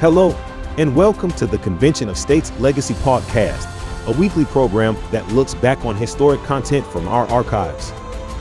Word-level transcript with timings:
Hello, 0.00 0.30
and 0.76 0.94
welcome 0.94 1.32
to 1.32 1.44
the 1.44 1.58
Convention 1.58 2.08
of 2.08 2.16
States 2.16 2.52
Legacy 2.60 2.94
Podcast, 2.94 3.66
a 4.06 4.16
weekly 4.16 4.44
program 4.44 4.96
that 5.10 5.26
looks 5.32 5.56
back 5.56 5.84
on 5.84 5.96
historic 5.96 6.40
content 6.44 6.86
from 6.86 7.08
our 7.08 7.26
archives. 7.26 7.92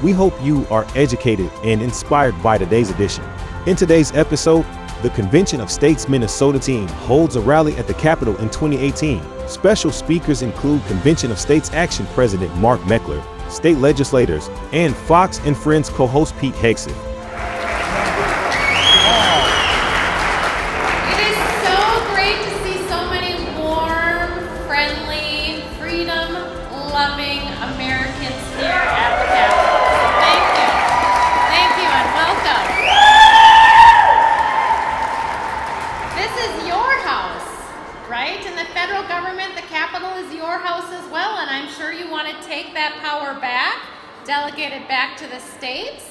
We 0.04 0.12
hope 0.12 0.40
you 0.40 0.68
are 0.70 0.86
educated 0.94 1.52
and 1.64 1.82
inspired 1.82 2.40
by 2.44 2.60
today's 2.60 2.92
edition. 2.92 3.26
In 3.66 3.76
today's 3.76 4.12
episode, 4.12 4.68
the 5.02 5.10
Convention 5.10 5.60
of 5.60 5.72
States 5.72 6.08
Minnesota 6.08 6.60
team 6.60 6.88
holds 6.90 7.36
a 7.36 7.42
rally 7.42 7.76
at 7.78 7.88
the 7.88 7.96
Capitol 7.96 8.38
in 8.38 8.52
2018. 8.52 9.24
Special 9.48 9.92
speakers 9.92 10.44
include 10.44 10.86
Convention 10.86 11.32
of 11.32 11.40
States 11.40 11.72
Action 11.74 12.06
President 12.14 12.56
Mark 12.58 12.82
Meckler, 12.82 13.24
state 13.50 13.80
legislators, 13.80 14.48
and 14.74 14.96
Fox 14.96 15.40
and 15.40 15.58
Friends 15.58 15.90
co 15.90 16.06
host 16.06 16.38
Pete 16.38 16.54
Hegseth. 16.54 17.17
Delegate 44.68 44.82
it 44.82 44.88
back 44.88 45.18
to 45.18 45.28
the 45.28 45.40
states, 45.40 46.04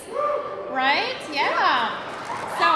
right? 0.71 1.17
Yeah. 1.33 1.93
So, 2.57 2.69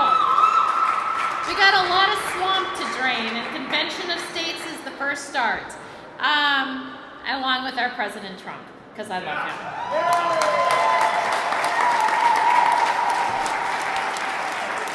we 1.49 1.57
got 1.57 1.75
a 1.75 1.89
lot 1.89 2.09
of 2.11 2.19
swamp 2.35 2.69
to 2.77 2.85
drain, 3.01 3.35
and 3.37 3.55
Convention 3.55 4.11
of 4.11 4.19
States 4.31 4.61
is 4.67 4.81
the 4.85 4.91
first 4.93 5.29
start, 5.31 5.73
um, 6.19 6.97
along 7.29 7.65
with 7.65 7.79
our 7.79 7.91
President 7.91 8.39
Trump, 8.39 8.63
because 8.93 9.11
I 9.11 9.19
love 9.25 9.41
him. 9.49 9.57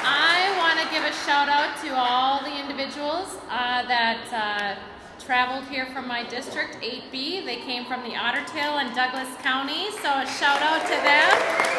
I 0.05 0.55
want 0.59 0.79
to 0.79 0.85
give 0.93 1.03
a 1.03 1.13
shout 1.25 1.49
out 1.49 1.81
to 1.83 1.95
all 1.95 2.43
the 2.43 2.59
individuals 2.59 3.37
uh, 3.49 3.87
that 3.87 4.21
uh, 4.31 4.94
traveled 5.25 5.65
here 5.69 5.87
from 5.87 6.07
my 6.07 6.23
district, 6.29 6.77
8B. 6.81 7.45
They 7.45 7.55
came 7.55 7.85
from 7.85 8.03
the 8.03 8.15
Otter 8.15 8.45
Tail 8.45 8.77
and 8.77 8.93
Douglas 8.93 9.27
County, 9.41 9.89
so 9.89 10.21
a 10.21 10.27
shout 10.27 10.61
out 10.61 10.81
to 10.85 10.97
them. 11.01 11.29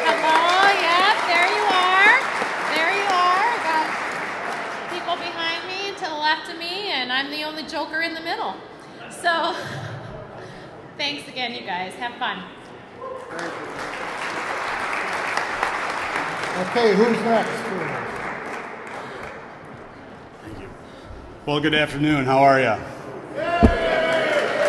Hello, 0.03 0.67
yeah, 0.83 1.15
there 1.31 1.47
you 1.47 1.63
are. 1.71 2.19
There 2.75 2.91
you 2.91 3.07
are. 3.07 3.47
Got 3.63 3.87
people 4.91 5.15
behind 5.15 5.63
me, 5.65 5.95
to 5.95 6.09
the 6.09 6.19
left 6.19 6.51
of 6.51 6.57
me, 6.57 6.91
and 6.91 7.09
I'm 7.09 7.31
the 7.31 7.43
only 7.43 7.63
joker 7.63 8.01
in 8.01 8.13
the 8.13 8.19
middle. 8.19 8.53
So, 9.09 9.55
thanks 10.97 11.25
again, 11.29 11.53
you 11.53 11.61
guys. 11.61 11.93
Have 11.93 12.15
fun. 12.15 12.43
Okay, 16.67 16.95
who's 16.95 17.17
next? 17.21 17.67
Well, 21.45 21.61
good 21.61 21.75
afternoon. 21.75 22.25
How 22.25 22.39
are 22.39 22.59
you? 22.59 22.96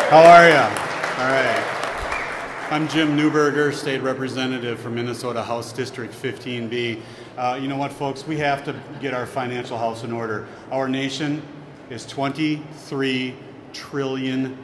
How 0.09 0.23
are 0.23 0.49
you? 0.49 0.55
All 0.55 1.29
right. 1.29 2.67
I'm 2.71 2.87
Jim 2.87 3.15
Newberger, 3.15 3.71
State 3.71 4.01
Representative 4.01 4.79
for 4.79 4.89
Minnesota 4.89 5.43
House 5.43 5.71
District 5.71 6.11
15B. 6.11 6.99
Uh, 7.37 7.59
you 7.61 7.67
know 7.67 7.77
what, 7.77 7.91
folks? 7.91 8.25
We 8.25 8.37
have 8.37 8.65
to 8.65 8.75
get 8.99 9.13
our 9.13 9.27
financial 9.27 9.77
house 9.77 10.03
in 10.03 10.11
order. 10.11 10.47
Our 10.71 10.89
nation 10.89 11.43
is 11.91 12.07
$23 12.07 13.35
trillion 13.71 14.57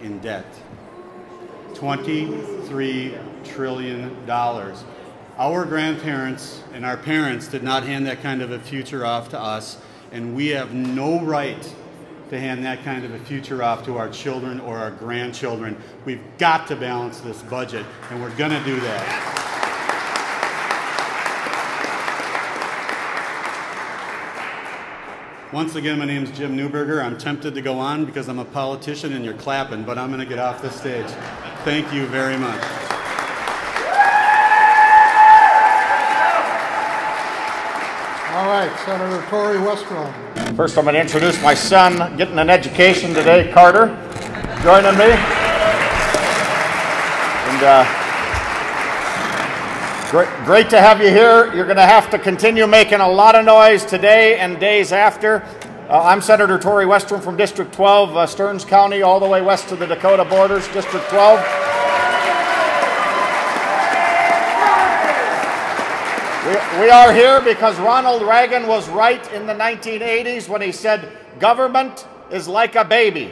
in 0.00 0.18
debt. 0.20 0.46
$23 1.72 3.44
trillion. 3.44 4.30
Our 4.30 5.64
grandparents 5.64 6.62
and 6.72 6.86
our 6.86 6.96
parents 6.96 7.48
did 7.48 7.64
not 7.64 7.82
hand 7.82 8.06
that 8.06 8.22
kind 8.22 8.42
of 8.42 8.52
a 8.52 8.60
future 8.60 9.04
off 9.04 9.30
to 9.30 9.40
us, 9.40 9.76
and 10.12 10.36
we 10.36 10.50
have 10.50 10.72
no 10.72 11.20
right 11.20 11.74
to 12.30 12.38
hand 12.38 12.64
that 12.64 12.84
kind 12.84 13.04
of 13.04 13.14
a 13.14 13.18
future 13.18 13.62
off 13.62 13.84
to 13.84 13.96
our 13.98 14.08
children 14.08 14.60
or 14.60 14.76
our 14.78 14.90
grandchildren. 14.90 15.76
We've 16.04 16.22
got 16.38 16.66
to 16.68 16.76
balance 16.76 17.20
this 17.20 17.42
budget, 17.42 17.86
and 18.10 18.22
we're 18.22 18.34
going 18.36 18.50
to 18.50 18.64
do 18.64 18.78
that. 18.80 19.44
Once 25.50 25.76
again, 25.76 25.98
my 25.98 26.04
name 26.04 26.24
is 26.24 26.30
Jim 26.36 26.54
Newberger. 26.54 27.02
I'm 27.02 27.16
tempted 27.16 27.54
to 27.54 27.62
go 27.62 27.78
on 27.78 28.04
because 28.04 28.28
I'm 28.28 28.38
a 28.38 28.44
politician 28.44 29.14
and 29.14 29.24
you're 29.24 29.32
clapping, 29.32 29.82
but 29.82 29.96
I'm 29.96 30.08
going 30.08 30.20
to 30.20 30.26
get 30.26 30.38
off 30.38 30.60
the 30.60 30.70
stage. 30.70 31.06
Thank 31.64 31.90
you 31.90 32.06
very 32.06 32.36
much. 32.36 32.87
All 38.38 38.46
right, 38.46 38.70
Senator 38.84 39.20
Torrey 39.30 39.58
Westrom. 39.58 40.54
First, 40.54 40.78
I'm 40.78 40.84
going 40.84 40.94
to 40.94 41.00
introduce 41.00 41.42
my 41.42 41.54
son 41.54 42.16
getting 42.16 42.38
an 42.38 42.48
education 42.48 43.12
today, 43.12 43.50
Carter, 43.52 43.86
joining 44.62 44.96
me. 44.96 45.10
And 47.50 47.62
uh, 47.64 47.84
great, 50.12 50.28
great 50.44 50.70
to 50.70 50.80
have 50.80 51.02
you 51.02 51.08
here. 51.08 51.52
You're 51.52 51.64
going 51.64 51.78
to 51.78 51.82
have 51.82 52.10
to 52.10 52.18
continue 52.20 52.68
making 52.68 53.00
a 53.00 53.08
lot 53.08 53.34
of 53.34 53.44
noise 53.44 53.84
today 53.84 54.38
and 54.38 54.60
days 54.60 54.92
after. 54.92 55.42
Uh, 55.88 56.00
I'm 56.04 56.20
Senator 56.20 56.60
Torrey 56.60 56.86
Westrom 56.86 57.20
from 57.20 57.36
District 57.36 57.74
12, 57.74 58.16
uh, 58.16 58.24
Stearns 58.28 58.64
County, 58.64 59.02
all 59.02 59.18
the 59.18 59.26
way 59.26 59.42
west 59.42 59.68
to 59.70 59.74
the 59.74 59.88
Dakota 59.88 60.24
borders, 60.24 60.68
District 60.68 61.08
12. 61.08 61.67
We, 66.48 66.88
are 66.88 67.12
here 67.12 67.42
because 67.42 67.78
Ronald 67.78 68.22
Reagan 68.22 68.66
was 68.66 68.88
right 68.88 69.20
in 69.34 69.46
the 69.46 69.52
1980s 69.52 70.48
when 70.48 70.62
he 70.62 70.72
said, 70.72 71.12
Government 71.38 72.06
is 72.30 72.48
like 72.48 72.74
a 72.74 72.86
baby. 72.86 73.30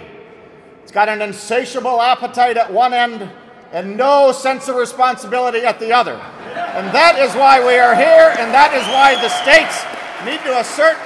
It's 0.82 0.92
got 0.92 1.08
an 1.08 1.22
insatiable 1.22 2.02
appetite 2.02 2.58
at 2.58 2.70
one 2.70 2.92
end 2.92 3.30
and 3.72 3.96
no 3.96 4.32
sense 4.32 4.68
of 4.68 4.76
responsibility 4.76 5.60
at 5.60 5.80
the 5.80 5.94
other. 5.94 6.12
And 6.12 6.94
that 6.94 7.18
is 7.18 7.34
why 7.34 7.66
we 7.66 7.78
are 7.78 7.94
here, 7.94 8.36
and 8.38 8.52
that 8.52 8.74
is 8.74 8.84
why 8.92 9.14
the 9.14 9.30
states 9.30 9.80
need 10.26 10.44
to 10.44 10.60
assert 10.60 10.98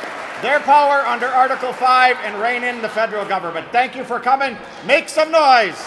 their 0.43 0.59
power 0.59 1.07
under 1.07 1.29
Article 1.29 1.73
5 1.73 2.17
and 2.25 2.43
rein 2.43 2.65
in 2.65 2.83
the 2.83 2.89
federal 2.89 3.25
government. 3.25 3.69
Thank 3.71 3.95
you 3.95 4.03
for 4.03 4.19
coming. 4.19 4.57
Make 4.85 5.09
some 5.09 5.31
noise. 5.31 5.79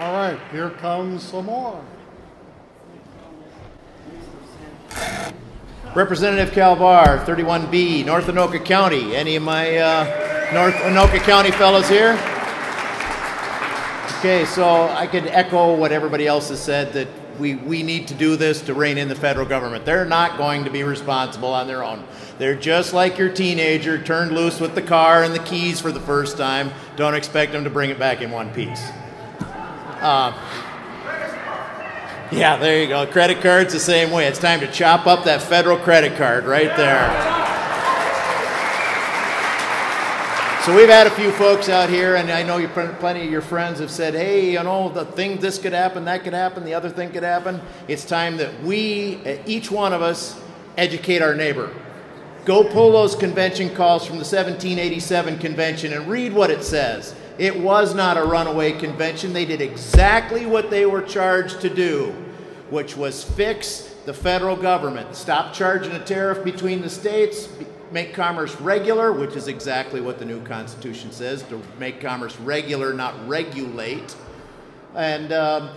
All 0.00 0.14
right, 0.14 0.40
here 0.50 0.70
comes 0.70 1.22
some 1.22 1.44
more. 1.44 1.84
Representative 5.94 6.54
Cal 6.54 6.74
Bahr, 6.74 7.18
31B, 7.18 8.06
North 8.06 8.24
Anoka 8.24 8.64
County. 8.64 9.14
Any 9.14 9.36
of 9.36 9.42
my 9.42 9.76
uh, 9.76 10.50
North 10.54 10.74
Anoka 10.76 11.18
County 11.18 11.50
fellows 11.50 11.86
here? 11.86 12.12
Okay, 14.20 14.46
so 14.46 14.88
I 14.88 15.06
could 15.06 15.26
echo 15.26 15.74
what 15.74 15.92
everybody 15.92 16.26
else 16.26 16.48
has 16.48 16.62
said 16.62 16.94
that 16.94 17.08
we, 17.38 17.56
we 17.56 17.82
need 17.82 18.08
to 18.08 18.14
do 18.14 18.36
this 18.36 18.62
to 18.62 18.72
rein 18.72 18.96
in 18.96 19.10
the 19.10 19.14
federal 19.14 19.44
government. 19.44 19.84
They're 19.84 20.06
not 20.06 20.38
going 20.38 20.64
to 20.64 20.70
be 20.70 20.82
responsible 20.82 21.52
on 21.52 21.66
their 21.66 21.84
own. 21.84 22.04
They're 22.38 22.56
just 22.56 22.94
like 22.94 23.18
your 23.18 23.28
teenager 23.28 24.02
turned 24.02 24.32
loose 24.32 24.60
with 24.60 24.74
the 24.74 24.82
car 24.82 25.24
and 25.24 25.34
the 25.34 25.40
keys 25.40 25.78
for 25.78 25.92
the 25.92 26.00
first 26.00 26.38
time. 26.38 26.70
Don't 26.96 27.14
expect 27.14 27.52
them 27.52 27.64
to 27.64 27.70
bring 27.70 27.90
it 27.90 27.98
back 27.98 28.22
in 28.22 28.30
one 28.30 28.50
piece. 28.54 28.80
Uh, 30.00 30.32
yeah, 32.32 32.56
there 32.56 32.80
you 32.80 32.88
go. 32.88 33.06
Credit 33.06 33.40
card's 33.42 33.74
the 33.74 33.80
same 33.80 34.10
way. 34.10 34.26
It's 34.26 34.38
time 34.38 34.60
to 34.60 34.70
chop 34.70 35.06
up 35.06 35.24
that 35.24 35.42
federal 35.42 35.76
credit 35.76 36.16
card 36.16 36.44
right 36.44 36.74
there. 36.76 37.08
So 40.64 40.76
we've 40.76 40.88
had 40.88 41.06
a 41.06 41.10
few 41.10 41.32
folks 41.32 41.68
out 41.68 41.90
here, 41.90 42.16
and 42.16 42.30
I 42.30 42.42
know 42.42 42.56
you, 42.58 42.68
plenty 42.68 43.24
of 43.24 43.30
your 43.30 43.40
friends 43.40 43.80
have 43.80 43.90
said, 43.90 44.14
"Hey, 44.14 44.52
you 44.52 44.62
know, 44.62 44.88
the 44.88 45.04
thing, 45.04 45.38
this 45.38 45.58
could 45.58 45.72
happen, 45.72 46.04
that 46.04 46.22
could 46.22 46.34
happen, 46.34 46.64
the 46.64 46.74
other 46.74 46.90
thing 46.90 47.10
could 47.10 47.22
happen." 47.22 47.60
It's 47.88 48.04
time 48.04 48.36
that 48.36 48.62
we, 48.62 49.18
each 49.46 49.70
one 49.70 49.92
of 49.92 50.00
us, 50.00 50.38
educate 50.78 51.22
our 51.22 51.34
neighbor. 51.34 51.70
Go 52.44 52.64
pull 52.64 52.92
those 52.92 53.14
convention 53.14 53.74
calls 53.74 54.06
from 54.06 54.16
the 54.16 54.24
1787 54.24 55.38
convention 55.38 55.92
and 55.92 56.08
read 56.08 56.32
what 56.32 56.50
it 56.50 56.62
says. 56.62 57.14
It 57.40 57.58
was 57.58 57.94
not 57.94 58.18
a 58.18 58.22
runaway 58.22 58.72
convention. 58.72 59.32
They 59.32 59.46
did 59.46 59.62
exactly 59.62 60.44
what 60.44 60.68
they 60.68 60.84
were 60.84 61.00
charged 61.00 61.62
to 61.62 61.70
do, 61.70 62.14
which 62.68 62.98
was 62.98 63.24
fix 63.24 63.94
the 64.04 64.12
federal 64.12 64.56
government, 64.56 65.16
stop 65.16 65.54
charging 65.54 65.92
a 65.92 66.04
tariff 66.04 66.44
between 66.44 66.82
the 66.82 66.90
states, 66.90 67.48
make 67.90 68.12
commerce 68.12 68.60
regular, 68.60 69.10
which 69.12 69.36
is 69.36 69.48
exactly 69.48 70.02
what 70.02 70.18
the 70.18 70.24
new 70.26 70.42
Constitution 70.44 71.12
says 71.12 71.42
to 71.44 71.62
make 71.78 71.98
commerce 71.98 72.36
regular, 72.40 72.92
not 72.92 73.14
regulate, 73.26 74.14
and 74.94 75.32
um, 75.32 75.70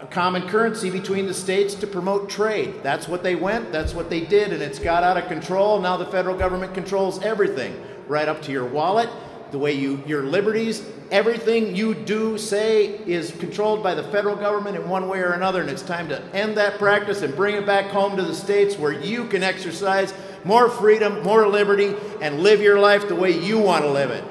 a 0.00 0.06
common 0.06 0.48
currency 0.48 0.90
between 0.90 1.26
the 1.26 1.34
states 1.34 1.76
to 1.76 1.86
promote 1.86 2.28
trade. 2.28 2.74
That's 2.82 3.06
what 3.06 3.22
they 3.22 3.36
went, 3.36 3.70
that's 3.70 3.94
what 3.94 4.10
they 4.10 4.22
did, 4.22 4.52
and 4.52 4.60
it's 4.60 4.80
got 4.80 5.04
out 5.04 5.16
of 5.16 5.28
control. 5.28 5.80
Now 5.80 5.96
the 5.96 6.06
federal 6.06 6.36
government 6.36 6.74
controls 6.74 7.22
everything, 7.22 7.80
right 8.08 8.26
up 8.26 8.42
to 8.42 8.50
your 8.50 8.66
wallet, 8.66 9.08
the 9.50 9.58
way 9.58 9.72
you, 9.72 10.02
your 10.06 10.24
liberties, 10.24 10.84
everything 11.10 11.76
you 11.76 11.94
do, 11.94 12.36
say, 12.38 12.98
is 13.06 13.30
controlled 13.32 13.82
by 13.82 13.94
the 13.94 14.02
federal 14.04 14.36
government 14.36 14.76
in 14.76 14.88
one 14.88 15.08
way 15.08 15.20
or 15.20 15.32
another, 15.32 15.60
and 15.60 15.70
it's 15.70 15.82
time 15.82 16.08
to 16.08 16.20
end 16.34 16.56
that 16.56 16.78
practice 16.78 17.22
and 17.22 17.34
bring 17.36 17.54
it 17.54 17.66
back 17.66 17.86
home 17.86 18.16
to 18.16 18.22
the 18.22 18.34
states 18.34 18.78
where 18.78 18.92
you 18.92 19.24
can 19.28 19.42
exercise 19.42 20.12
more 20.44 20.68
freedom, 20.68 21.22
more 21.22 21.46
liberty, 21.48 21.94
and 22.20 22.40
live 22.40 22.60
your 22.60 22.78
life 22.78 23.08
the 23.08 23.14
way 23.14 23.30
you 23.30 23.58
want 23.58 23.84
to 23.84 23.90
live 23.90 24.10
it. 24.10 24.24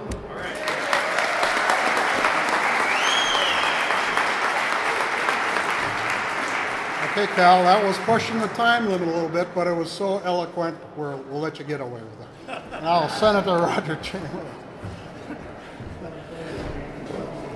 Okay, 7.11 7.27
Cal, 7.35 7.61
that 7.61 7.83
was 7.83 7.95
pushing 7.99 8.39
the 8.39 8.47
time 8.47 8.89
limit 8.89 9.07
a 9.07 9.11
little 9.11 9.29
bit, 9.29 9.47
but 9.53 9.67
it 9.67 9.75
was 9.75 9.91
so 9.91 10.17
eloquent, 10.25 10.75
we'll, 10.97 11.23
we'll 11.29 11.39
let 11.39 11.59
you 11.59 11.65
get 11.65 11.79
away 11.79 12.01
with 12.01 12.21
it. 12.21 12.63
Now, 12.71 13.07
Senator 13.07 13.51
Roger 13.51 13.97
Chamberlain. 13.97 14.62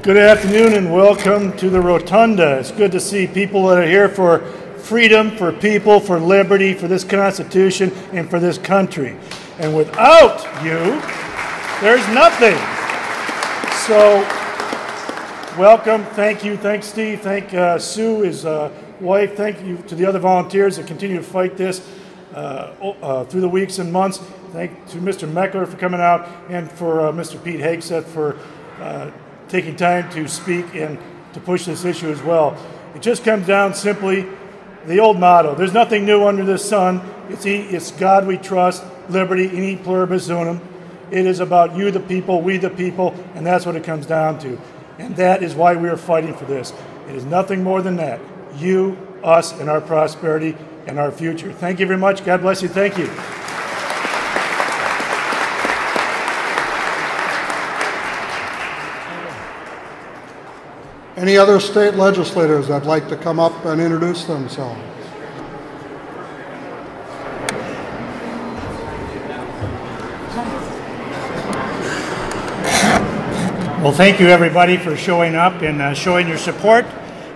Good 0.07 0.15
afternoon 0.15 0.71
and 0.71 0.93
welcome 0.93 1.51
to 1.57 1.69
the 1.69 1.81
Rotunda. 1.81 2.59
It's 2.59 2.71
good 2.71 2.93
to 2.93 2.99
see 3.01 3.27
people 3.27 3.67
that 3.67 3.79
are 3.79 3.85
here 3.85 4.07
for 4.07 4.39
freedom, 4.77 5.35
for 5.35 5.51
people, 5.51 5.99
for 5.99 6.17
liberty, 6.17 6.73
for 6.73 6.87
this 6.87 7.03
Constitution, 7.03 7.91
and 8.13 8.29
for 8.29 8.39
this 8.39 8.57
country. 8.57 9.17
And 9.59 9.75
without 9.75 10.45
you, 10.63 11.01
there's 11.81 12.07
nothing. 12.15 12.55
So, 13.85 14.21
welcome. 15.59 16.05
Thank 16.15 16.41
you. 16.41 16.55
Thanks, 16.55 16.87
Steve. 16.87 17.19
Thank 17.19 17.53
uh, 17.53 17.77
Sue, 17.77 18.21
his 18.21 18.45
uh, 18.45 18.71
wife. 19.01 19.35
Thank 19.35 19.61
you 19.61 19.75
to 19.89 19.95
the 19.95 20.05
other 20.05 20.19
volunteers 20.19 20.77
that 20.77 20.87
continue 20.87 21.17
to 21.17 21.21
fight 21.21 21.57
this 21.57 21.85
uh, 22.33 22.93
uh 23.01 23.25
through 23.25 23.41
the 23.41 23.49
weeks 23.49 23.77
and 23.77 23.91
months. 23.91 24.19
Thank 24.53 24.87
to 24.87 24.99
Mr. 24.99 25.29
Meckler 25.29 25.67
for 25.67 25.75
coming 25.75 25.99
out 25.99 26.29
and 26.47 26.71
for 26.71 27.07
uh, 27.07 27.11
Mr. 27.11 27.43
Pete 27.43 27.59
Hegseth 27.59 28.05
for 28.05 28.37
uh, 28.79 29.11
taking 29.49 29.75
time 29.75 30.09
to 30.11 30.27
speak 30.27 30.75
and 30.75 30.97
to 31.33 31.39
push 31.39 31.65
this 31.65 31.85
issue 31.85 32.09
as 32.09 32.21
well. 32.21 32.57
It 32.95 33.01
just 33.01 33.23
comes 33.23 33.47
down 33.47 33.73
simply 33.73 34.25
the 34.85 34.99
old 34.99 35.19
motto 35.19 35.53
there's 35.53 35.73
nothing 35.73 36.05
new 36.05 36.25
under 36.25 36.43
the 36.43 36.57
sun. 36.57 37.01
It's, 37.29 37.45
it's 37.45 37.91
God 37.91 38.25
we 38.25 38.37
trust, 38.37 38.83
liberty, 39.09 39.45
in 39.45 39.63
e 39.63 39.75
pluribus 39.75 40.29
unum. 40.29 40.61
It 41.11 41.25
is 41.25 41.39
about 41.39 41.75
you, 41.75 41.91
the 41.91 41.99
people, 41.99 42.41
we, 42.41 42.57
the 42.57 42.69
people, 42.69 43.13
and 43.35 43.45
that's 43.45 43.65
what 43.65 43.75
it 43.75 43.83
comes 43.83 44.05
down 44.05 44.39
to. 44.39 44.59
And 44.97 45.15
that 45.17 45.43
is 45.43 45.55
why 45.55 45.75
we 45.75 45.89
are 45.89 45.97
fighting 45.97 46.33
for 46.33 46.45
this. 46.45 46.73
It 47.07 47.15
is 47.15 47.25
nothing 47.25 47.63
more 47.63 47.81
than 47.81 47.97
that. 47.97 48.19
You, 48.55 48.97
us, 49.23 49.53
and 49.59 49.69
our 49.69 49.81
prosperity 49.81 50.55
and 50.85 50.97
our 50.97 51.11
future. 51.11 51.51
Thank 51.51 51.79
you 51.79 51.85
very 51.85 51.99
much. 51.99 52.25
God 52.25 52.41
bless 52.41 52.61
you. 52.61 52.69
Thank 52.69 52.97
you. 52.97 53.07
Any 61.17 61.35
other 61.35 61.59
state 61.59 61.95
legislators 61.95 62.67
that'd 62.67 62.87
like 62.87 63.09
to 63.09 63.17
come 63.17 63.39
up 63.39 63.65
and 63.65 63.81
introduce 63.81 64.25
themselves? 64.25 64.79
Well, 73.81 73.91
thank 73.93 74.19
you 74.19 74.27
everybody 74.27 74.77
for 74.77 74.95
showing 74.95 75.33
up 75.33 75.63
and 75.63 75.81
uh, 75.81 75.95
showing 75.95 76.27
your 76.27 76.37
support, 76.37 76.85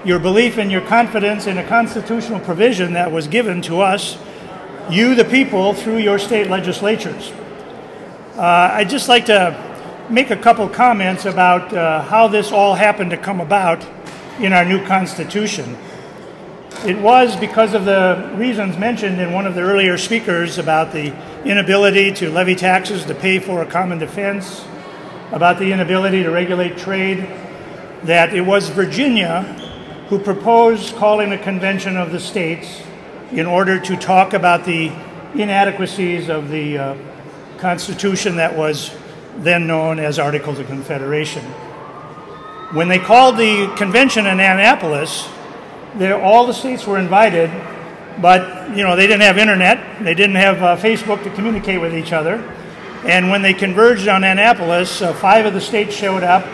your 0.05 0.19
belief, 0.19 0.59
and 0.59 0.71
your 0.71 0.81
confidence 0.81 1.47
in 1.47 1.57
a 1.57 1.67
constitutional 1.67 2.39
provision 2.39 2.93
that 2.93 3.11
was 3.11 3.27
given 3.27 3.63
to 3.63 3.81
us, 3.81 4.15
you 4.91 5.15
the 5.15 5.25
people, 5.25 5.73
through 5.73 5.97
your 5.97 6.19
state 6.19 6.51
legislatures. 6.51 7.31
Uh, 8.35 8.73
I'd 8.73 8.91
just 8.91 9.09
like 9.09 9.25
to 9.25 9.70
make 10.11 10.29
a 10.29 10.35
couple 10.35 10.67
comments 10.67 11.23
about 11.23 11.71
uh, 11.73 12.01
how 12.01 12.27
this 12.27 12.51
all 12.51 12.75
happened 12.75 13.11
to 13.11 13.17
come 13.17 13.39
about 13.39 13.87
in 14.39 14.51
our 14.51 14.65
new 14.65 14.85
Constitution. 14.85 15.77
It 16.85 16.97
was 16.97 17.37
because 17.37 17.73
of 17.73 17.85
the 17.85 18.33
reasons 18.35 18.77
mentioned 18.77 19.21
in 19.21 19.31
one 19.31 19.47
of 19.47 19.55
the 19.55 19.61
earlier 19.61 19.97
speakers 19.97 20.57
about 20.57 20.91
the 20.91 21.15
inability 21.45 22.11
to 22.13 22.29
levy 22.29 22.55
taxes 22.55 23.05
to 23.05 23.15
pay 23.15 23.39
for 23.39 23.61
a 23.61 23.65
common 23.65 23.99
defense, 23.99 24.65
about 25.31 25.59
the 25.59 25.71
inability 25.71 26.23
to 26.23 26.29
regulate 26.29 26.77
trade, 26.77 27.19
that 28.03 28.33
it 28.33 28.41
was 28.41 28.67
Virginia 28.67 29.43
who 30.09 30.19
proposed 30.19 30.93
calling 30.95 31.31
a 31.31 31.37
convention 31.37 31.95
of 31.95 32.11
the 32.11 32.19
states 32.19 32.81
in 33.31 33.45
order 33.45 33.79
to 33.79 33.95
talk 33.95 34.33
about 34.33 34.65
the 34.65 34.91
inadequacies 35.35 36.27
of 36.27 36.49
the 36.49 36.77
uh, 36.77 36.97
Constitution 37.59 38.35
that 38.35 38.57
was 38.57 38.93
then 39.37 39.67
known 39.67 39.99
as 39.99 40.19
Articles 40.19 40.59
of 40.59 40.67
Confederation. 40.67 41.43
When 42.73 42.87
they 42.87 42.99
called 42.99 43.37
the 43.37 43.73
convention 43.75 44.25
in 44.25 44.39
Annapolis, 44.39 45.27
all 45.99 46.47
the 46.47 46.53
states 46.53 46.87
were 46.87 46.97
invited, 46.97 47.49
but 48.21 48.75
you 48.75 48.83
know 48.83 48.95
they 48.95 49.07
didn't 49.07 49.21
have 49.21 49.37
internet, 49.37 50.03
they 50.03 50.13
didn't 50.13 50.35
have 50.35 50.61
uh, 50.61 50.77
Facebook 50.77 51.23
to 51.23 51.29
communicate 51.31 51.81
with 51.81 51.93
each 51.93 52.13
other. 52.13 52.35
And 53.03 53.29
when 53.29 53.41
they 53.41 53.53
converged 53.53 54.07
on 54.07 54.23
Annapolis, 54.23 55.01
uh, 55.01 55.13
five 55.13 55.45
of 55.45 55.53
the 55.53 55.61
states 55.61 55.95
showed 55.95 56.23
up, 56.23 56.45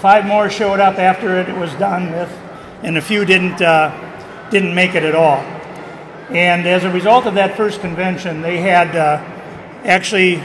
five 0.00 0.26
more 0.26 0.50
showed 0.50 0.80
up 0.80 0.98
after 0.98 1.38
it 1.38 1.56
was 1.56 1.72
done 1.74 2.12
with, 2.12 2.30
and 2.82 2.98
a 2.98 3.02
few 3.02 3.24
didn't 3.24 3.62
uh, 3.62 4.48
didn't 4.50 4.74
make 4.74 4.94
it 4.94 5.02
at 5.02 5.14
all. 5.14 5.38
And 6.30 6.66
as 6.66 6.84
a 6.84 6.90
result 6.90 7.24
of 7.24 7.34
that 7.34 7.56
first 7.56 7.80
convention, 7.80 8.42
they 8.42 8.58
had 8.58 8.94
uh, 8.94 9.22
actually 9.84 10.42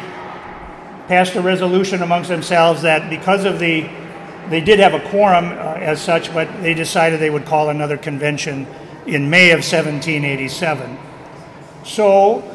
passed 1.08 1.36
a 1.36 1.42
resolution 1.42 2.02
amongst 2.02 2.30
themselves 2.30 2.82
that 2.84 3.10
because 3.10 3.46
of 3.46 3.60
the, 3.60 3.90
they 4.50 4.62
did 4.62 4.80
have 4.80 4.94
a 4.94 5.10
quorum 5.10 5.46
uh, 5.46 5.76
as 5.80 6.02
such, 6.02 6.34
but 6.34 6.48
they 6.62 6.74
decided 6.74 7.20
they 7.20 7.30
would 7.30 7.46
call 7.46 7.70
another 7.70 7.98
convention 7.98 8.68
in 9.06 9.30
May 9.30 9.52
of 9.52 9.60
1787. 9.60 10.98
So, 11.84 12.50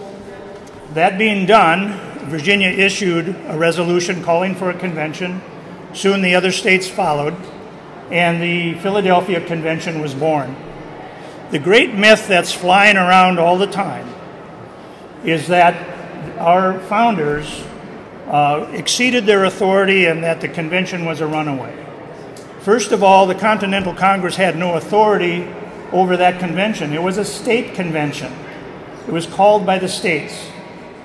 that 0.95 1.19
being 1.19 1.45
done, 1.45 1.93
Virginia 2.29 2.69
issued 2.69 3.29
a 3.47 3.59
resolution 3.59 4.23
calling 4.23 4.55
for 4.55 4.71
a 4.71 4.79
convention. 4.79 5.43
Soon 5.93 6.23
the 6.23 6.35
other 6.35 6.53
states 6.53 6.89
followed, 6.89 7.35
and 8.11 8.43
the 8.43 8.81
Philadelphia 8.81 9.45
Convention 9.47 10.01
was 10.01 10.15
born. 10.15 10.57
The 11.51 11.59
great 11.59 11.95
myth 11.95 12.29
that's 12.29 12.53
flying 12.53 12.97
around 12.97 13.39
all 13.39 13.59
the 13.59 13.67
time 13.67 14.09
is 15.25 15.49
that 15.49 15.75
our 16.39 16.79
founders 16.81 17.65
uh, 18.29 18.69
exceeded 18.73 19.27
their 19.27 19.45
authority 19.45 20.07
and 20.07 20.23
that 20.23 20.41
the 20.41 20.49
convention 20.49 21.05
was 21.05 21.21
a 21.21 21.27
runaway. 21.27 21.75
First 22.61 22.93
of 22.93 23.03
all, 23.03 23.27
the 23.27 23.35
Continental 23.35 23.95
Congress 23.95 24.37
had 24.37 24.57
no 24.57 24.75
authority 24.75 25.49
over 25.93 26.17
that 26.19 26.39
convention. 26.39 26.93
It 26.93 27.03
was 27.03 27.17
a 27.17 27.25
state 27.25 27.75
convention. 27.75 28.33
It 29.07 29.13
was 29.13 29.27
called 29.27 29.65
by 29.65 29.79
the 29.79 29.89
states. 29.89 30.51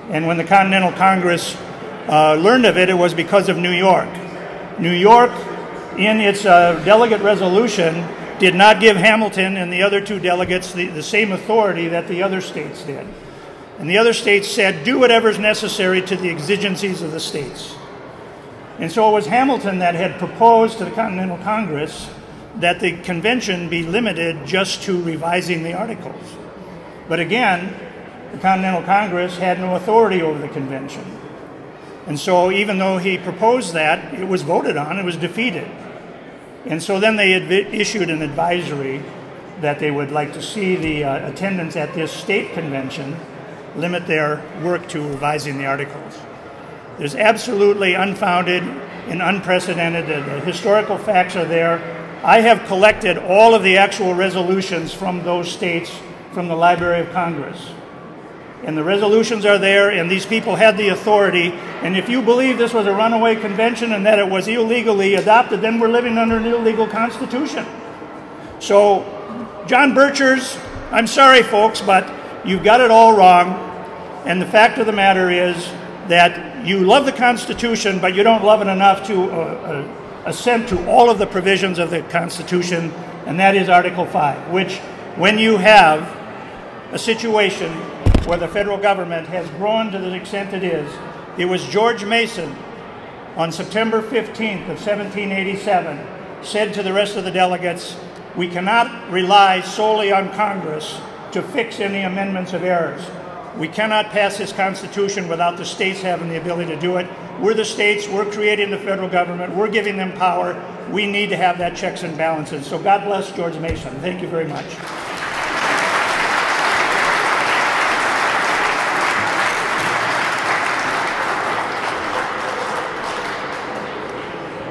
And 0.09 0.27
when 0.27 0.35
the 0.35 0.43
Continental 0.43 0.91
Congress 0.91 1.55
uh, 2.09 2.35
learned 2.35 2.65
of 2.65 2.77
it, 2.77 2.89
it 2.89 2.95
was 2.95 3.13
because 3.13 3.47
of 3.47 3.57
New 3.57 3.71
York. 3.71 4.09
New 4.77 4.91
York, 4.91 5.31
in 5.97 6.19
its 6.19 6.45
uh, 6.45 6.83
delegate 6.83 7.21
resolution, 7.21 8.05
did 8.39 8.55
not 8.55 8.81
give 8.81 8.97
Hamilton 8.97 9.55
and 9.55 9.71
the 9.71 9.83
other 9.83 10.01
two 10.01 10.19
delegates 10.19 10.73
the, 10.73 10.87
the 10.87 11.03
same 11.03 11.31
authority 11.31 11.87
that 11.87 12.09
the 12.09 12.21
other 12.21 12.41
states 12.41 12.83
did. 12.83 13.07
And 13.79 13.89
the 13.89 13.97
other 13.97 14.13
states 14.13 14.47
said, 14.47 14.83
do 14.83 14.99
whatever 14.99 15.29
is 15.29 15.39
necessary 15.39 16.01
to 16.03 16.15
the 16.15 16.29
exigencies 16.29 17.01
of 17.01 17.11
the 17.11 17.19
states. 17.19 17.75
And 18.79 18.91
so 18.91 19.09
it 19.09 19.13
was 19.13 19.25
Hamilton 19.27 19.79
that 19.79 19.95
had 19.95 20.19
proposed 20.19 20.77
to 20.77 20.85
the 20.85 20.91
Continental 20.91 21.37
Congress 21.37 22.09
that 22.57 22.79
the 22.79 22.97
convention 23.01 23.69
be 23.69 23.83
limited 23.83 24.45
just 24.45 24.83
to 24.83 25.01
revising 25.01 25.63
the 25.63 25.73
articles. 25.73 26.35
But 27.07 27.19
again, 27.19 27.75
the 28.31 28.37
Continental 28.37 28.83
Congress 28.83 29.37
had 29.37 29.59
no 29.59 29.75
authority 29.75 30.21
over 30.21 30.39
the 30.39 30.49
convention. 30.49 31.03
And 32.05 32.19
so, 32.19 32.51
even 32.51 32.79
though 32.79 32.97
he 32.97 33.17
proposed 33.17 33.73
that, 33.73 34.13
it 34.13 34.27
was 34.27 34.41
voted 34.41 34.75
on, 34.75 34.99
it 34.99 35.05
was 35.05 35.15
defeated. 35.15 35.69
And 36.65 36.81
so 36.81 36.99
then 36.99 37.15
they 37.15 37.33
issued 37.33 38.09
an 38.09 38.21
advisory 38.21 39.01
that 39.61 39.79
they 39.79 39.91
would 39.91 40.11
like 40.11 40.33
to 40.33 40.41
see 40.41 40.75
the 40.75 41.03
uh, 41.03 41.29
attendance 41.29 41.75
at 41.75 41.93
this 41.93 42.11
state 42.11 42.53
convention 42.53 43.15
limit 43.75 44.07
their 44.07 44.43
work 44.63 44.87
to 44.89 45.01
revising 45.01 45.57
the 45.57 45.65
articles. 45.65 46.19
There's 46.97 47.15
absolutely 47.15 47.95
unfounded 47.95 48.63
and 48.63 49.21
unprecedented, 49.21 50.07
the 50.07 50.39
historical 50.41 50.97
facts 50.97 51.35
are 51.35 51.45
there. 51.45 51.81
I 52.23 52.39
have 52.39 52.65
collected 52.67 53.17
all 53.17 53.53
of 53.53 53.63
the 53.63 53.77
actual 53.77 54.13
resolutions 54.13 54.93
from 54.93 55.23
those 55.23 55.51
states 55.51 55.91
from 56.31 56.47
the 56.47 56.55
Library 56.55 57.01
of 57.01 57.11
Congress. 57.11 57.71
And 58.63 58.77
the 58.77 58.83
resolutions 58.83 59.45
are 59.45 59.57
there, 59.57 59.89
and 59.89 60.09
these 60.09 60.25
people 60.25 60.55
had 60.55 60.77
the 60.77 60.87
authority. 60.89 61.51
And 61.81 61.97
if 61.97 62.07
you 62.07 62.21
believe 62.21 62.57
this 62.57 62.73
was 62.73 62.87
a 62.87 62.93
runaway 62.93 63.35
convention 63.35 63.91
and 63.91 64.05
that 64.05 64.19
it 64.19 64.29
was 64.29 64.47
illegally 64.47 65.15
adopted, 65.15 65.59
then 65.59 65.79
we're 65.79 65.89
living 65.89 66.17
under 66.17 66.37
an 66.37 66.45
illegal 66.45 66.87
constitution. 66.87 67.65
So 68.59 69.03
John 69.67 69.93
Birchers, 69.93 70.57
I'm 70.91 71.07
sorry, 71.07 71.43
folks, 71.43 71.81
but 71.81 72.07
you've 72.45 72.63
got 72.63 72.81
it 72.81 72.91
all 72.91 73.15
wrong. 73.15 73.69
And 74.25 74.41
the 74.41 74.45
fact 74.45 74.77
of 74.77 74.85
the 74.85 74.91
matter 74.91 75.29
is 75.29 75.65
that 76.07 76.65
you 76.65 76.79
love 76.79 77.05
the 77.05 77.11
Constitution, 77.11 77.99
but 77.99 78.15
you 78.15 78.23
don't 78.23 78.43
love 78.43 78.61
it 78.61 78.67
enough 78.67 79.05
to 79.07 79.23
uh, 79.23 79.35
uh, 79.35 80.23
assent 80.25 80.69
to 80.69 80.87
all 80.87 81.09
of 81.09 81.17
the 81.17 81.27
provisions 81.27 81.79
of 81.79 81.89
the 81.89 82.01
Constitution, 82.03 82.91
and 83.25 83.39
that 83.39 83.55
is 83.55 83.69
Article 83.69 84.05
5, 84.05 84.51
which, 84.51 84.77
when 85.17 85.37
you 85.37 85.57
have 85.57 86.01
a 86.93 86.99
situation 86.99 87.71
where 88.25 88.37
the 88.37 88.47
federal 88.47 88.77
government 88.77 89.27
has 89.27 89.49
grown 89.51 89.91
to 89.91 89.99
the 89.99 90.13
extent 90.13 90.53
it 90.53 90.63
is, 90.63 90.91
it 91.37 91.45
was 91.45 91.63
George 91.67 92.05
Mason 92.05 92.55
on 93.35 93.51
September 93.51 94.01
15th 94.01 94.69
of 94.69 94.79
1787 94.79 96.07
said 96.43 96.73
to 96.73 96.83
the 96.83 96.93
rest 96.93 97.17
of 97.17 97.23
the 97.23 97.31
delegates, 97.31 97.95
we 98.35 98.47
cannot 98.47 99.11
rely 99.11 99.61
solely 99.61 100.11
on 100.11 100.31
Congress 100.33 100.99
to 101.33 101.41
fix 101.41 101.79
any 101.79 102.03
amendments 102.03 102.53
of 102.53 102.63
errors. 102.63 103.03
We 103.57 103.67
cannot 103.67 104.09
pass 104.09 104.37
this 104.37 104.51
Constitution 104.51 105.27
without 105.27 105.57
the 105.57 105.65
states 105.65 106.01
having 106.01 106.29
the 106.29 106.39
ability 106.39 106.73
to 106.73 106.79
do 106.79 106.97
it. 106.97 107.07
We're 107.39 107.53
the 107.53 107.65
states, 107.65 108.07
we're 108.07 108.31
creating 108.31 108.71
the 108.71 108.77
federal 108.77 109.09
government, 109.09 109.55
we're 109.55 109.69
giving 109.69 109.97
them 109.97 110.11
power. 110.13 110.53
We 110.91 111.05
need 111.05 111.29
to 111.29 111.37
have 111.37 111.57
that 111.57 111.75
checks 111.75 112.03
and 112.03 112.15
balances. 112.17 112.67
So 112.67 112.77
God 112.77 113.03
bless 113.05 113.31
George 113.31 113.57
Mason. 113.57 113.93
Thank 113.99 114.21
you 114.21 114.27
very 114.27 114.47
much. 114.47 114.65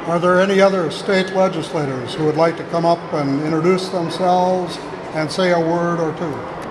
Are 0.09 0.19
there 0.19 0.40
any 0.40 0.61
other 0.61 0.90
state 0.90 1.33
legislators 1.33 2.14
who 2.14 2.25
would 2.26 2.37
like 2.37 2.57
to 2.57 2.64
come 2.64 2.85
up 2.85 3.00
and 3.14 3.40
introduce 3.42 3.88
themselves 3.88 4.76
and 5.14 5.31
say 5.31 5.52
a 5.52 5.61
word 5.61 6.00
or 6.00 6.16
two? 6.19 6.62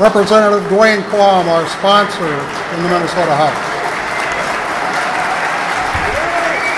Representative 0.00 0.66
Duane 0.70 1.02
Quam, 1.10 1.48
our 1.48 1.66
sponsor 1.68 2.24
in 2.24 2.82
the 2.82 2.88
Minnesota 2.88 3.34
House. 3.36 3.70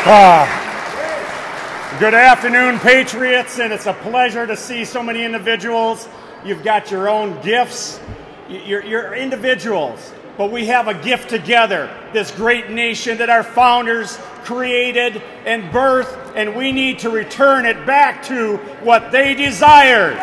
Ah, 0.04 1.96
good 2.00 2.14
afternoon, 2.14 2.80
Patriots, 2.80 3.60
and 3.60 3.72
it's 3.72 3.86
a 3.86 3.92
pleasure 3.92 4.44
to 4.44 4.56
see 4.56 4.84
so 4.84 5.00
many 5.04 5.24
individuals. 5.24 6.08
You've 6.44 6.64
got 6.64 6.90
your 6.90 7.08
own 7.08 7.40
gifts, 7.42 8.00
you're, 8.48 8.84
you're 8.84 9.14
individuals, 9.14 10.12
but 10.36 10.50
we 10.50 10.66
have 10.66 10.88
a 10.88 10.94
gift 10.94 11.28
together 11.28 11.90
this 12.12 12.30
great 12.30 12.70
nation 12.70 13.18
that 13.18 13.30
our 13.30 13.42
founders 13.42 14.16
created 14.44 15.22
and 15.46 15.70
birthed, 15.70 16.34
and 16.36 16.54
we 16.56 16.72
need 16.72 16.98
to 17.00 17.10
return 17.10 17.64
it 17.64 17.86
back 17.86 18.22
to 18.24 18.56
what 18.82 19.12
they 19.12 19.34
desired 19.34 20.18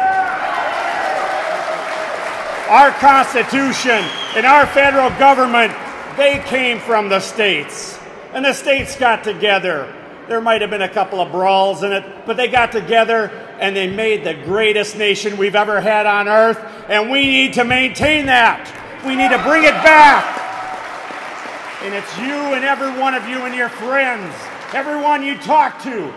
our 2.69 2.91
Constitution 2.91 4.05
and 4.35 4.45
our 4.45 4.67
federal 4.67 5.09
government, 5.17 5.73
they 6.17 6.39
came 6.45 6.79
from 6.79 7.09
the 7.09 7.19
states. 7.19 7.99
And 8.31 8.45
the 8.45 8.53
states 8.53 8.95
got 8.95 9.23
together. 9.23 9.91
There 10.27 10.39
might 10.39 10.61
have 10.61 10.69
been 10.69 10.83
a 10.83 10.89
couple 10.89 11.19
of 11.19 11.31
brawls 11.31 11.81
in 11.81 11.91
it, 11.91 12.05
but 12.27 12.37
they 12.37 12.47
got 12.47 12.71
together 12.71 13.31
and 13.59 13.75
they 13.75 13.89
made 13.89 14.23
the 14.23 14.35
greatest 14.35 14.95
nation 14.95 15.35
we've 15.37 15.55
ever 15.55 15.81
had 15.81 16.05
on 16.05 16.27
earth. 16.27 16.59
And 16.87 17.09
we 17.09 17.25
need 17.25 17.53
to 17.53 17.63
maintain 17.63 18.27
that. 18.27 18.78
We 19.05 19.15
need 19.15 19.31
to 19.31 19.41
bring 19.43 19.63
it 19.63 19.75
back. 19.83 20.35
And 21.83 21.95
it's 21.95 22.17
you 22.17 22.53
and 22.53 22.65
every 22.65 22.91
one 22.99 23.13
of 23.13 23.27
you 23.29 23.43
and 23.43 23.55
your 23.55 23.69
friends, 23.69 24.35
everyone 24.73 25.23
you 25.23 25.37
talk 25.37 25.81
to. 25.83 26.13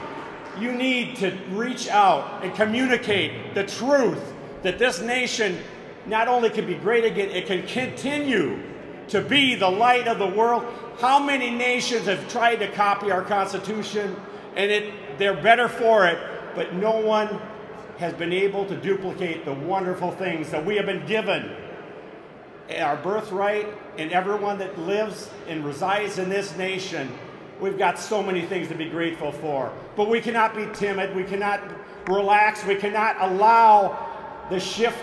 You 0.58 0.72
need 0.72 1.16
to 1.16 1.38
reach 1.50 1.88
out 1.88 2.44
and 2.44 2.52
communicate 2.54 3.54
the 3.54 3.64
truth 3.64 4.20
that 4.62 4.78
this 4.78 5.00
nation 5.00 5.58
not 6.06 6.26
only 6.26 6.50
can 6.50 6.66
be 6.66 6.74
great 6.74 7.04
again, 7.04 7.30
it 7.30 7.46
can 7.46 7.64
continue 7.66 8.58
to 9.08 9.20
be 9.20 9.54
the 9.54 9.68
light 9.68 10.08
of 10.08 10.18
the 10.18 10.26
world. 10.26 10.64
How 10.98 11.22
many 11.22 11.50
nations 11.50 12.06
have 12.06 12.28
tried 12.28 12.56
to 12.56 12.68
copy 12.72 13.12
our 13.12 13.22
Constitution 13.22 14.16
and 14.56 14.70
it, 14.70 15.18
they're 15.18 15.40
better 15.40 15.68
for 15.68 16.06
it, 16.06 16.18
but 16.56 16.74
no 16.74 16.98
one 16.98 17.40
has 17.98 18.12
been 18.14 18.32
able 18.32 18.66
to 18.66 18.76
duplicate 18.76 19.44
the 19.44 19.52
wonderful 19.52 20.10
things 20.10 20.50
that 20.50 20.64
we 20.64 20.76
have 20.76 20.86
been 20.86 21.06
given. 21.06 21.54
Our 22.80 22.96
birthright 22.96 23.68
and 23.98 24.12
everyone 24.12 24.58
that 24.58 24.78
lives 24.78 25.30
and 25.48 25.64
resides 25.64 26.18
in 26.18 26.28
this 26.28 26.56
nation, 26.56 27.10
we've 27.60 27.78
got 27.78 27.98
so 27.98 28.22
many 28.22 28.42
things 28.42 28.68
to 28.68 28.74
be 28.74 28.88
grateful 28.88 29.32
for. 29.32 29.72
But 29.96 30.08
we 30.08 30.20
cannot 30.20 30.54
be 30.54 30.66
timid, 30.72 31.14
we 31.14 31.24
cannot 31.24 31.60
relax, 32.08 32.64
we 32.64 32.76
cannot 32.76 33.16
allow 33.20 34.46
the 34.50 34.58
shift 34.58 34.98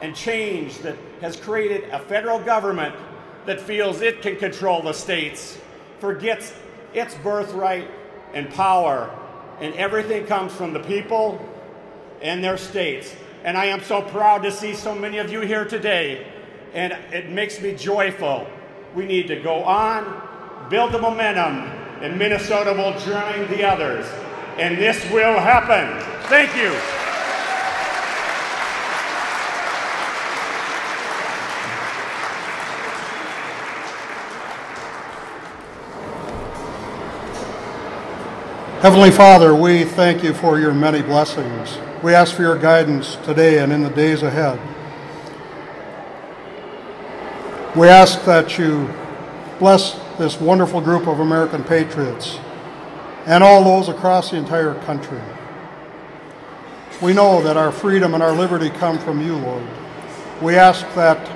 and 0.00 0.14
change 0.14 0.78
that 0.78 0.96
has 1.20 1.36
created 1.36 1.84
a 1.90 2.00
federal 2.00 2.38
government 2.38 2.94
that 3.46 3.60
feels 3.60 4.00
it 4.00 4.22
can 4.22 4.36
control 4.36 4.82
the 4.82 4.92
states, 4.92 5.58
forgets 6.00 6.52
its 6.92 7.14
birthright 7.16 7.88
and 8.34 8.50
power, 8.50 9.10
and 9.60 9.74
everything 9.74 10.26
comes 10.26 10.52
from 10.52 10.72
the 10.72 10.80
people 10.80 11.40
and 12.20 12.42
their 12.42 12.56
states. 12.56 13.14
And 13.44 13.56
I 13.56 13.66
am 13.66 13.82
so 13.82 14.02
proud 14.02 14.42
to 14.42 14.50
see 14.50 14.74
so 14.74 14.94
many 14.94 15.18
of 15.18 15.30
you 15.30 15.40
here 15.40 15.64
today, 15.64 16.26
and 16.74 16.92
it 17.12 17.30
makes 17.30 17.60
me 17.60 17.74
joyful. 17.74 18.46
We 18.94 19.06
need 19.06 19.28
to 19.28 19.36
go 19.36 19.64
on, 19.64 20.68
build 20.70 20.92
the 20.92 20.98
momentum, 20.98 21.70
and 22.02 22.18
Minnesota 22.18 22.72
will 22.72 22.98
join 23.00 23.48
the 23.48 23.64
others. 23.64 24.06
And 24.58 24.78
this 24.78 24.98
will 25.10 25.38
happen. 25.38 26.00
Thank 26.28 26.56
you. 26.56 26.72
Heavenly 38.82 39.10
Father, 39.10 39.54
we 39.54 39.84
thank 39.84 40.22
you 40.22 40.32
for 40.32 40.60
your 40.60 40.72
many 40.72 41.02
blessings. 41.02 41.78
We 42.02 42.14
ask 42.14 42.36
for 42.36 42.42
your 42.42 42.58
guidance 42.58 43.16
today 43.24 43.58
and 43.58 43.72
in 43.72 43.82
the 43.82 43.90
days 43.90 44.22
ahead. 44.22 44.60
We 47.76 47.88
ask 47.88 48.24
that 48.24 48.58
you 48.58 48.88
bless 49.58 49.94
this 50.18 50.40
wonderful 50.40 50.80
group 50.80 51.06
of 51.06 51.20
American 51.20 51.62
patriots 51.64 52.38
and 53.26 53.44
all 53.44 53.62
those 53.64 53.88
across 53.88 54.30
the 54.30 54.36
entire 54.36 54.74
country. 54.82 55.20
We 57.02 57.12
know 57.12 57.42
that 57.42 57.56
our 57.56 57.72
freedom 57.72 58.14
and 58.14 58.22
our 58.22 58.32
liberty 58.32 58.70
come 58.70 58.98
from 58.98 59.20
you, 59.20 59.36
Lord. 59.36 59.66
We 60.40 60.56
ask 60.56 60.86
that 60.94 61.30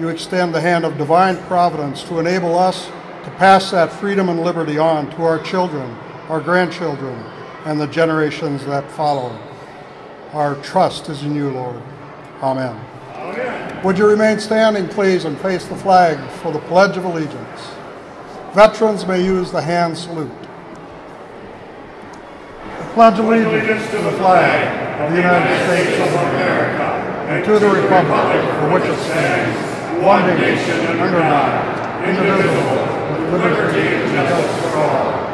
you 0.00 0.08
extend 0.08 0.54
the 0.54 0.60
hand 0.60 0.84
of 0.84 0.98
divine 0.98 1.36
providence 1.44 2.02
to 2.04 2.18
enable 2.18 2.58
us 2.58 2.86
to 3.24 3.30
pass 3.36 3.70
that 3.70 3.92
freedom 3.92 4.28
and 4.28 4.40
liberty 4.40 4.78
on 4.78 5.10
to 5.10 5.22
our 5.22 5.38
children 5.42 5.96
our 6.28 6.40
grandchildren, 6.40 7.14
and 7.64 7.80
the 7.80 7.86
generations 7.86 8.64
that 8.66 8.88
follow. 8.90 9.36
Our 10.32 10.56
trust 10.56 11.08
is 11.08 11.22
in 11.22 11.34
you, 11.34 11.50
Lord. 11.50 11.82
Amen. 12.42 12.78
Would 13.84 13.96
you 13.96 14.06
remain 14.08 14.40
standing, 14.40 14.88
please, 14.88 15.24
and 15.24 15.38
face 15.40 15.64
the 15.66 15.76
flag 15.76 16.18
for 16.40 16.50
the 16.52 16.58
Pledge 16.58 16.96
of 16.96 17.04
Allegiance? 17.04 17.60
Veterans 18.52 19.06
may 19.06 19.24
use 19.24 19.52
the 19.52 19.62
hand 19.62 19.96
salute. 19.96 20.32
I 22.64 22.90
pledge 22.94 23.18
allegiance 23.20 23.88
to 23.90 23.98
the 23.98 24.10
flag 24.12 25.00
of 25.00 25.10
the 25.12 25.16
United 25.18 25.64
States 25.66 26.00
of 26.00 26.12
America 26.12 26.82
and 27.28 27.44
to 27.44 27.58
the 27.60 27.68
republic 27.68 28.42
for 28.58 28.72
which 28.72 28.84
it 28.84 28.98
stands, 29.04 30.02
one 30.02 30.26
nation 30.26 30.86
under 30.86 31.20
God, 31.20 32.08
indivisible, 32.08 32.82
with 33.12 33.42
liberty 33.42 33.86
and 33.86 34.28
justice 34.28 34.70
for 34.72 34.78
all. 34.78 35.28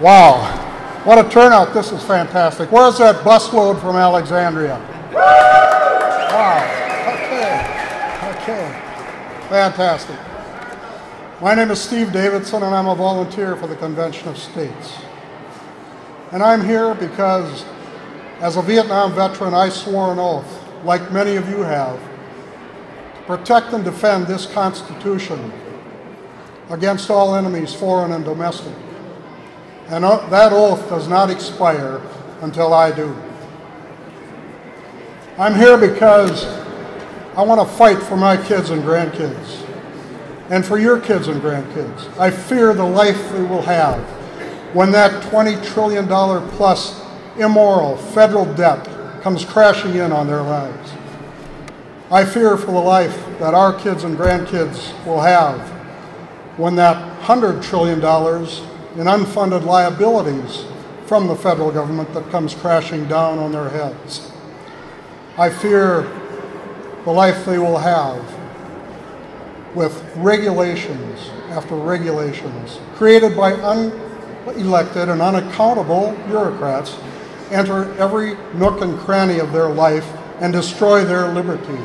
Wow, 0.00 1.02
what 1.04 1.18
a 1.18 1.28
turnout. 1.28 1.74
This 1.74 1.92
is 1.92 2.02
fantastic. 2.02 2.72
Where's 2.72 2.96
that 2.98 3.16
busload 3.24 3.78
from 3.80 3.96
Alexandria? 3.96 4.78
Wow, 5.12 6.67
fantastic. 9.48 10.18
My 11.40 11.54
name 11.54 11.70
is 11.70 11.80
Steve 11.80 12.12
Davidson, 12.12 12.62
and 12.62 12.74
I'm 12.74 12.86
a 12.86 12.94
volunteer 12.94 13.56
for 13.56 13.66
the 13.66 13.76
Convention 13.76 14.28
of 14.28 14.36
States. 14.36 14.98
And 16.32 16.42
I'm 16.42 16.62
here 16.62 16.94
because, 16.94 17.64
as 18.40 18.56
a 18.56 18.62
Vietnam 18.62 19.14
veteran, 19.14 19.54
I 19.54 19.70
swore 19.70 20.12
an 20.12 20.18
oath, 20.18 20.64
like 20.84 21.10
many 21.10 21.36
of 21.36 21.48
you 21.48 21.62
have, 21.62 21.98
to 21.98 23.22
protect 23.22 23.72
and 23.72 23.82
defend 23.82 24.26
this 24.26 24.44
Constitution 24.44 25.50
against 26.68 27.08
all 27.08 27.34
enemies, 27.34 27.72
foreign 27.72 28.12
and 28.12 28.26
domestic. 28.26 28.74
And 29.86 30.04
uh, 30.04 30.28
that 30.28 30.52
oath 30.52 30.86
does 30.90 31.08
not 31.08 31.30
expire 31.30 32.02
until 32.42 32.74
I 32.74 32.94
do. 32.94 33.16
I'm 35.38 35.54
here 35.54 35.78
because 35.78 36.67
I 37.38 37.42
want 37.42 37.60
to 37.60 37.76
fight 37.76 38.02
for 38.02 38.16
my 38.16 38.36
kids 38.36 38.70
and 38.70 38.82
grandkids 38.82 39.64
and 40.50 40.66
for 40.66 40.76
your 40.76 40.98
kids 40.98 41.28
and 41.28 41.40
grandkids. 41.40 42.18
I 42.18 42.32
fear 42.32 42.74
the 42.74 42.82
life 42.82 43.30
they 43.30 43.42
will 43.42 43.62
have 43.62 44.02
when 44.74 44.90
that 44.90 45.22
$20 45.30 45.64
trillion 45.64 46.08
plus 46.08 47.00
immoral 47.38 47.96
federal 47.96 48.44
debt 48.56 48.84
comes 49.22 49.44
crashing 49.44 49.94
in 49.94 50.10
on 50.10 50.26
their 50.26 50.42
lives. 50.42 50.90
I 52.10 52.24
fear 52.24 52.56
for 52.56 52.72
the 52.72 52.80
life 52.80 53.16
that 53.38 53.54
our 53.54 53.72
kids 53.72 54.02
and 54.02 54.16
grandkids 54.18 54.92
will 55.06 55.20
have 55.20 55.60
when 56.58 56.74
that 56.74 57.22
$100 57.22 57.62
trillion 57.62 57.98
in 57.98 59.06
unfunded 59.06 59.64
liabilities 59.64 60.64
from 61.06 61.28
the 61.28 61.36
federal 61.36 61.70
government 61.70 62.12
that 62.14 62.28
comes 62.30 62.52
crashing 62.52 63.06
down 63.06 63.38
on 63.38 63.52
their 63.52 63.68
heads. 63.68 64.32
I 65.36 65.50
fear 65.50 66.04
the 67.08 67.14
life 67.14 67.46
they 67.46 67.56
will 67.56 67.78
have 67.78 68.22
with 69.74 69.94
regulations 70.16 71.30
after 71.48 71.74
regulations 71.74 72.80
created 72.96 73.34
by 73.34 73.52
unelected 73.52 75.08
and 75.10 75.22
unaccountable 75.22 76.14
bureaucrats 76.26 76.98
enter 77.50 77.90
every 77.98 78.36
nook 78.52 78.82
and 78.82 78.98
cranny 78.98 79.38
of 79.38 79.52
their 79.54 79.70
life 79.70 80.06
and 80.40 80.52
destroy 80.52 81.02
their 81.02 81.32
liberty. 81.32 81.82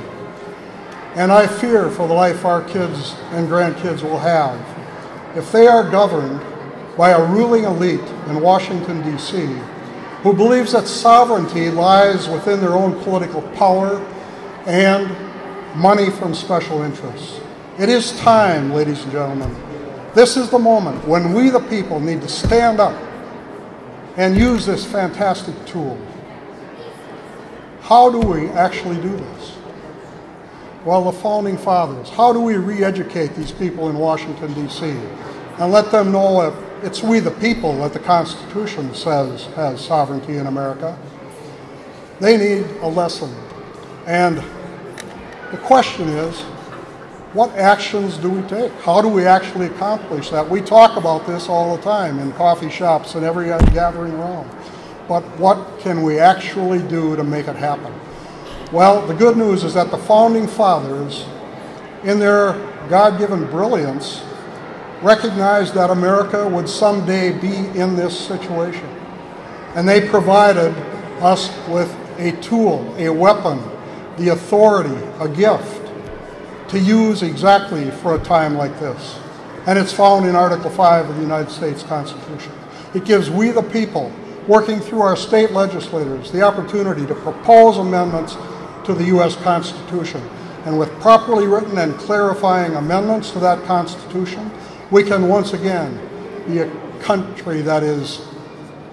And 1.16 1.32
I 1.32 1.48
fear 1.48 1.90
for 1.90 2.06
the 2.06 2.14
life 2.14 2.44
our 2.44 2.62
kids 2.62 3.16
and 3.32 3.48
grandkids 3.48 4.04
will 4.04 4.20
have 4.20 4.60
if 5.38 5.54
they 5.54 5.68
are 5.68 5.90
governed 5.90 6.42
by 6.98 7.12
a 7.12 7.26
ruling 7.32 7.64
elite 7.64 8.10
in 8.28 8.42
Washington, 8.42 9.02
D.C., 9.10 9.46
who 10.22 10.34
believes 10.34 10.74
that 10.74 10.86
sovereignty 10.86 11.70
lies 11.70 12.28
within 12.28 12.60
their 12.60 12.74
own 12.74 13.02
political 13.04 13.42
power 13.54 14.06
and 14.66 15.10
money 15.76 16.10
from 16.10 16.34
special 16.34 16.82
interests. 16.84 17.40
It 17.80 17.90
is 17.90 18.18
time, 18.20 18.72
ladies 18.72 19.04
and 19.04 19.12
gentlemen. 19.12 19.56
This 20.14 20.38
is 20.38 20.50
the 20.50 20.60
moment 20.60 21.08
when 21.08 21.34
we, 21.34 21.50
the 21.50 21.60
people, 21.60 22.00
need 22.00 22.22
to 22.22 22.30
stand 22.30 22.80
up 22.80 22.96
and 24.16 24.38
use 24.38 24.66
this 24.66 24.86
fantastic 24.86 25.56
tool. 25.66 26.00
How 27.82 28.10
do 28.10 28.20
we 28.20 28.48
actually 28.50 29.02
do 29.02 29.10
this? 29.10 29.58
Well, 30.86 31.06
the 31.06 31.12
founding 31.12 31.58
fathers. 31.58 32.10
How 32.10 32.32
do 32.32 32.40
we 32.40 32.56
re 32.56 32.84
educate 32.84 33.36
these 33.36 33.52
people 33.52 33.90
in 33.90 33.98
Washington, 33.98 34.54
D.C., 34.54 34.86
and 35.58 35.72
let 35.72 35.92
them 35.92 36.12
know 36.12 36.42
that 36.42 36.86
it's 36.86 37.02
we, 37.02 37.20
the 37.20 37.32
people, 37.32 37.78
that 37.80 37.94
the 37.94 38.00
Constitution 38.00 38.94
says 38.94 39.46
has 39.56 39.84
sovereignty 39.84 40.38
in 40.38 40.48
America? 40.48 40.98
They 42.20 42.38
need 42.38 42.66
a 42.82 42.88
lesson. 42.88 43.34
And 44.06 44.38
the 45.52 45.58
question 45.58 46.10
is 46.10 46.42
what 47.34 47.50
actions 47.56 48.18
do 48.18 48.30
we 48.30 48.42
take? 48.44 48.72
How 48.82 49.02
do 49.02 49.08
we 49.08 49.26
actually 49.26 49.66
accomplish 49.66 50.30
that? 50.30 50.48
We 50.48 50.62
talk 50.62 50.98
about 50.98 51.26
this 51.26 51.50
all 51.50 51.76
the 51.76 51.82
time 51.82 52.20
in 52.20 52.32
coffee 52.34 52.70
shops 52.70 53.16
and 53.16 53.26
every 53.26 53.48
gathering 53.48 54.14
around. 54.14 54.50
But 55.08 55.24
what 55.40 55.80
can 55.80 56.04
we 56.04 56.20
actually 56.20 56.80
do 56.88 57.16
to 57.16 57.24
make 57.24 57.48
it 57.48 57.56
happen? 57.56 57.92
Well, 58.72 59.06
the 59.08 59.16
good 59.16 59.36
news 59.36 59.64
is 59.64 59.74
that 59.74 59.90
the 59.90 59.98
founding 59.98 60.46
fathers, 60.46 61.26
in 62.04 62.20
their 62.20 62.54
God 62.88 63.18
given 63.18 63.50
brilliance, 63.50 64.24
recognized 65.02 65.74
that 65.74 65.90
America 65.90 66.48
would 66.48 66.70
someday 66.70 67.32
be 67.32 67.56
in 67.80 67.96
this 67.96 68.16
situation. 68.16 68.88
And 69.76 69.90
they 69.90 70.08
provided 70.08 70.72
us 71.20 71.50
with 71.68 71.92
a 72.20 72.32
tool, 72.42 72.94
a 72.98 73.10
weapon, 73.10 73.60
the 74.18 74.30
authority, 74.30 74.96
a 75.20 75.28
gift 75.28 75.82
to 76.70 76.80
use 76.80 77.22
exactly 77.24 77.92
for 77.92 78.16
a 78.16 78.20
time 78.20 78.56
like 78.56 78.80
this. 78.80 79.20
And 79.66 79.78
it's 79.80 79.94
found 79.94 80.26
in 80.26 80.36
Article 80.36 80.70
5 80.70 81.10
of 81.10 81.16
the 81.16 81.22
United 81.22 81.50
States 81.50 81.84
Constitution. 81.84 82.52
It 82.94 83.06
gives 83.06 83.30
we 83.30 83.52
the 83.52 83.64
people, 83.64 84.12
working 84.48 84.80
through 84.80 85.02
our 85.02 85.16
state 85.16 85.52
legislators, 85.52 86.32
the 86.32 86.42
opportunity 86.42 87.06
to 87.06 87.16
propose 87.16 87.78
amendments 87.78 88.36
to 88.86 88.94
the 88.94 89.06
U.S. 89.06 89.36
Constitution. 89.38 90.22
And 90.66 90.78
with 90.78 90.90
properly 91.00 91.48
written 91.48 91.78
and 91.78 91.96
clarifying 91.96 92.76
amendments 92.76 93.32
to 93.32 93.40
that 93.40 93.64
Constitution, 93.66 94.52
we 94.92 95.04
can 95.04 95.28
once 95.28 95.54
again 95.54 96.00
be 96.48 96.60
a 96.60 96.70
country 97.00 97.62
that 97.62 97.84
is 97.84 98.26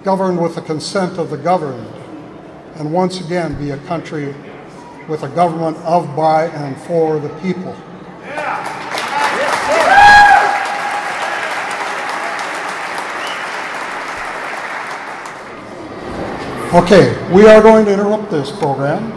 governed 0.02 0.40
with 0.40 0.54
the 0.54 0.62
consent 0.62 1.18
of 1.18 1.30
the 1.30 1.36
governed, 1.36 1.86
and 2.76 2.92
once 2.92 3.20
again 3.20 3.58
be 3.58 3.70
a 3.70 3.76
country 3.78 4.34
with 5.10 5.24
a 5.24 5.28
government 5.30 5.76
of, 5.78 6.14
by, 6.14 6.46
and 6.46 6.76
for 6.82 7.18
the 7.18 7.28
people. 7.40 7.76
Okay, 16.72 17.32
we 17.34 17.48
are 17.48 17.60
going 17.60 17.84
to 17.86 17.92
interrupt 17.92 18.30
this 18.30 18.52
program 18.52 19.10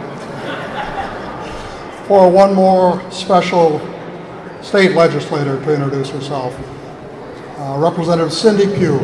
for 2.08 2.28
one 2.28 2.52
more 2.52 3.00
special 3.12 3.78
state 4.60 4.96
legislator 4.96 5.62
to 5.64 5.72
introduce 5.72 6.10
herself. 6.10 6.52
Uh, 7.56 7.76
Representative 7.78 8.32
Cindy 8.32 8.66
Pugh. 8.74 8.98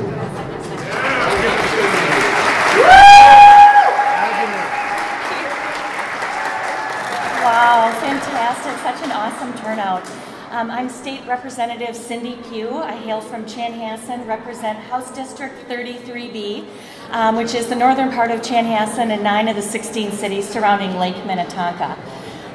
awesome 9.20 9.52
turnout. 9.62 10.04
Um, 10.60 10.70
I'm 10.70 10.90
State 10.90 11.26
Representative 11.26 11.96
Cindy 11.96 12.36
Pugh. 12.50 12.82
I 12.82 12.92
hail 12.92 13.22
from 13.22 13.46
Chanhassen, 13.46 14.26
represent 14.26 14.78
House 14.78 15.10
District 15.14 15.54
33B, 15.70 16.66
um, 17.12 17.36
which 17.36 17.54
is 17.54 17.68
the 17.68 17.74
northern 17.74 18.10
part 18.10 18.30
of 18.30 18.42
Chanhassen 18.42 19.08
and 19.08 19.24
nine 19.24 19.48
of 19.48 19.56
the 19.56 19.62
16 19.62 20.12
cities 20.12 20.46
surrounding 20.46 20.98
Lake 20.98 21.16
Minnetonka. 21.24 21.96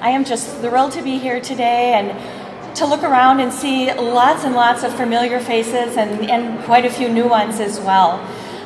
I 0.02 0.12
am 0.12 0.24
just 0.24 0.56
thrilled 0.58 0.92
to 0.92 1.02
be 1.02 1.18
here 1.18 1.42
today 1.42 1.94
and 1.96 2.76
to 2.76 2.86
look 2.86 3.02
around 3.02 3.40
and 3.40 3.52
see 3.52 3.92
lots 3.92 4.44
and 4.44 4.54
lots 4.54 4.84
of 4.84 4.94
familiar 4.94 5.40
faces 5.40 5.98
and, 5.98 6.30
and 6.30 6.64
quite 6.64 6.86
a 6.86 6.92
few 6.92 7.10
new 7.10 7.28
ones 7.28 7.60
as 7.60 7.80
well. 7.80 8.20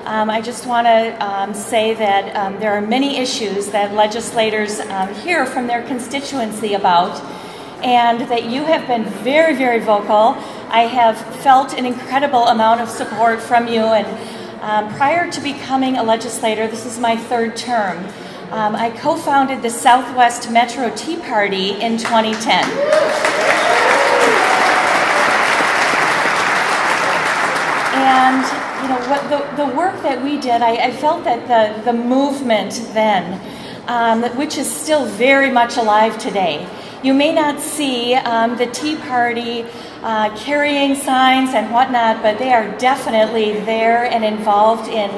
Um, 0.03 0.29
I 0.29 0.41
just 0.41 0.67
want 0.67 0.85
to 0.85 1.25
um, 1.25 1.53
say 1.53 1.93
that 1.93 2.35
um, 2.35 2.59
there 2.59 2.73
are 2.73 2.81
many 2.81 3.19
issues 3.19 3.67
that 3.67 3.93
legislators 3.93 4.81
um, 4.81 5.13
hear 5.13 5.45
from 5.45 5.67
their 5.67 5.83
constituency 5.83 6.73
about 6.73 7.38
and 7.83 8.21
that 8.29 8.45
you 8.45 8.63
have 8.63 8.87
been 8.87 9.05
very, 9.05 9.55
very 9.55 9.79
vocal. 9.79 10.35
I 10.69 10.81
have 10.81 11.17
felt 11.41 11.73
an 11.73 11.85
incredible 11.85 12.47
amount 12.47 12.81
of 12.81 12.89
support 12.89 13.41
from 13.41 13.67
you. 13.67 13.81
And 13.81 14.07
um, 14.61 14.93
prior 14.95 15.31
to 15.31 15.41
becoming 15.41 15.97
a 15.97 16.03
legislator, 16.03 16.67
this 16.67 16.85
is 16.85 16.99
my 16.99 17.15
third 17.15 17.55
term. 17.55 17.97
Um, 18.51 18.75
I 18.75 18.89
co 18.89 19.15
founded 19.15 19.61
the 19.61 19.69
Southwest 19.69 20.51
Metro 20.51 20.89
Tea 20.95 21.17
Party 21.17 21.71
in 21.81 21.97
2010. 21.97 22.65
And 27.95 28.43
you 28.81 28.89
know 28.89 29.09
what 29.09 29.29
the, 29.29 29.65
the 29.65 29.75
work 29.75 30.01
that 30.03 30.23
we 30.23 30.39
did, 30.39 30.61
I, 30.61 30.87
I 30.87 30.91
felt 30.91 31.23
that 31.25 31.47
the, 31.47 31.91
the 31.91 31.97
movement 31.97 32.73
then, 32.93 33.39
um, 33.87 34.23
which 34.35 34.57
is 34.57 34.69
still 34.69 35.05
very 35.05 35.51
much 35.51 35.77
alive 35.77 36.17
today, 36.17 36.67
you 37.03 37.13
may 37.13 37.33
not 37.33 37.61
see 37.61 38.13
um, 38.13 38.57
the 38.57 38.65
Tea 38.67 38.95
Party 38.97 39.63
uh, 40.03 40.35
carrying 40.37 40.95
signs 40.95 41.53
and 41.53 41.71
whatnot, 41.71 42.21
but 42.21 42.37
they 42.37 42.51
are 42.51 42.77
definitely 42.77 43.53
there 43.61 44.03
and 44.03 44.25
involved 44.25 44.89
in, 44.89 45.09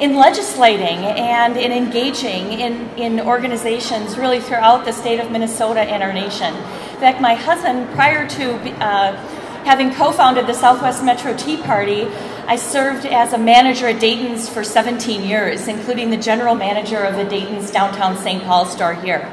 in 0.00 0.16
legislating 0.16 0.98
and 0.98 1.56
in 1.56 1.72
engaging 1.72 2.52
in, 2.52 2.88
in 2.96 3.20
organizations 3.20 4.16
really 4.16 4.40
throughout 4.40 4.84
the 4.84 4.92
state 4.92 5.18
of 5.18 5.30
Minnesota 5.30 5.80
and 5.80 6.02
our 6.02 6.12
nation. 6.12 6.54
In 6.54 7.00
fact, 7.00 7.20
my 7.20 7.34
husband, 7.34 7.88
prior 7.94 8.28
to 8.28 8.54
uh, 8.80 9.16
having 9.64 9.92
co 9.92 10.12
founded 10.12 10.46
the 10.46 10.54
Southwest 10.54 11.02
Metro 11.02 11.36
Tea 11.36 11.56
Party, 11.56 12.04
I 12.46 12.56
served 12.56 13.06
as 13.06 13.32
a 13.32 13.38
manager 13.38 13.88
at 13.88 14.00
Dayton's 14.00 14.48
for 14.48 14.62
17 14.62 15.22
years, 15.22 15.66
including 15.66 16.10
the 16.10 16.16
general 16.16 16.54
manager 16.54 16.98
of 16.98 17.16
the 17.16 17.24
Dayton's 17.24 17.70
downtown 17.70 18.16
St. 18.16 18.44
Paul 18.44 18.66
store 18.66 18.94
here. 18.94 19.32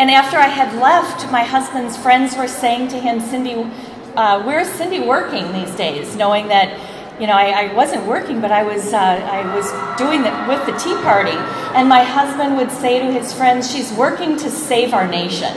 And 0.00 0.10
after 0.10 0.38
I 0.38 0.46
had 0.46 0.74
left, 0.80 1.30
my 1.30 1.44
husband's 1.44 1.94
friends 1.94 2.34
were 2.34 2.48
saying 2.48 2.88
to 2.88 2.98
him, 2.98 3.20
Cindy, 3.20 3.70
uh, 4.16 4.42
where's 4.44 4.66
Cindy 4.66 5.00
working 5.00 5.52
these 5.52 5.76
days? 5.76 6.16
Knowing 6.16 6.48
that, 6.48 7.20
you 7.20 7.26
know, 7.26 7.34
I, 7.34 7.66
I 7.66 7.74
wasn't 7.74 8.06
working, 8.06 8.40
but 8.40 8.50
I 8.50 8.62
was, 8.62 8.94
uh, 8.94 8.96
I 8.96 9.54
was 9.54 9.70
doing 9.98 10.24
it 10.24 10.48
with 10.48 10.64
the 10.64 10.72
Tea 10.78 10.94
Party. 11.02 11.36
And 11.76 11.86
my 11.86 12.02
husband 12.02 12.56
would 12.56 12.70
say 12.70 12.98
to 12.98 13.12
his 13.12 13.34
friends, 13.34 13.70
she's 13.70 13.92
working 13.92 14.38
to 14.38 14.50
save 14.50 14.94
our 14.94 15.06
nation. 15.06 15.54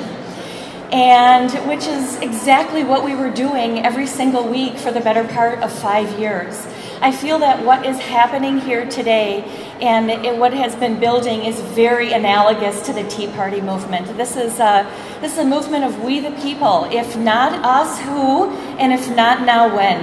And 0.91 1.49
which 1.65 1.87
is 1.87 2.19
exactly 2.19 2.83
what 2.83 3.05
we 3.05 3.15
were 3.15 3.31
doing 3.31 3.85
every 3.85 4.07
single 4.07 4.45
week 4.45 4.75
for 4.75 4.91
the 4.91 4.99
better 4.99 5.23
part 5.23 5.59
of 5.59 5.71
five 5.71 6.19
years. 6.19 6.67
I 6.99 7.13
feel 7.13 7.39
that 7.39 7.65
what 7.65 7.85
is 7.85 7.97
happening 7.97 8.59
here 8.59 8.85
today 8.89 9.43
and 9.83 10.09
it, 10.09 10.37
what 10.37 10.53
has 10.53 10.77
been 10.77 10.97
building 10.97 11.43
is 11.43 11.59
very 11.59 12.13
analogous 12.13 12.81
to 12.83 12.93
the 12.93 13.03
Tea 13.09 13.27
Party 13.27 13.59
movement. 13.59 14.07
This 14.15 14.37
is 14.37 14.57
a, 14.61 14.89
this 15.19 15.33
is 15.33 15.39
a 15.39 15.45
movement 15.45 15.83
of 15.83 16.01
we 16.01 16.21
the 16.21 16.31
people. 16.41 16.87
If 16.89 17.17
not 17.17 17.51
us, 17.65 17.99
who? 17.99 18.49
And 18.79 18.93
if 18.93 19.13
not 19.13 19.45
now, 19.45 19.75
when? 19.75 19.99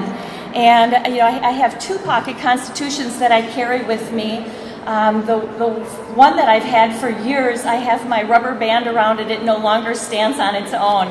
And 0.54 1.06
you 1.06 1.20
know, 1.20 1.26
I, 1.26 1.48
I 1.48 1.50
have 1.52 1.78
two 1.78 1.98
pocket 2.00 2.36
constitutions 2.40 3.18
that 3.20 3.32
I 3.32 3.40
carry 3.52 3.82
with 3.82 4.12
me. 4.12 4.44
Um, 4.84 5.24
the, 5.24 5.40
the 5.56 5.70
one 6.14 6.36
that 6.36 6.50
I've 6.50 6.62
had 6.62 6.94
for 7.00 7.08
years, 7.08 7.64
I 7.64 7.76
have 7.76 8.06
my 8.06 8.22
rubber 8.22 8.54
band 8.54 8.86
around 8.86 9.18
it. 9.18 9.30
It 9.30 9.44
no 9.44 9.56
longer 9.56 9.94
stands 9.94 10.38
on 10.38 10.56
its 10.56 10.74
own. 10.74 11.08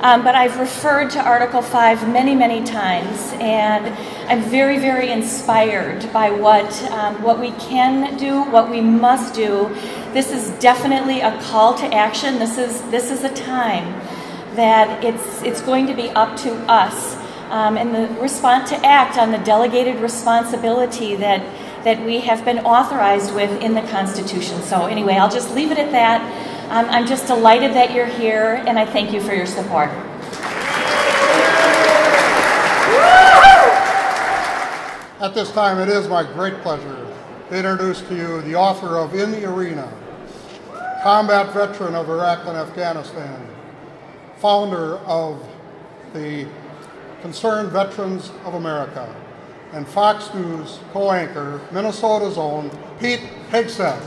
Um, 0.00 0.22
but 0.22 0.34
I've 0.34 0.58
referred 0.58 1.10
to 1.10 1.24
Article 1.24 1.62
5 1.62 2.08
many, 2.12 2.34
many 2.34 2.62
times, 2.62 3.32
and 3.40 3.86
I'm 4.30 4.42
very, 4.42 4.78
very 4.78 5.10
inspired 5.10 6.12
by 6.12 6.30
what, 6.30 6.70
um, 6.90 7.22
what 7.22 7.40
we 7.40 7.52
can 7.52 8.16
do, 8.18 8.42
what 8.42 8.70
we 8.70 8.80
must 8.80 9.34
do. 9.34 9.74
This 10.12 10.32
is 10.32 10.50
definitely 10.60 11.20
a 11.20 11.40
call 11.42 11.74
to 11.78 11.86
action. 11.94 12.38
This 12.38 12.58
is, 12.58 12.82
this 12.90 13.10
is 13.10 13.24
a 13.24 13.32
time 13.34 13.92
that 14.54 15.02
it's, 15.02 15.42
it's 15.42 15.62
going 15.62 15.86
to 15.86 15.94
be 15.94 16.10
up 16.10 16.36
to 16.38 16.54
us 16.70 17.16
um, 17.50 17.76
and 17.76 17.94
the 17.94 18.20
response 18.20 18.70
to 18.70 18.76
act 18.84 19.18
on 19.18 19.30
the 19.30 19.38
delegated 19.38 20.00
responsibility 20.00 21.14
that, 21.16 21.40
that 21.86 22.04
we 22.04 22.18
have 22.18 22.44
been 22.44 22.58
authorized 22.66 23.32
with 23.32 23.62
in 23.62 23.72
the 23.72 23.82
Constitution. 23.82 24.60
So, 24.62 24.86
anyway, 24.86 25.14
I'll 25.14 25.30
just 25.30 25.54
leave 25.54 25.70
it 25.70 25.78
at 25.78 25.92
that. 25.92 26.20
Um, 26.68 26.86
I'm 26.86 27.06
just 27.06 27.28
delighted 27.28 27.74
that 27.74 27.92
you're 27.94 28.06
here, 28.06 28.60
and 28.66 28.76
I 28.76 28.84
thank 28.84 29.12
you 29.12 29.20
for 29.20 29.32
your 29.32 29.46
support. 29.46 29.88
At 35.20 35.30
this 35.32 35.52
time, 35.52 35.78
it 35.78 35.88
is 35.88 36.08
my 36.08 36.24
great 36.24 36.60
pleasure 36.62 37.06
to 37.50 37.56
introduce 37.56 38.00
to 38.02 38.16
you 38.16 38.42
the 38.42 38.56
author 38.56 38.98
of 38.98 39.14
In 39.14 39.30
the 39.30 39.48
Arena, 39.48 39.88
combat 41.04 41.54
veteran 41.54 41.94
of 41.94 42.10
Iraq 42.10 42.48
and 42.48 42.56
Afghanistan, 42.56 43.48
founder 44.38 44.96
of 45.06 45.40
the 46.12 46.48
Concerned 47.22 47.70
Veterans 47.70 48.32
of 48.44 48.54
America, 48.54 49.14
and 49.76 49.86
Fox 49.86 50.32
News 50.32 50.78
co 50.90 51.12
anchor, 51.12 51.60
Minnesota's 51.70 52.38
own 52.38 52.70
Pete 52.98 53.20
Hegseth. 53.50 54.00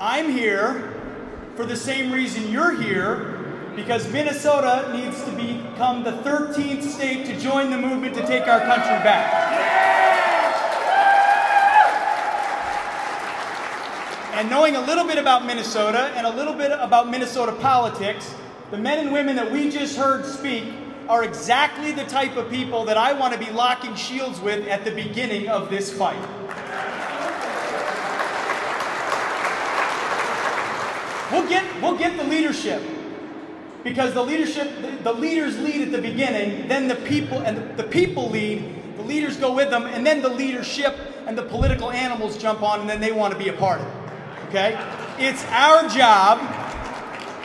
I'm 0.00 0.30
here 0.30 0.94
for 1.56 1.66
the 1.66 1.76
same 1.76 2.10
reason 2.10 2.50
you're 2.50 2.74
here, 2.80 3.41
because 3.74 4.10
Minnesota 4.12 4.90
needs 4.92 5.22
to 5.24 5.30
become 5.32 6.04
the 6.04 6.12
13th 6.12 6.82
state 6.82 7.26
to 7.26 7.38
join 7.40 7.70
the 7.70 7.78
movement 7.78 8.14
to 8.14 8.26
take 8.26 8.46
our 8.46 8.60
country 8.60 9.02
back. 9.02 9.32
And 14.34 14.50
knowing 14.50 14.76
a 14.76 14.80
little 14.80 15.06
bit 15.06 15.18
about 15.18 15.46
Minnesota 15.46 16.12
and 16.16 16.26
a 16.26 16.30
little 16.30 16.54
bit 16.54 16.72
about 16.72 17.10
Minnesota 17.10 17.52
politics, 17.52 18.34
the 18.70 18.78
men 18.78 18.98
and 18.98 19.12
women 19.12 19.36
that 19.36 19.50
we 19.50 19.70
just 19.70 19.96
heard 19.96 20.26
speak 20.26 20.64
are 21.08 21.24
exactly 21.24 21.92
the 21.92 22.04
type 22.04 22.36
of 22.36 22.50
people 22.50 22.84
that 22.84 22.96
I 22.96 23.12
want 23.12 23.32
to 23.32 23.38
be 23.38 23.50
locking 23.50 23.94
shields 23.94 24.40
with 24.40 24.66
at 24.68 24.84
the 24.84 24.90
beginning 24.90 25.48
of 25.48 25.70
this 25.70 25.92
fight. 25.92 26.20
We'll 31.30 31.48
get, 31.48 31.64
we'll 31.80 31.96
get 31.96 32.18
the 32.18 32.24
leadership 32.24 32.82
because 33.84 34.14
the 34.14 34.22
leadership, 34.22 34.70
the, 35.02 35.12
leaders 35.12 35.58
lead 35.58 35.82
at 35.82 35.92
the 35.92 36.00
beginning, 36.00 36.68
then 36.68 36.88
the 36.88 36.96
people, 36.96 37.38
and 37.38 37.56
the, 37.56 37.82
the 37.82 37.88
people 37.88 38.30
lead, 38.30 38.64
the 38.96 39.02
leaders 39.02 39.36
go 39.36 39.52
with 39.52 39.70
them, 39.70 39.84
and 39.86 40.06
then 40.06 40.22
the 40.22 40.28
leadership 40.28 40.96
and 41.26 41.36
the 41.36 41.42
political 41.42 41.90
animals 41.90 42.36
jump 42.36 42.62
on, 42.62 42.80
and 42.80 42.88
then 42.88 43.00
they 43.00 43.12
want 43.12 43.32
to 43.32 43.38
be 43.38 43.48
a 43.48 43.52
part 43.52 43.80
of 43.80 43.86
it. 43.86 44.48
Okay? 44.48 44.78
It's 45.18 45.44
our 45.46 45.88
job 45.88 46.38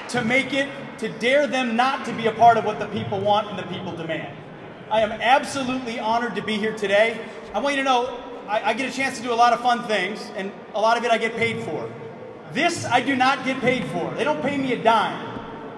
to 0.10 0.24
make 0.24 0.54
it, 0.54 0.70
to 1.00 1.10
dare 1.10 1.48
them 1.48 1.76
not 1.76 2.06
to 2.06 2.14
be 2.14 2.28
a 2.28 2.32
part 2.32 2.58
of 2.58 2.66
what 2.66 2.80
the 2.80 2.88
people 2.88 3.20
want 3.20 3.48
and 3.50 3.58
the 3.58 3.64
people 3.64 3.96
demand. 3.96 4.36
I 4.90 5.02
am 5.02 5.12
absolutely 5.12 6.00
honored 6.00 6.36
to 6.36 6.42
be 6.42 6.58
here 6.58 6.76
today. 6.76 7.20
I 7.54 7.60
want 7.60 7.76
you 7.76 7.82
to 7.82 7.86
know 7.86 8.24
I, 8.48 8.70
I 8.70 8.74
get 8.74 8.90
a 8.92 8.96
chance 8.96 9.18
to 9.18 9.24
do 9.24 9.34
a 9.34 9.36
lot 9.36 9.54
of 9.54 9.60
fun 9.60 9.84
things, 9.84 10.32
and 10.36 10.52
a 10.74 10.80
lot 10.80 10.98
of 10.98 11.04
it 11.04 11.12
I 11.12 11.18
get 11.18 11.36
paid 11.36 11.64
for. 11.64 11.92
This 12.54 12.86
I 12.86 13.02
do 13.02 13.16
not 13.16 13.44
get 13.44 13.60
paid 13.60 13.86
for. 13.88 14.14
They 14.14 14.24
don't 14.24 14.42
pay 14.42 14.58
me 14.58 14.74
a 14.74 14.82
dime. 14.82 15.27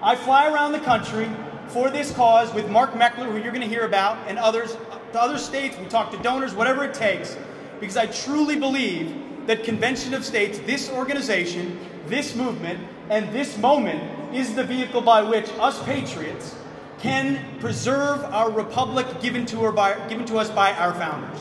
I 0.02 0.16
fly 0.16 0.48
around 0.48 0.72
the 0.72 0.80
country 0.80 1.30
for 1.68 1.90
this 1.90 2.10
cause 2.12 2.52
with 2.54 2.70
Mark 2.70 2.92
Meckler, 2.94 3.30
who 3.30 3.36
you're 3.36 3.52
going 3.52 3.60
to 3.60 3.68
hear 3.68 3.84
about, 3.84 4.16
and 4.28 4.38
others, 4.38 4.74
to 5.12 5.20
other 5.20 5.36
states. 5.36 5.76
We 5.78 5.84
talk 5.86 6.10
to 6.12 6.16
donors, 6.18 6.54
whatever 6.54 6.84
it 6.84 6.94
takes, 6.94 7.36
because 7.80 7.98
I 7.98 8.06
truly 8.06 8.56
believe 8.56 9.46
that 9.46 9.62
Convention 9.62 10.14
of 10.14 10.24
States, 10.24 10.58
this 10.60 10.90
organization, 10.90 11.78
this 12.06 12.34
movement, 12.34 12.80
and 13.10 13.30
this 13.34 13.58
moment 13.58 14.34
is 14.34 14.54
the 14.54 14.64
vehicle 14.64 15.02
by 15.02 15.20
which 15.22 15.50
us 15.58 15.82
patriots 15.82 16.54
can 17.00 17.58
preserve 17.60 18.24
our 18.24 18.50
republic 18.50 19.06
given 19.20 19.44
to, 19.46 19.70
by, 19.72 20.08
given 20.08 20.24
to 20.26 20.38
us 20.38 20.48
by 20.50 20.72
our 20.74 20.94
founders. 20.94 21.40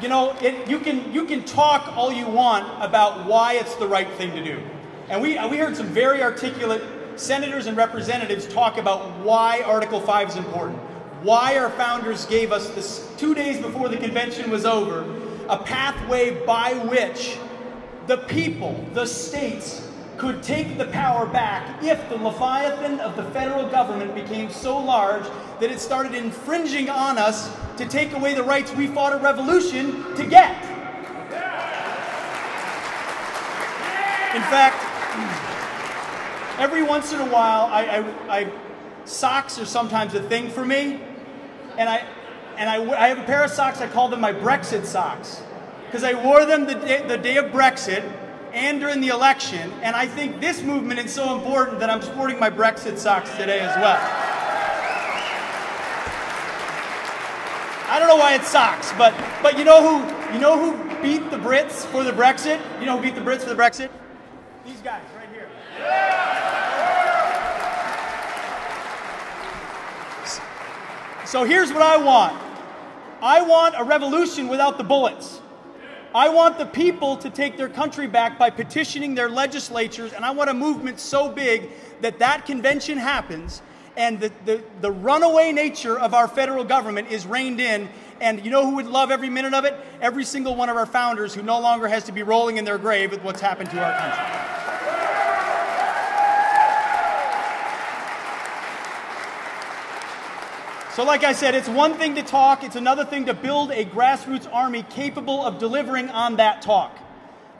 You 0.00 0.08
know, 0.08 0.36
it, 0.40 0.68
you, 0.68 0.78
can, 0.78 1.12
you 1.12 1.24
can 1.24 1.44
talk 1.44 1.96
all 1.96 2.12
you 2.12 2.26
want 2.26 2.66
about 2.82 3.26
why 3.26 3.54
it's 3.54 3.74
the 3.76 3.88
right 3.88 4.10
thing 4.12 4.30
to 4.32 4.44
do. 4.44 4.62
And 5.08 5.20
we, 5.20 5.38
we 5.48 5.56
heard 5.56 5.76
some 5.76 5.88
very 5.88 6.22
articulate 6.22 6.82
senators 7.16 7.66
and 7.66 7.76
representatives 7.76 8.46
talk 8.46 8.78
about 8.78 9.18
why 9.24 9.62
Article 9.62 10.00
5 10.00 10.28
is 10.28 10.36
important. 10.36 10.78
Why 11.22 11.58
our 11.58 11.70
founders 11.70 12.26
gave 12.26 12.52
us 12.52 12.68
this 12.70 13.10
two 13.16 13.34
days 13.34 13.60
before 13.60 13.88
the 13.88 13.96
convention 13.96 14.50
was 14.50 14.64
over 14.64 15.02
a 15.48 15.58
pathway 15.58 16.44
by 16.44 16.74
which 16.74 17.38
the 18.06 18.18
people, 18.18 18.86
the 18.92 19.06
states, 19.06 19.87
could 20.18 20.42
take 20.42 20.76
the 20.76 20.86
power 20.86 21.26
back 21.26 21.82
if 21.82 22.08
the 22.08 22.16
Leviathan 22.16 22.98
of 23.00 23.16
the 23.16 23.24
federal 23.30 23.68
government 23.68 24.14
became 24.14 24.50
so 24.50 24.76
large 24.76 25.22
that 25.60 25.70
it 25.70 25.80
started 25.80 26.14
infringing 26.14 26.90
on 26.90 27.16
us 27.18 27.56
to 27.76 27.86
take 27.86 28.12
away 28.12 28.34
the 28.34 28.42
rights 28.42 28.74
we 28.74 28.88
fought 28.88 29.12
a 29.12 29.18
revolution 29.18 30.14
to 30.16 30.26
get. 30.26 30.60
In 34.34 34.42
fact, 34.42 34.84
every 36.58 36.82
once 36.82 37.12
in 37.12 37.20
a 37.20 37.26
while, 37.26 37.66
I, 37.66 37.84
I, 38.28 38.40
I, 38.40 38.52
socks 39.04 39.58
are 39.58 39.64
sometimes 39.64 40.14
a 40.14 40.22
thing 40.22 40.50
for 40.50 40.64
me, 40.64 41.00
and 41.78 41.88
I 41.88 42.04
and 42.56 42.68
I, 42.68 43.04
I 43.04 43.08
have 43.08 43.18
a 43.18 43.22
pair 43.22 43.44
of 43.44 43.50
socks. 43.50 43.80
I 43.80 43.86
call 43.86 44.08
them 44.08 44.20
my 44.20 44.32
Brexit 44.32 44.84
socks 44.84 45.40
because 45.86 46.02
I 46.02 46.12
wore 46.12 46.44
them 46.44 46.66
the 46.66 46.74
day, 46.74 47.06
the 47.06 47.16
day 47.16 47.36
of 47.36 47.46
Brexit 47.46 48.02
and 48.52 48.80
during 48.80 49.00
the 49.00 49.08
election, 49.08 49.72
and 49.82 49.94
I 49.94 50.06
think 50.06 50.40
this 50.40 50.62
movement 50.62 51.00
is 51.00 51.12
so 51.12 51.36
important 51.36 51.80
that 51.80 51.90
I'm 51.90 52.02
sporting 52.02 52.38
my 52.38 52.50
Brexit 52.50 52.98
socks 52.98 53.30
today 53.36 53.60
as 53.60 53.76
well. 53.76 53.98
I 57.90 57.98
don't 57.98 58.08
know 58.08 58.16
why 58.16 58.34
it's 58.34 58.48
socks, 58.48 58.92
but 58.98 59.14
but 59.42 59.58
you 59.58 59.64
know 59.64 59.80
who 59.80 60.34
you 60.34 60.40
know 60.40 60.58
who 60.58 61.02
beat 61.02 61.30
the 61.30 61.38
Brits 61.38 61.86
for 61.86 62.04
the 62.04 62.12
Brexit? 62.12 62.60
You 62.80 62.86
know 62.86 62.96
who 62.96 63.02
beat 63.02 63.14
the 63.14 63.20
Brits 63.22 63.42
for 63.42 63.48
the 63.48 63.54
Brexit? 63.54 63.90
These 64.66 64.80
guys 64.82 65.02
right 65.16 65.28
here. 65.32 65.48
So 71.24 71.44
here's 71.44 71.72
what 71.72 71.82
I 71.82 71.96
want. 71.96 72.40
I 73.20 73.42
want 73.42 73.74
a 73.76 73.84
revolution 73.84 74.48
without 74.48 74.78
the 74.78 74.84
bullets. 74.84 75.40
I 76.14 76.28
want 76.30 76.58
the 76.58 76.66
people 76.66 77.16
to 77.18 77.30
take 77.30 77.56
their 77.56 77.68
country 77.68 78.06
back 78.06 78.38
by 78.38 78.50
petitioning 78.50 79.14
their 79.14 79.28
legislatures, 79.28 80.12
and 80.12 80.24
I 80.24 80.30
want 80.30 80.50
a 80.50 80.54
movement 80.54 81.00
so 81.00 81.30
big 81.30 81.70
that 82.00 82.18
that 82.20 82.46
convention 82.46 82.98
happens 82.98 83.62
and 83.98 84.20
the, 84.20 84.32
the, 84.44 84.62
the 84.80 84.92
runaway 84.92 85.50
nature 85.50 85.98
of 85.98 86.14
our 86.14 86.28
federal 86.28 86.64
government 86.64 87.10
is 87.10 87.26
reined 87.26 87.60
in. 87.60 87.88
And 88.20 88.44
you 88.44 88.50
know 88.50 88.64
who 88.64 88.76
would 88.76 88.86
love 88.86 89.10
every 89.10 89.28
minute 89.28 89.54
of 89.54 89.64
it? 89.64 89.74
Every 90.00 90.24
single 90.24 90.54
one 90.54 90.68
of 90.68 90.76
our 90.76 90.86
founders 90.86 91.34
who 91.34 91.42
no 91.42 91.58
longer 91.60 91.88
has 91.88 92.04
to 92.04 92.12
be 92.12 92.22
rolling 92.22 92.58
in 92.58 92.64
their 92.64 92.78
grave 92.78 93.10
with 93.10 93.22
what's 93.24 93.40
happened 93.40 93.70
to 93.70 93.84
our 93.84 93.98
country. 93.98 94.87
So, 100.98 101.04
like 101.04 101.22
I 101.22 101.32
said, 101.32 101.54
it's 101.54 101.68
one 101.68 101.94
thing 101.94 102.16
to 102.16 102.24
talk, 102.24 102.64
it's 102.64 102.74
another 102.74 103.04
thing 103.04 103.26
to 103.26 103.32
build 103.32 103.70
a 103.70 103.84
grassroots 103.84 104.52
army 104.52 104.82
capable 104.82 105.40
of 105.40 105.60
delivering 105.60 106.10
on 106.10 106.38
that 106.38 106.60
talk. 106.60 106.98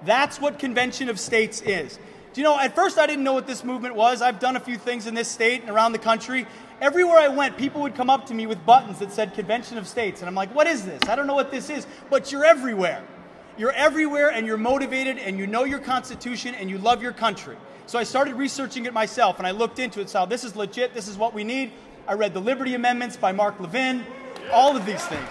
That's 0.05 0.41
what 0.41 0.59
Convention 0.59 1.09
of 1.09 1.21
States 1.21 1.63
is. 1.63 2.01
Do 2.33 2.41
you 2.41 2.45
know, 2.45 2.59
at 2.59 2.75
first 2.75 2.99
I 2.99 3.07
didn't 3.07 3.23
know 3.23 3.35
what 3.35 3.47
this 3.47 3.63
movement 3.63 3.95
was. 3.95 4.23
I've 4.23 4.41
done 4.41 4.57
a 4.57 4.61
few 4.61 4.77
things 4.77 5.07
in 5.07 5.15
this 5.15 5.29
state 5.29 5.61
and 5.61 5.71
around 5.71 5.93
the 5.93 6.01
country. 6.01 6.49
Everywhere 6.81 7.17
I 7.17 7.29
went, 7.29 7.57
people 7.57 7.81
would 7.83 7.95
come 7.95 8.11
up 8.11 8.27
to 8.27 8.35
me 8.35 8.47
with 8.47 8.67
buttons 8.67 8.99
that 8.99 9.13
said 9.13 9.35
Convention 9.35 9.79
of 9.79 9.87
States. 9.87 10.21
And 10.21 10.29
I'm 10.29 10.35
like, 10.35 10.53
what 10.53 10.67
is 10.67 10.85
this? 10.85 11.01
I 11.09 11.15
don't 11.15 11.29
know 11.29 11.37
what 11.37 11.53
this 11.53 11.71
is, 11.71 11.87
but 12.11 12.33
you're 12.33 12.45
everywhere. 12.45 13.05
You're 13.57 13.71
everywhere 13.71 14.33
and 14.33 14.49
you're 14.49 14.57
motivated 14.57 15.17
and 15.17 15.39
you 15.39 15.47
know 15.47 15.63
your 15.63 15.79
Constitution 15.79 16.57
and 16.57 16.69
you 16.69 16.79
love 16.79 17.03
your 17.03 17.13
country. 17.13 17.57
So 17.87 18.01
I 18.01 18.03
started 18.03 18.35
researching 18.35 18.85
it 18.87 18.93
myself 18.93 19.39
and 19.39 19.47
I 19.47 19.53
looked 19.53 19.79
into 19.79 20.01
it, 20.01 20.11
saw 20.11 20.27
this 20.27 20.43
is 20.43 20.57
legit, 20.57 20.93
this 20.93 21.07
is 21.07 21.17
what 21.17 21.33
we 21.33 21.45
need. 21.45 21.71
I 22.09 22.15
read 22.15 22.33
the 22.33 22.41
Liberty 22.41 22.75
Amendments 22.75 23.19
by 23.19 23.33
Mark 23.33 23.61
Levin, 23.61 24.03
all 24.51 24.75
of 24.75 24.87
these 24.87 25.05
things. 25.05 25.31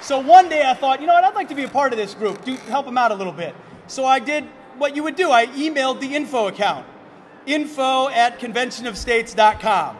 So 0.00 0.18
one 0.18 0.48
day 0.48 0.62
I 0.66 0.72
thought, 0.72 1.02
you 1.02 1.06
know 1.06 1.12
what, 1.12 1.24
I'd 1.24 1.34
like 1.34 1.50
to 1.50 1.54
be 1.54 1.64
a 1.64 1.68
part 1.68 1.92
of 1.92 1.98
this 1.98 2.14
group, 2.14 2.42
do, 2.42 2.56
help 2.56 2.86
them 2.86 2.96
out 2.96 3.12
a 3.12 3.14
little 3.14 3.34
bit. 3.34 3.54
So 3.86 4.06
I 4.06 4.18
did 4.18 4.44
what 4.78 4.96
you 4.96 5.02
would 5.02 5.14
do. 5.14 5.30
I 5.30 5.46
emailed 5.48 6.00
the 6.00 6.16
info 6.16 6.48
account, 6.48 6.86
info 7.44 8.08
at 8.08 8.38
conventionofstates.com. 8.38 9.98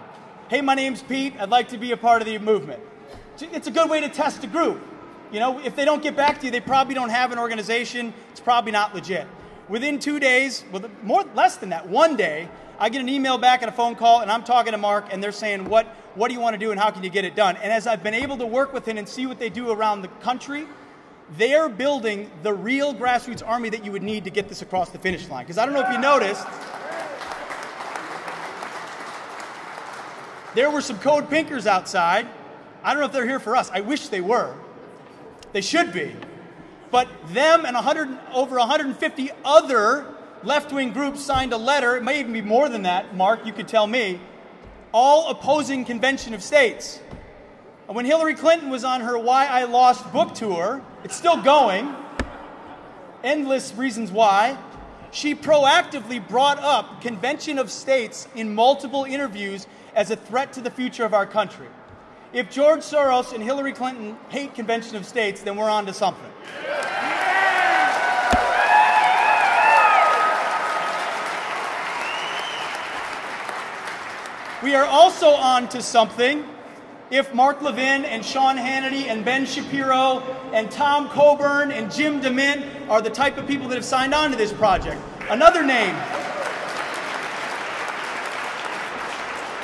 Hey, 0.48 0.62
my 0.62 0.74
name's 0.74 1.02
Pete. 1.02 1.34
I'd 1.38 1.50
like 1.50 1.68
to 1.68 1.76
be 1.76 1.92
a 1.92 1.98
part 1.98 2.22
of 2.22 2.26
the 2.26 2.38
movement. 2.38 2.82
It's 3.42 3.66
a 3.66 3.70
good 3.70 3.90
way 3.90 4.00
to 4.00 4.08
test 4.08 4.42
a 4.42 4.46
group. 4.46 4.80
You 5.30 5.38
know, 5.38 5.60
if 5.60 5.76
they 5.76 5.84
don't 5.84 6.02
get 6.02 6.16
back 6.16 6.40
to 6.40 6.46
you, 6.46 6.50
they 6.50 6.60
probably 6.60 6.94
don't 6.94 7.10
have 7.10 7.30
an 7.30 7.38
organization. 7.38 8.14
It's 8.30 8.40
probably 8.40 8.72
not 8.72 8.94
legit. 8.94 9.26
Within 9.68 9.98
two 9.98 10.18
days, 10.18 10.64
well, 10.72 10.82
more 11.02 11.24
less 11.34 11.56
than 11.58 11.68
that, 11.68 11.86
one 11.86 12.16
day, 12.16 12.48
I 12.80 12.88
get 12.88 13.02
an 13.02 13.10
email 13.10 13.36
back 13.36 13.60
and 13.60 13.68
a 13.68 13.72
phone 13.72 13.94
call, 13.94 14.22
and 14.22 14.32
I'm 14.32 14.42
talking 14.42 14.72
to 14.72 14.78
Mark, 14.78 15.12
and 15.12 15.22
they're 15.22 15.32
saying, 15.32 15.68
"What, 15.68 15.86
what 16.14 16.28
do 16.28 16.34
you 16.34 16.40
want 16.40 16.54
to 16.54 16.58
do, 16.58 16.70
and 16.70 16.80
how 16.80 16.90
can 16.90 17.04
you 17.04 17.10
get 17.10 17.26
it 17.26 17.36
done?" 17.36 17.58
And 17.58 17.70
as 17.70 17.86
I've 17.86 18.02
been 18.02 18.14
able 18.14 18.38
to 18.38 18.46
work 18.46 18.72
with 18.72 18.86
him 18.86 18.96
and 18.96 19.06
see 19.06 19.26
what 19.26 19.38
they 19.38 19.50
do 19.50 19.70
around 19.70 20.00
the 20.00 20.08
country, 20.08 20.66
they 21.36 21.54
are 21.54 21.68
building 21.68 22.30
the 22.42 22.54
real 22.54 22.94
grassroots 22.94 23.46
army 23.46 23.68
that 23.68 23.84
you 23.84 23.92
would 23.92 24.02
need 24.02 24.24
to 24.24 24.30
get 24.30 24.48
this 24.48 24.62
across 24.62 24.88
the 24.88 24.98
finish 24.98 25.28
line. 25.28 25.44
Because 25.44 25.58
I 25.58 25.66
don't 25.66 25.74
know 25.74 25.82
if 25.82 25.92
you 25.92 25.98
noticed, 25.98 26.46
there 30.54 30.70
were 30.70 30.80
some 30.80 30.98
code 30.98 31.28
pinkers 31.28 31.66
outside. 31.66 32.26
I 32.82 32.92
don't 32.92 33.00
know 33.00 33.06
if 33.06 33.12
they're 33.12 33.28
here 33.28 33.40
for 33.40 33.56
us. 33.56 33.70
I 33.72 33.82
wish 33.82 34.08
they 34.08 34.22
were. 34.22 34.54
They 35.52 35.60
should 35.60 35.92
be. 35.92 36.16
But 36.90 37.08
them 37.28 37.66
and 37.66 37.74
100, 37.74 38.08
over 38.32 38.58
150 38.58 39.30
other 39.44 40.06
left 40.42 40.72
wing 40.72 40.92
groups 40.92 41.20
signed 41.22 41.52
a 41.52 41.56
letter, 41.56 41.96
it 41.96 42.02
may 42.02 42.20
even 42.20 42.32
be 42.32 42.42
more 42.42 42.68
than 42.68 42.82
that, 42.82 43.16
Mark, 43.16 43.44
you 43.46 43.52
could 43.52 43.68
tell 43.68 43.86
me, 43.86 44.20
all 44.92 45.28
opposing 45.28 45.84
Convention 45.84 46.34
of 46.34 46.42
States. 46.42 47.00
And 47.86 47.96
when 47.96 48.04
Hillary 48.04 48.34
Clinton 48.34 48.70
was 48.70 48.84
on 48.84 49.00
her 49.00 49.18
Why 49.18 49.46
I 49.46 49.64
Lost 49.64 50.12
book 50.12 50.34
tour, 50.34 50.82
it's 51.04 51.16
still 51.16 51.42
going, 51.42 51.94
endless 53.22 53.74
reasons 53.74 54.10
why, 54.10 54.56
she 55.12 55.34
proactively 55.34 56.26
brought 56.26 56.58
up 56.58 57.00
Convention 57.00 57.58
of 57.58 57.70
States 57.70 58.28
in 58.34 58.54
multiple 58.54 59.04
interviews 59.04 59.66
as 59.94 60.10
a 60.10 60.16
threat 60.16 60.52
to 60.52 60.60
the 60.60 60.70
future 60.70 61.04
of 61.04 61.14
our 61.14 61.26
country. 61.26 61.66
If 62.32 62.48
George 62.48 62.80
Soros 62.80 63.32
and 63.32 63.42
Hillary 63.42 63.72
Clinton 63.72 64.16
hate 64.28 64.54
Convention 64.54 64.96
of 64.96 65.04
States, 65.04 65.42
then 65.42 65.56
we're 65.56 65.68
on 65.68 65.86
to 65.86 65.92
something. 65.92 66.30
We 74.62 74.74
are 74.74 74.84
also 74.84 75.30
on 75.30 75.70
to 75.70 75.80
something 75.80 76.44
if 77.10 77.32
Mark 77.32 77.62
Levin 77.62 78.04
and 78.04 78.22
Sean 78.22 78.58
Hannity 78.58 79.04
and 79.04 79.24
Ben 79.24 79.46
Shapiro 79.46 80.20
and 80.52 80.70
Tom 80.70 81.08
Coburn 81.08 81.72
and 81.72 81.90
Jim 81.90 82.20
DeMint 82.20 82.90
are 82.90 83.00
the 83.00 83.08
type 83.08 83.38
of 83.38 83.46
people 83.46 83.68
that 83.68 83.76
have 83.76 83.86
signed 83.86 84.12
on 84.12 84.30
to 84.32 84.36
this 84.36 84.52
project. 84.52 85.00
Another 85.30 85.62
name 85.62 85.96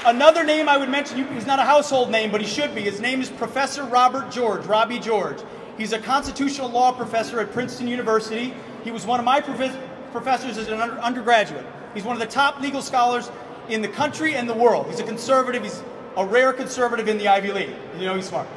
Another 0.06 0.44
name 0.44 0.66
I 0.66 0.78
would 0.78 0.88
mention, 0.88 1.26
he's 1.34 1.46
not 1.46 1.58
a 1.58 1.64
household 1.64 2.10
name, 2.10 2.30
but 2.30 2.40
he 2.40 2.46
should 2.46 2.74
be. 2.74 2.80
His 2.80 3.00
name 3.00 3.20
is 3.20 3.28
Professor 3.28 3.84
Robert 3.84 4.30
George, 4.30 4.64
Robbie 4.64 5.00
George. 5.00 5.38
He's 5.76 5.92
a 5.92 5.98
constitutional 5.98 6.70
law 6.70 6.92
professor 6.92 7.40
at 7.40 7.52
Princeton 7.52 7.88
University. 7.88 8.54
He 8.82 8.92
was 8.92 9.04
one 9.04 9.18
of 9.18 9.26
my 9.26 9.40
professors 9.40 10.56
as 10.56 10.68
an 10.68 10.80
undergraduate. 10.80 11.66
He's 11.92 12.04
one 12.04 12.14
of 12.14 12.20
the 12.20 12.32
top 12.32 12.60
legal 12.60 12.82
scholars 12.82 13.30
in 13.68 13.82
the 13.82 13.88
country 13.88 14.34
and 14.34 14.48
the 14.48 14.54
world. 14.54 14.86
He's 14.88 15.00
a 15.00 15.04
conservative. 15.04 15.62
He's 15.62 15.82
a 16.16 16.24
rare 16.24 16.52
conservative 16.52 17.08
in 17.08 17.18
the 17.18 17.28
Ivy 17.28 17.52
League. 17.52 17.74
You 17.98 18.06
know, 18.06 18.14
he's 18.14 18.28
smart. 18.28 18.48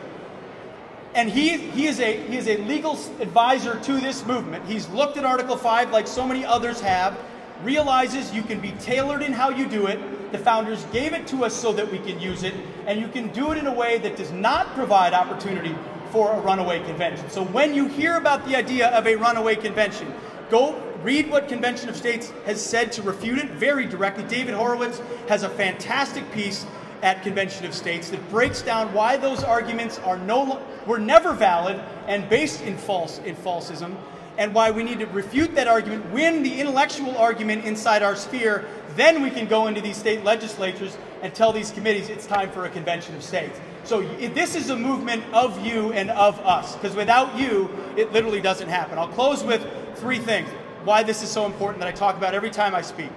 And 1.16 1.30
he, 1.30 1.58
he, 1.58 1.88
is 1.88 2.00
a, 2.00 2.18
he 2.28 2.38
is 2.38 2.48
a 2.48 2.58
legal 2.58 2.94
advisor 3.20 3.80
to 3.80 4.00
this 4.00 4.26
movement. 4.26 4.66
He's 4.66 4.88
looked 4.90 5.18
at 5.18 5.26
Article 5.26 5.58
5 5.58 5.92
like 5.92 6.08
so 6.08 6.26
many 6.26 6.46
others 6.46 6.80
have, 6.82 7.18
realizes 7.64 8.34
you 8.34 8.44
can 8.44 8.60
be 8.60 8.72
tailored 8.74 9.22
in 9.22 9.34
how 9.34 9.50
you 9.50 9.68
do 9.68 9.88
it, 9.88 10.32
the 10.32 10.38
founders 10.38 10.86
gave 10.86 11.14
it 11.14 11.26
to 11.28 11.44
us 11.46 11.54
so 11.54 11.74
that 11.74 11.92
we 11.92 11.98
can 12.00 12.20
use 12.20 12.44
it, 12.44 12.54
and 12.86 13.00
you 13.00 13.08
can 13.08 13.30
do 13.30 13.52
it 13.52 13.58
in 13.58 13.68
a 13.68 13.74
way 13.74 13.98
that 13.98 14.16
does 14.16 14.32
not 14.32 14.68
provide 14.76 15.14
opportunity 15.14 15.76
for 16.12 16.32
a 16.32 16.40
runaway 16.40 16.80
convention. 16.84 17.30
So 17.30 17.44
when 17.44 17.74
you 17.74 17.88
hear 17.88 18.16
about 18.16 18.46
the 18.48 18.56
idea 18.56 18.90
of 18.90 19.08
a 19.08 19.16
runaway 19.16 19.56
convention, 19.56 20.14
go 20.50 20.82
read 21.04 21.30
what 21.30 21.48
Convention 21.48 21.90
of 21.90 21.96
States 21.96 22.32
has 22.46 22.64
said 22.64 22.92
to 22.94 23.02
refute 23.02 23.40
it 23.40 23.52
very 23.52 23.86
directly. 23.86 24.24
David 24.26 24.54
Horowitz 24.54 25.02
has 25.28 25.44
a 25.44 25.50
fantastic 25.50 26.30
piece 26.32 26.66
at 27.02 27.24
Convention 27.24 27.66
of 27.66 27.74
States 27.74 28.10
that 28.10 28.30
breaks 28.30 28.62
down 28.62 28.94
why 28.94 29.18
those 29.18 29.44
arguments 29.44 30.00
are 30.00 30.18
no 30.18 30.62
were 30.86 31.00
never 31.00 31.34
valid 31.34 31.80
and 32.08 32.28
based 32.30 32.62
in 32.62 32.78
false 32.78 33.20
in 33.20 33.36
falsism 33.36 33.96
and 34.38 34.54
why 34.54 34.72
we 34.72 34.84
need 34.84 35.00
to 35.00 35.06
refute 35.08 35.54
that 35.56 35.68
argument, 35.68 36.10
win 36.12 36.44
the 36.44 36.62
intellectual 36.62 37.18
argument 37.18 37.66
inside 37.66 38.02
our 38.02 38.16
sphere, 38.16 38.66
then 38.96 39.22
we 39.22 39.30
can 39.30 39.46
go 39.46 39.68
into 39.68 39.82
these 39.82 39.98
state 39.98 40.24
legislatures 40.24 40.98
and 41.22 41.34
tell 41.34 41.52
these 41.52 41.72
committees 41.72 42.08
it's 42.08 42.26
time 42.26 42.50
for 42.50 42.64
a 42.64 42.70
convention 42.70 43.14
of 43.16 43.22
states. 43.22 43.60
So 43.84 44.02
this 44.02 44.56
is 44.56 44.70
a 44.70 44.78
movement 44.78 45.26
of 45.34 45.66
you 45.66 45.92
and 45.92 46.10
of 46.12 46.40
us, 46.40 46.76
because 46.76 46.96
without 46.96 47.38
you, 47.38 47.70
it 47.98 48.14
literally 48.14 48.40
doesn't 48.40 48.70
happen. 48.70 48.98
I'll 48.98 49.10
close 49.10 49.44
with 49.44 49.68
three 49.98 50.20
things 50.20 50.50
why 50.90 51.04
this 51.04 51.22
is 51.22 51.30
so 51.30 51.46
important 51.46 51.78
that 51.78 51.88
I 51.88 51.92
talk 51.92 52.18
about 52.18 52.34
every 52.34 52.50
time 52.50 52.74
I 52.74 52.82
speak. 52.82 53.12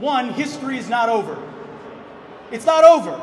One, 0.00 0.32
history 0.32 0.76
is 0.76 0.88
not 0.88 1.08
over. 1.08 1.40
It's 2.50 2.66
not 2.66 2.82
over. 2.82 3.14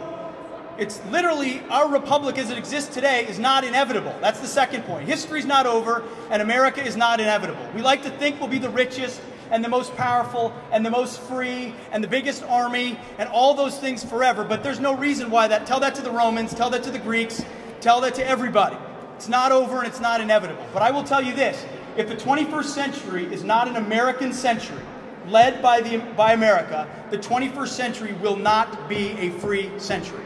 It's 0.77 1.03
literally 1.07 1.59
our 1.69 1.91
republic 1.91 2.37
as 2.37 2.49
it 2.49 2.57
exists 2.57 2.93
today 2.93 3.27
is 3.27 3.39
not 3.39 3.65
inevitable. 3.65 4.15
That's 4.21 4.39
the 4.39 4.47
second 4.47 4.85
point. 4.85 5.05
History's 5.05 5.45
not 5.45 5.65
over, 5.65 6.05
and 6.31 6.41
America 6.41 6.81
is 6.81 6.95
not 6.95 7.19
inevitable. 7.19 7.67
We 7.75 7.81
like 7.81 8.03
to 8.03 8.09
think 8.09 8.39
we'll 8.39 8.47
be 8.47 8.57
the 8.57 8.69
richest 8.69 9.19
and 9.51 9.65
the 9.65 9.69
most 9.69 9.93
powerful 9.97 10.53
and 10.71 10.85
the 10.85 10.89
most 10.89 11.19
free 11.23 11.75
and 11.91 12.01
the 12.01 12.07
biggest 12.07 12.41
army 12.43 12.97
and 13.17 13.27
all 13.27 13.53
those 13.53 13.77
things 13.77 14.01
forever, 14.01 14.45
but 14.45 14.63
there's 14.63 14.79
no 14.79 14.95
reason 14.95 15.29
why 15.29 15.49
that. 15.49 15.67
Tell 15.67 15.81
that 15.81 15.93
to 15.95 16.01
the 16.01 16.11
Romans, 16.11 16.53
tell 16.53 16.69
that 16.69 16.83
to 16.83 16.89
the 16.89 16.99
Greeks, 16.99 17.43
tell 17.81 17.99
that 17.99 18.15
to 18.15 18.25
everybody. 18.25 18.77
It's 19.17 19.27
not 19.27 19.51
over 19.51 19.79
and 19.79 19.87
it's 19.87 19.99
not 19.99 20.21
inevitable. 20.21 20.65
But 20.71 20.83
I 20.83 20.91
will 20.91 21.03
tell 21.03 21.21
you 21.21 21.33
this 21.35 21.65
if 21.97 22.07
the 22.07 22.15
21st 22.15 22.65
century 22.65 23.25
is 23.31 23.43
not 23.43 23.67
an 23.67 23.75
American 23.75 24.33
century, 24.33 24.81
led 25.27 25.61
by, 25.61 25.81
the, 25.81 25.97
by 26.15 26.33
America, 26.33 26.87
the 27.09 27.17
21st 27.17 27.67
century 27.67 28.13
will 28.13 28.35
not 28.35 28.89
be 28.89 29.11
a 29.11 29.29
free 29.39 29.71
century. 29.77 30.23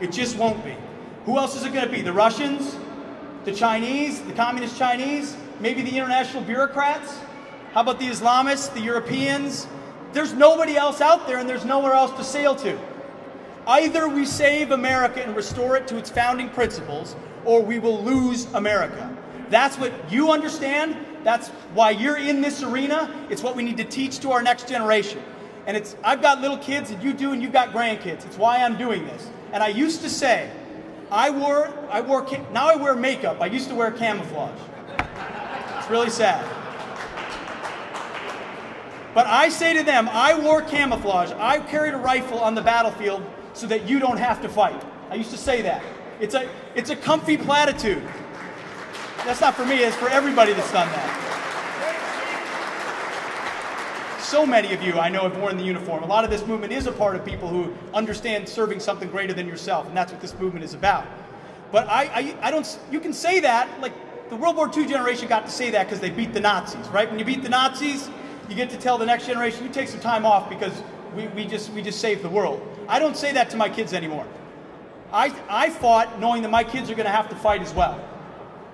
It 0.00 0.12
just 0.12 0.36
won't 0.36 0.64
be. 0.64 0.74
Who 1.26 1.38
else 1.38 1.56
is 1.56 1.64
it 1.64 1.72
going 1.72 1.86
to 1.86 1.92
be? 1.92 2.02
The 2.02 2.12
Russians? 2.12 2.76
The 3.44 3.52
Chinese? 3.52 4.22
The 4.22 4.32
Communist 4.32 4.78
Chinese? 4.78 5.36
Maybe 5.60 5.82
the 5.82 5.96
international 5.96 6.42
bureaucrats? 6.42 7.18
How 7.72 7.82
about 7.82 8.00
the 8.00 8.06
Islamists? 8.06 8.72
The 8.72 8.80
Europeans? 8.80 9.66
There's 10.12 10.32
nobody 10.32 10.76
else 10.76 11.00
out 11.00 11.26
there 11.26 11.38
and 11.38 11.48
there's 11.48 11.64
nowhere 11.64 11.92
else 11.92 12.16
to 12.16 12.24
sail 12.24 12.56
to. 12.56 12.78
Either 13.66 14.08
we 14.08 14.24
save 14.24 14.72
America 14.72 15.22
and 15.22 15.36
restore 15.36 15.76
it 15.76 15.86
to 15.86 15.96
its 15.96 16.10
founding 16.10 16.48
principles, 16.48 17.14
or 17.44 17.62
we 17.62 17.78
will 17.78 18.02
lose 18.02 18.46
America. 18.54 19.16
That's 19.50 19.78
what 19.78 19.92
you 20.10 20.32
understand. 20.32 20.96
That's 21.24 21.48
why 21.74 21.90
you're 21.90 22.16
in 22.16 22.40
this 22.40 22.62
arena. 22.62 23.26
It's 23.30 23.42
what 23.42 23.56
we 23.56 23.62
need 23.62 23.76
to 23.76 23.84
teach 23.84 24.20
to 24.20 24.32
our 24.32 24.42
next 24.42 24.68
generation. 24.68 25.22
And 25.66 25.76
it's 25.76 25.96
I've 26.02 26.22
got 26.22 26.40
little 26.40 26.58
kids 26.58 26.90
and 26.90 27.02
you 27.02 27.12
do 27.12 27.32
and 27.32 27.42
you've 27.42 27.52
got 27.52 27.70
grandkids. 27.72 28.24
It's 28.26 28.38
why 28.38 28.62
I'm 28.62 28.76
doing 28.76 29.04
this. 29.04 29.28
And 29.52 29.62
I 29.62 29.68
used 29.68 30.00
to 30.02 30.10
say, 30.10 30.50
I 31.10 31.30
wore, 31.30 31.72
I 31.90 32.00
wore, 32.00 32.26
now 32.52 32.68
I 32.68 32.76
wear 32.76 32.94
makeup. 32.94 33.40
I 33.40 33.46
used 33.46 33.68
to 33.68 33.74
wear 33.74 33.90
camouflage. 33.90 34.58
It's 35.78 35.90
really 35.90 36.10
sad. 36.10 36.44
But 39.12 39.26
I 39.26 39.48
say 39.48 39.74
to 39.74 39.82
them, 39.82 40.08
I 40.08 40.38
wore 40.38 40.62
camouflage. 40.62 41.32
I 41.32 41.58
carried 41.58 41.94
a 41.94 41.98
rifle 41.98 42.38
on 42.38 42.54
the 42.54 42.62
battlefield 42.62 43.28
so 43.54 43.66
that 43.66 43.88
you 43.88 43.98
don't 43.98 44.18
have 44.18 44.40
to 44.42 44.48
fight. 44.48 44.80
I 45.10 45.16
used 45.16 45.32
to 45.32 45.36
say 45.36 45.62
that. 45.62 45.82
It's 46.20 46.34
a, 46.34 46.48
it's 46.76 46.90
a 46.90 46.96
comfy 46.96 47.36
platitude. 47.36 48.02
That's 49.24 49.40
not 49.40 49.54
for 49.54 49.64
me, 49.64 49.76
it's 49.76 49.96
for 49.96 50.08
everybody 50.08 50.52
that's 50.52 50.72
done 50.72 50.88
that 50.88 51.30
so 54.30 54.46
many 54.46 54.72
of 54.72 54.80
you 54.80 54.96
I 54.96 55.08
know 55.08 55.22
have 55.22 55.36
worn 55.38 55.56
the 55.56 55.64
uniform. 55.64 56.04
A 56.04 56.06
lot 56.06 56.22
of 56.22 56.30
this 56.30 56.46
movement 56.46 56.72
is 56.72 56.86
a 56.86 56.92
part 56.92 57.16
of 57.16 57.24
people 57.24 57.48
who 57.48 57.74
understand 57.92 58.48
serving 58.48 58.78
something 58.78 59.10
greater 59.10 59.32
than 59.32 59.48
yourself, 59.48 59.88
and 59.88 59.96
that's 59.96 60.12
what 60.12 60.20
this 60.20 60.38
movement 60.38 60.64
is 60.64 60.72
about. 60.72 61.04
But 61.72 61.88
I, 61.88 62.04
I, 62.04 62.36
I 62.42 62.50
don't, 62.52 62.78
you 62.92 63.00
can 63.00 63.12
say 63.12 63.40
that, 63.40 63.80
like 63.80 63.92
the 64.30 64.36
World 64.36 64.54
War 64.54 64.70
II 64.72 64.86
generation 64.86 65.26
got 65.26 65.46
to 65.46 65.50
say 65.50 65.70
that 65.70 65.86
because 65.86 65.98
they 65.98 66.10
beat 66.10 66.32
the 66.32 66.38
Nazis, 66.38 66.86
right? 66.90 67.10
When 67.10 67.18
you 67.18 67.24
beat 67.24 67.42
the 67.42 67.48
Nazis, 67.48 68.08
you 68.48 68.54
get 68.54 68.70
to 68.70 68.76
tell 68.76 68.98
the 68.98 69.06
next 69.06 69.26
generation, 69.26 69.64
you 69.64 69.72
take 69.72 69.88
some 69.88 70.00
time 70.00 70.24
off 70.24 70.48
because 70.48 70.80
we, 71.16 71.26
we, 71.28 71.44
just, 71.44 71.72
we 71.72 71.82
just 71.82 72.00
saved 72.00 72.22
the 72.22 72.28
world. 72.28 72.62
I 72.88 73.00
don't 73.00 73.16
say 73.16 73.32
that 73.32 73.50
to 73.50 73.56
my 73.56 73.68
kids 73.68 73.92
anymore. 73.92 74.28
I, 75.12 75.34
I 75.48 75.70
fought 75.70 76.20
knowing 76.20 76.42
that 76.42 76.52
my 76.52 76.62
kids 76.62 76.88
are 76.88 76.94
going 76.94 77.06
to 77.06 77.12
have 77.12 77.28
to 77.30 77.36
fight 77.36 77.62
as 77.62 77.74
well. 77.74 78.00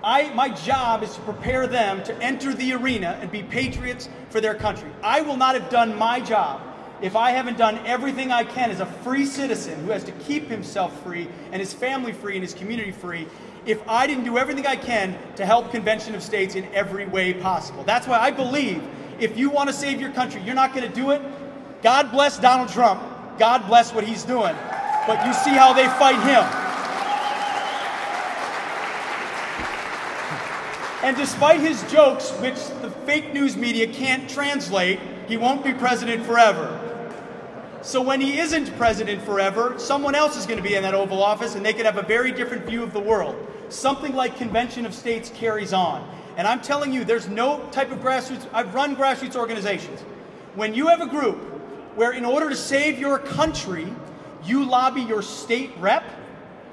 I, 0.07 0.33
my 0.35 0.51
job 0.51 1.03
is 1.03 1.13
to 1.17 1.21
prepare 1.23 1.67
them 1.67 2.01
to 2.05 2.17
enter 2.23 2.55
the 2.55 2.75
arena 2.75 3.19
and 3.21 3.29
be 3.29 3.43
patriots 3.43 4.09
for 4.31 4.41
their 4.41 4.55
country. 4.55 4.89
I 5.03 5.21
will 5.21 5.37
not 5.37 5.57
have 5.57 5.69
done 5.69 5.99
my 5.99 6.21
job 6.21 6.63
if 7.03 7.17
I 7.17 7.33
haven't 7.33 7.59
done 7.59 7.85
everything 7.85 8.31
I 8.31 8.45
can 8.45 8.71
as 8.71 8.79
a 8.79 8.87
free 8.87 9.27
citizen 9.27 9.85
who 9.85 9.91
has 9.91 10.05
to 10.05 10.13
keep 10.13 10.47
himself 10.47 11.03
free 11.03 11.27
and 11.51 11.59
his 11.59 11.73
family 11.75 12.13
free 12.13 12.35
and 12.35 12.43
his 12.43 12.55
community 12.55 12.93
free, 12.93 13.27
if 13.67 13.87
I 13.89 14.07
didn't 14.07 14.23
do 14.23 14.39
everything 14.39 14.65
I 14.65 14.77
can 14.77 15.19
to 15.35 15.45
help 15.45 15.73
Convention 15.73 16.15
of 16.15 16.23
States 16.23 16.55
in 16.55 16.73
every 16.73 17.07
way 17.07 17.35
possible. 17.35 17.83
That's 17.83 18.07
why 18.07 18.21
I 18.21 18.31
believe 18.31 18.81
if 19.19 19.37
you 19.37 19.51
want 19.51 19.71
to 19.71 19.75
save 19.75 20.01
your 20.01 20.13
country, 20.13 20.41
you're 20.41 20.55
not 20.55 20.73
going 20.73 20.89
to 20.89 20.95
do 20.95 21.11
it. 21.11 21.21
God 21.83 22.13
bless 22.13 22.39
Donald 22.39 22.69
Trump. 22.69 23.03
God 23.41 23.67
bless 23.67 23.93
what 23.93 24.05
he's 24.05 24.23
doing. 24.23 24.55
But 25.09 25.27
you 25.27 25.33
see 25.33 25.51
how 25.51 25.73
they 25.73 25.89
fight 25.89 26.23
him. 26.23 26.66
And 31.07 31.17
despite 31.17 31.61
his 31.61 31.81
jokes, 31.85 32.33
which 32.41 32.57
the 32.83 32.91
fake 33.07 33.33
news 33.33 33.57
media 33.57 33.87
can't 33.87 34.29
translate, 34.29 34.99
he 35.29 35.37
won't 35.37 35.63
be 35.63 35.73
president 35.73 36.27
forever. 36.27 36.83
So 37.81 38.03
when 38.03 38.21
he 38.21 38.41
isn't 38.41 38.77
president 38.77 39.23
forever, 39.23 39.79
someone 39.79 40.17
else 40.17 40.37
is 40.37 40.47
going 40.47 40.57
to 40.57 40.69
be 40.69 40.75
in 40.75 40.83
that 40.83 40.95
Oval 40.95 41.23
Office 41.23 41.55
and 41.55 41.65
they 41.65 41.73
could 41.73 41.87
have 41.87 41.97
a 41.97 42.03
very 42.03 42.33
different 42.33 42.67
view 42.67 42.83
of 42.83 42.93
the 42.93 42.99
world. 42.99 43.37
Something 43.69 44.17
like 44.17 44.37
Convention 44.37 44.85
of 44.85 44.93
States 44.93 45.31
carries 45.33 45.73
on. 45.73 46.05
And 46.37 46.45
I'm 46.45 46.61
telling 46.61 46.93
you, 46.93 47.05
there's 47.05 47.29
no 47.29 47.61
type 47.71 47.93
of 47.93 48.01
grassroots, 48.01 48.45
I've 48.53 48.75
run 48.75 48.97
grassroots 48.97 49.37
organizations. 49.37 50.01
When 50.57 50.75
you 50.75 50.89
have 50.89 51.03
a 51.03 51.07
group 51.07 51.39
where, 51.95 52.15
in 52.15 52.25
order 52.25 52.49
to 52.49 52.57
save 52.57 52.99
your 52.99 53.21
country, 53.21 53.87
you 54.43 54.65
lobby 54.65 55.03
your 55.03 55.23
state 55.23 55.71
rep, 55.79 56.03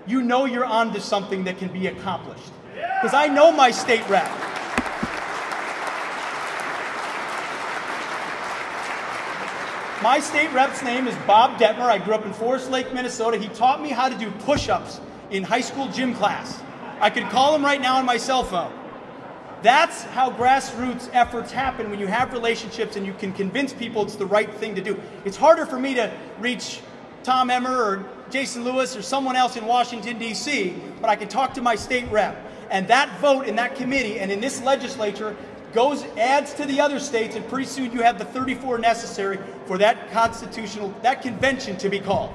you 0.08 0.24
know 0.24 0.46
you're 0.46 0.66
onto 0.66 1.00
something 1.00 1.44
that 1.44 1.60
can 1.60 1.72
be 1.72 1.86
accomplished. 1.86 2.52
Because 3.04 3.16
I 3.16 3.28
know 3.28 3.52
my 3.52 3.70
state 3.70 4.08
rep. 4.08 4.32
My 10.02 10.22
state 10.22 10.54
rep's 10.54 10.82
name 10.84 11.10
is 11.10 11.16
Bob 11.28 11.60
Dettmer. 11.60 11.82
I 11.82 11.98
grew 11.98 12.14
up 12.14 12.26
in 12.26 12.32
Forest 12.32 12.72
Lake, 12.72 12.94
Minnesota. 12.94 13.36
He 13.36 13.50
taught 13.50 13.82
me 13.82 13.90
how 13.90 14.08
to 14.08 14.18
do 14.18 14.32
push 14.46 14.70
ups 14.70 15.02
in 15.32 15.44
high 15.44 15.60
school 15.60 15.90
gym 15.90 16.16
class. 16.16 16.62
I 17.02 17.10
could 17.10 17.26
call 17.26 17.54
him 17.54 17.66
right 17.66 17.82
now 17.82 17.98
on 17.98 18.06
my 18.06 18.16
cell 18.16 18.46
phone. 18.46 18.72
That's 19.64 20.04
how 20.04 20.32
grassroots 20.32 21.10
efforts 21.12 21.52
happen 21.52 21.90
when 21.90 22.00
you 22.00 22.08
have 22.08 22.32
relationships 22.32 22.96
and 22.96 23.06
you 23.06 23.14
can 23.16 23.34
convince 23.34 23.74
people 23.74 24.04
it's 24.04 24.16
the 24.16 24.26
right 24.26 24.50
thing 24.54 24.76
to 24.76 24.82
do. 24.82 24.98
It's 25.26 25.36
harder 25.36 25.66
for 25.66 25.78
me 25.78 25.94
to 25.96 26.10
reach 26.40 26.80
Tom 27.24 27.50
Emmer 27.50 27.84
or 27.84 28.06
Jason 28.30 28.64
Lewis 28.64 28.96
or 28.96 29.02
someone 29.02 29.36
else 29.36 29.58
in 29.58 29.66
Washington, 29.66 30.18
D.C., 30.20 30.74
but 31.02 31.10
I 31.10 31.18
can 31.18 31.28
talk 31.28 31.54
to 31.56 31.62
my 31.62 31.76
state 31.76 32.10
rep. 32.10 32.52
And 32.74 32.88
that 32.88 33.20
vote 33.20 33.48
in 33.48 33.56
that 33.58 33.76
committee 33.76 34.20
and 34.20 34.32
in 34.32 34.42
this 34.42 34.60
legislature 34.64 35.38
goes 35.74 36.04
adds 36.18 36.54
to 36.56 36.66
the 36.66 36.82
other 36.82 37.00
states, 37.00 37.36
and 37.36 37.48
pretty 37.48 37.66
soon 37.66 37.92
you 37.92 38.02
have 38.02 38.18
the 38.18 38.26
34 38.26 38.80
necessary 38.80 39.38
for 39.68 39.78
that 39.78 40.12
constitutional 40.12 40.90
that 41.04 41.22
convention 41.22 41.78
to 41.78 41.88
be 41.88 42.00
called. 42.00 42.34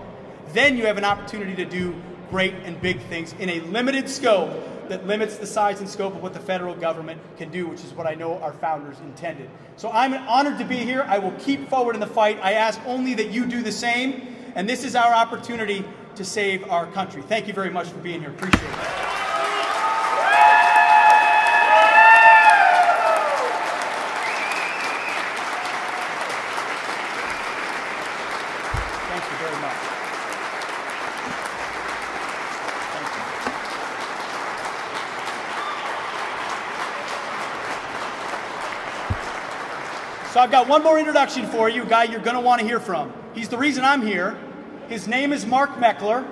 Then 0.52 0.76
you 0.76 0.86
have 0.86 0.96
an 0.96 1.04
opportunity 1.04 1.56
to 1.56 1.64
do 1.64 2.00
great 2.30 2.54
and 2.64 2.80
big 2.80 3.00
things 3.02 3.34
in 3.40 3.48
a 3.48 3.60
limited 3.60 4.08
scope 4.08 4.88
that 4.88 5.06
limits 5.08 5.38
the 5.38 5.46
size 5.46 5.80
and 5.80 5.88
scope 5.88 6.14
of 6.14 6.22
what 6.22 6.34
the 6.34 6.40
federal 6.40 6.74
government 6.74 7.20
can 7.36 7.50
do, 7.50 7.66
which 7.66 7.82
is 7.82 7.92
what 7.92 8.06
I 8.06 8.14
know 8.14 8.38
our 8.38 8.52
founders 8.52 8.98
intended. 9.00 9.50
So 9.76 9.90
I'm 9.90 10.14
honored 10.14 10.58
to 10.58 10.64
be 10.64 10.76
here. 10.76 11.04
I 11.08 11.18
will 11.18 11.32
keep 11.32 11.68
forward 11.68 11.96
in 11.96 12.00
the 12.00 12.06
fight. 12.06 12.38
I 12.42 12.52
ask 12.52 12.80
only 12.86 13.14
that 13.14 13.30
you 13.30 13.44
do 13.44 13.60
the 13.60 13.72
same, 13.72 14.36
and 14.54 14.68
this 14.68 14.84
is 14.84 14.94
our 14.94 15.12
opportunity 15.12 15.84
to 16.14 16.24
save 16.24 16.68
our 16.70 16.86
country. 16.92 17.22
Thank 17.22 17.48
you 17.48 17.54
very 17.54 17.70
much 17.70 17.88
for 17.88 17.98
being 17.98 18.20
here. 18.20 18.30
Appreciate 18.30 18.62
it. 18.62 19.27
So 40.38 40.44
I've 40.44 40.52
got 40.52 40.68
one 40.68 40.84
more 40.84 40.96
introduction 41.00 41.46
for 41.46 41.68
you, 41.68 41.84
guy 41.84 42.04
you're 42.04 42.20
going 42.20 42.36
to 42.36 42.40
want 42.40 42.60
to 42.60 42.64
hear 42.64 42.78
from. 42.78 43.12
He's 43.34 43.48
the 43.48 43.58
reason 43.58 43.84
I'm 43.84 44.02
here. 44.02 44.38
His 44.88 45.08
name 45.08 45.32
is 45.32 45.44
Mark 45.44 45.70
Meckler. 45.78 46.24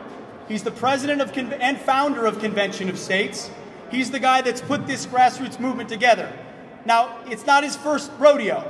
He's 0.47 0.63
the 0.63 0.71
president 0.71 1.21
of 1.21 1.33
Con- 1.33 1.53
and 1.55 1.77
founder 1.77 2.25
of 2.25 2.39
Convention 2.39 2.89
of 2.89 3.01
States. 3.01 3.51
He's 3.91 4.13
the 4.13 4.21
guy 4.21 4.43
that's 4.43 4.61
put 4.61 4.87
this 4.87 5.07
grassroots 5.07 5.59
movement 5.59 5.89
together. 5.89 6.33
Now, 6.85 7.19
it's 7.27 7.47
not 7.47 7.65
his 7.65 7.75
first 7.75 8.13
rodeo. 8.17 8.63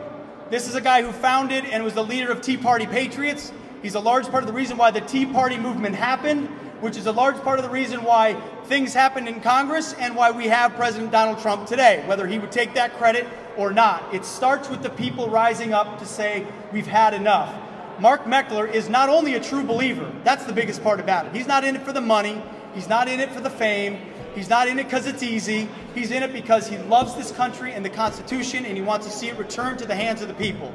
This 0.49 0.69
is 0.69 0.75
a 0.75 0.81
guy 0.81 1.03
who 1.03 1.13
founded 1.13 1.67
and 1.67 1.85
was 1.85 1.93
the 1.93 2.03
leader 2.03 2.33
of 2.33 2.41
Tea 2.41 2.57
Party 2.57 2.87
Patriots. 2.87 3.53
He's 3.83 3.95
a 3.95 4.01
large 4.01 4.29
part 4.29 4.43
of 4.43 4.47
the 4.47 4.55
reason 4.55 4.79
why 4.79 4.91
the 4.91 5.03
Tea 5.03 5.27
Party 5.27 5.59
movement 5.59 5.97
happened, 5.97 6.49
which 6.81 6.97
is 6.97 7.05
a 7.05 7.13
large 7.13 7.37
part 7.43 7.59
of 7.59 7.63
the 7.67 7.71
reason 7.71 8.05
why 8.05 8.41
things 8.65 8.95
happened 8.95 9.29
in 9.29 9.43
Congress 9.43 9.93
and 9.99 10.17
why 10.17 10.31
we 10.31 10.47
have 10.47 10.75
President 10.77 11.13
Donald 11.13 11.41
Trump 11.41 11.67
today, 11.67 12.03
whether 12.07 12.27
he 12.27 12.39
would 12.39 12.53
take 12.53 12.73
that 12.73 12.97
credit 12.97 13.27
or 13.57 13.73
not. 13.73 14.15
It 14.15 14.25
starts 14.25 14.69
with 14.69 14.83
the 14.83 14.91
people 14.91 15.29
rising 15.29 15.73
up 15.73 15.99
to 15.99 16.07
say, 16.07 16.47
we've 16.73 16.87
had 16.87 17.15
enough. 17.15 17.55
Mark 17.99 18.25
Meckler 18.25 18.71
is 18.71 18.89
not 18.89 19.09
only 19.09 19.35
a 19.35 19.41
true 19.41 19.65
believer, 19.65 20.13
that's 20.23 20.45
the 20.45 20.53
biggest 20.53 20.83
part 20.83 21.01
about 21.01 21.27
it. 21.27 21.35
He's 21.35 21.47
not 21.47 21.65
in 21.65 21.77
it 21.77 21.83
for 21.83 21.93
the 21.93 22.01
money, 22.01 22.43
he's 22.75 22.89
not 22.89 23.09
in 23.09 23.21
it 23.21 23.33
for 23.33 23.41
the 23.41 23.51
fame, 23.51 23.99
he's 24.35 24.51
not 24.51 24.69
in 24.69 24.79
it 24.79 24.85
because 24.85 25.07
it's 25.07 25.23
easy. 25.23 25.69
He's 25.95 26.11
in 26.11 26.23
it 26.23 26.33
because 26.33 26.69
he 26.69 26.77
loves 26.77 27.15
this 27.15 27.33
country 27.33 27.73
and 27.73 27.85
the 27.85 27.91
Constitution 27.91 28.67
and 28.67 28.77
he 28.77 28.83
wants 28.83 29.07
to 29.07 29.13
see 29.13 29.29
it 29.29 29.39
returned 29.39 29.79
to 29.79 29.87
the 29.87 29.97
hands 29.97 30.21
of 30.21 30.29
the 30.29 30.35
people. 30.35 30.73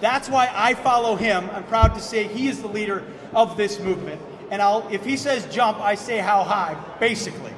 That's 0.00 0.28
why 0.28 0.50
I 0.52 0.74
follow 0.74 1.14
him. 1.14 1.48
I'm 1.52 1.64
proud 1.64 1.94
to 1.94 2.00
say 2.00 2.26
he 2.26 2.48
is 2.48 2.60
the 2.60 2.68
leader 2.68 3.04
of 3.32 3.56
this 3.56 3.78
movement. 3.78 4.20
And 4.50 4.60
I'll, 4.60 4.86
if 4.88 5.04
he 5.04 5.16
says 5.16 5.46
jump, 5.54 5.78
I 5.78 5.94
say 5.94 6.18
how 6.18 6.42
high, 6.42 6.76
basically 6.98 7.52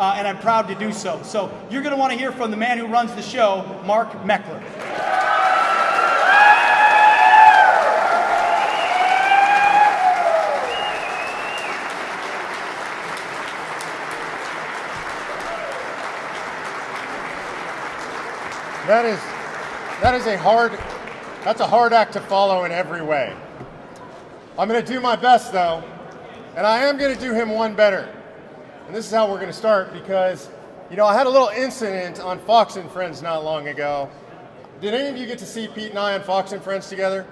uh, 0.00 0.14
and 0.16 0.26
I'm 0.26 0.38
proud 0.38 0.66
to 0.68 0.74
do 0.74 0.92
so. 0.92 1.20
So 1.22 1.52
you're 1.70 1.82
going 1.82 1.94
to 1.94 2.00
want 2.00 2.10
to 2.12 2.18
hear 2.18 2.32
from 2.32 2.50
the 2.50 2.56
man 2.56 2.78
who 2.78 2.86
runs 2.86 3.14
the 3.14 3.22
show, 3.22 3.82
Mark 3.84 4.10
Meckler. 4.22 4.58
That 18.86 19.04
is, 19.04 19.20
that 20.00 20.14
is 20.14 20.26
a 20.26 20.36
hard, 20.38 20.72
that's 21.44 21.60
a 21.60 21.66
hard 21.66 21.92
act 21.92 22.14
to 22.14 22.20
follow 22.20 22.64
in 22.64 22.72
every 22.72 23.02
way. 23.02 23.36
I'm 24.58 24.66
going 24.66 24.82
to 24.82 24.92
do 24.92 24.98
my 24.98 25.14
best 25.14 25.52
though, 25.52 25.84
and 26.56 26.66
I 26.66 26.78
am 26.80 26.96
going 26.96 27.14
to 27.14 27.20
do 27.20 27.34
him 27.34 27.50
one 27.50 27.74
better. 27.74 28.19
And 28.90 28.96
this 28.96 29.06
is 29.06 29.12
how 29.12 29.30
we're 29.30 29.36
going 29.36 29.46
to 29.46 29.52
start 29.52 29.92
because, 29.92 30.50
you 30.90 30.96
know, 30.96 31.06
I 31.06 31.14
had 31.14 31.28
a 31.28 31.30
little 31.30 31.50
incident 31.50 32.18
on 32.18 32.40
Fox 32.40 32.74
and 32.74 32.90
Friends 32.90 33.22
not 33.22 33.44
long 33.44 33.68
ago. 33.68 34.10
Did 34.80 34.94
any 34.94 35.08
of 35.08 35.16
you 35.16 35.28
get 35.28 35.38
to 35.38 35.46
see 35.46 35.68
Pete 35.68 35.90
and 35.90 35.98
I 36.00 36.14
on 36.14 36.24
Fox 36.24 36.50
and 36.50 36.60
Friends 36.60 36.88
together? 36.88 37.24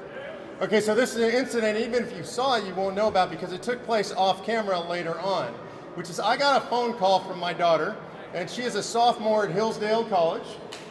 Okay, 0.61 0.81
so 0.81 0.95
this 0.95 1.17
is 1.17 1.21
an 1.21 1.35
incident, 1.35 1.77
even 1.77 2.05
if 2.05 2.17
you 2.17 2.23
saw 2.23 2.55
it, 2.55 2.65
you 2.65 2.73
won't 2.77 2.95
know 2.95 3.09
about 3.09 3.29
because 3.29 3.53
it 3.53 3.61
took 3.61 3.83
place 3.83 4.13
off 4.13 4.47
camera 4.47 4.79
later 4.79 5.19
on. 5.19 5.49
Which 5.97 6.09
is, 6.09 6.21
I 6.21 6.37
got 6.37 6.63
a 6.63 6.67
phone 6.69 6.93
call 6.93 7.25
from 7.25 7.41
my 7.41 7.55
daughter, 7.55 7.97
and 8.35 8.49
she 8.49 8.63
is 8.63 8.77
a 8.77 8.83
sophomore 8.83 9.47
at 9.47 9.51
Hillsdale 9.51 10.05
College. 10.05 10.47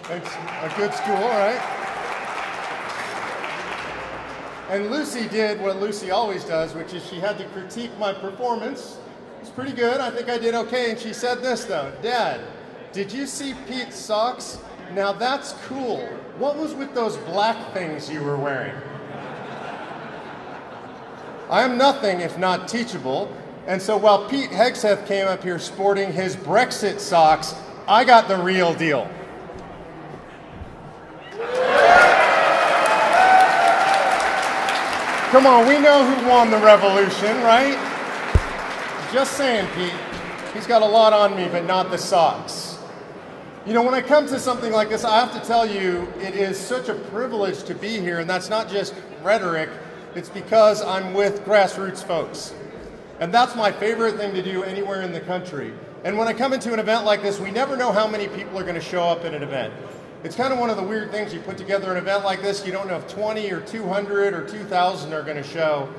It's 0.10 0.34
a 0.36 0.74
good 0.76 0.94
school, 0.94 1.16
right? 1.16 1.62
And 4.70 4.92
Lucy 4.92 5.30
did 5.30 5.62
what 5.62 5.80
Lucy 5.80 6.12
always 6.12 6.44
does, 6.44 6.74
which 6.74 6.94
is 6.94 7.08
she 7.08 7.22
had 7.22 7.38
to 7.38 7.46
critique 7.46 7.98
my 7.98 8.12
performance 8.12 8.98
it's 9.42 9.50
pretty 9.50 9.74
good. 9.74 10.00
I 10.00 10.10
think 10.10 10.30
I 10.30 10.38
did 10.38 10.56
okay. 10.56 10.92
And 10.92 11.00
she 11.00 11.14
said 11.14 11.42
this 11.42 11.66
though, 11.66 11.92
Dad, 12.02 12.42
did 12.92 13.12
you 13.12 13.26
see 13.26 13.54
Pete's 13.68 13.96
socks? 13.96 14.60
Now 14.94 15.14
that's 15.14 15.54
cool. 15.68 16.06
What 16.38 16.58
was 16.58 16.74
with 16.74 16.94
those 16.94 17.18
black 17.18 17.74
things 17.74 18.10
you 18.10 18.22
were 18.22 18.38
wearing? 18.38 18.76
I 21.50 21.64
am 21.64 21.78
nothing 21.78 22.22
if 22.22 22.38
not 22.38 22.68
teachable. 22.68 23.34
And 23.68 23.82
so 23.82 23.98
while 23.98 24.28
Pete 24.30 24.50
Hegseth 24.50 25.06
came 25.08 25.28
up 25.28 25.44
here 25.44 25.60
sporting 25.60 26.12
his 26.12 26.36
Brexit 26.36 27.00
socks, 27.00 27.54
I 27.88 28.04
got 28.04 28.28
the 28.28 28.38
real 28.38 28.74
deal. 28.74 29.10
Come 35.32 35.46
on, 35.46 35.68
we 35.68 35.78
know 35.80 36.10
who 36.10 36.28
won 36.30 36.50
the 36.50 36.58
revolution, 36.58 37.36
right? 37.44 37.78
Just 39.14 39.38
saying, 39.38 39.68
Pete. 39.74 39.94
He's 40.54 40.68
got 40.68 40.82
a 40.82 40.86
lot 40.86 41.14
on 41.14 41.36
me, 41.36 41.48
but 41.50 41.66
not 41.66 41.92
the 41.92 41.98
socks. 41.98 42.78
You 43.66 43.74
know, 43.74 43.82
when 43.82 43.94
I 43.94 44.02
come 44.02 44.28
to 44.28 44.38
something 44.38 44.74
like 44.74 44.90
this, 44.90 45.06
I 45.06 45.20
have 45.20 45.32
to 45.40 45.48
tell 45.48 45.66
you, 45.66 46.12
it 46.20 46.36
is 46.36 46.60
such 46.60 46.90
a 46.90 46.94
privilege 46.94 47.64
to 47.64 47.74
be 47.74 48.00
here, 48.00 48.20
and 48.20 48.30
that's 48.30 48.50
not 48.50 48.68
just 48.68 48.94
rhetoric, 49.24 49.70
it's 50.16 50.30
because 50.30 50.82
I'm 50.82 51.14
with 51.14 51.46
grassroots 51.46 52.04
folks. 52.04 52.54
And 53.22 53.34
that's 53.34 53.56
my 53.56 53.72
favorite 53.72 54.18
thing 54.18 54.34
to 54.34 54.42
do 54.42 54.64
anywhere 54.64 55.02
in 55.02 55.14
the 55.14 55.22
country. 55.22 55.74
And 56.04 56.18
when 56.18 56.28
I 56.28 56.34
come 56.34 56.52
into 56.52 56.74
an 56.74 56.80
event 56.80 57.06
like 57.06 57.22
this, 57.22 57.40
we 57.40 57.50
never 57.50 57.78
know 57.78 57.94
how 57.94 58.08
many 58.08 58.28
people 58.28 58.60
are 58.60 58.64
going 58.64 58.76
to 58.76 58.82
show 58.82 59.04
up 59.04 59.24
at 59.24 59.34
an 59.34 59.42
event. 59.42 59.74
It's 60.26 60.36
kind 60.36 60.52
of 60.52 60.60
one 60.60 60.70
of 60.70 60.76
the 60.76 60.84
weird 60.84 61.12
things. 61.12 61.34
You 61.34 61.40
put 61.40 61.58
together 61.58 61.92
an 61.92 61.98
event 61.98 62.26
like 62.26 62.42
this, 62.42 62.66
you 62.66 62.74
don't 62.74 62.88
know 62.88 62.98
if 62.98 63.08
20 63.08 63.52
or 63.52 63.62
200 63.62 64.34
or 64.34 64.48
2,000 64.48 65.14
are 65.14 65.24
going 65.24 65.38
to 65.38 65.44
show. 65.44 65.94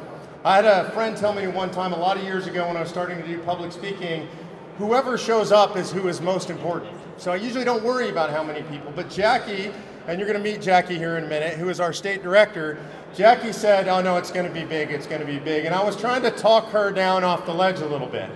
I 0.44 0.54
had 0.54 0.66
a 0.66 0.90
friend 0.92 1.16
tell 1.16 1.32
me 1.34 1.48
one 1.48 1.72
time 1.72 1.92
a 1.92 1.98
lot 1.98 2.16
of 2.16 2.22
years 2.22 2.46
ago 2.46 2.68
when 2.68 2.76
I 2.76 2.80
was 2.80 2.88
starting 2.88 3.20
to 3.20 3.26
do 3.26 3.40
public 3.40 3.72
speaking, 3.72 4.28
whoever 4.76 5.18
shows 5.18 5.50
up 5.50 5.76
is 5.76 5.90
who 5.90 6.06
is 6.06 6.20
most 6.20 6.48
important. 6.48 6.96
So 7.16 7.32
I 7.32 7.36
usually 7.36 7.64
don't 7.64 7.82
worry 7.82 8.08
about 8.08 8.30
how 8.30 8.44
many 8.44 8.62
people. 8.62 8.92
But 8.94 9.10
Jackie, 9.10 9.72
and 10.06 10.20
you're 10.20 10.28
going 10.28 10.42
to 10.42 10.50
meet 10.50 10.62
Jackie 10.62 10.96
here 10.96 11.18
in 11.18 11.24
a 11.24 11.26
minute, 11.26 11.54
who 11.54 11.68
is 11.70 11.80
our 11.80 11.92
state 11.92 12.22
director, 12.22 12.78
Jackie 13.16 13.50
said, 13.50 13.88
Oh 13.88 14.00
no, 14.00 14.16
it's 14.16 14.30
going 14.30 14.46
to 14.46 14.52
be 14.52 14.64
big, 14.64 14.92
it's 14.92 15.08
going 15.08 15.20
to 15.20 15.26
be 15.26 15.40
big. 15.40 15.64
And 15.64 15.74
I 15.74 15.82
was 15.82 15.96
trying 15.96 16.22
to 16.22 16.30
talk 16.30 16.66
her 16.66 16.92
down 16.92 17.24
off 17.24 17.44
the 17.44 17.52
ledge 17.52 17.80
a 17.80 17.86
little 17.86 18.06
bit. 18.06 18.30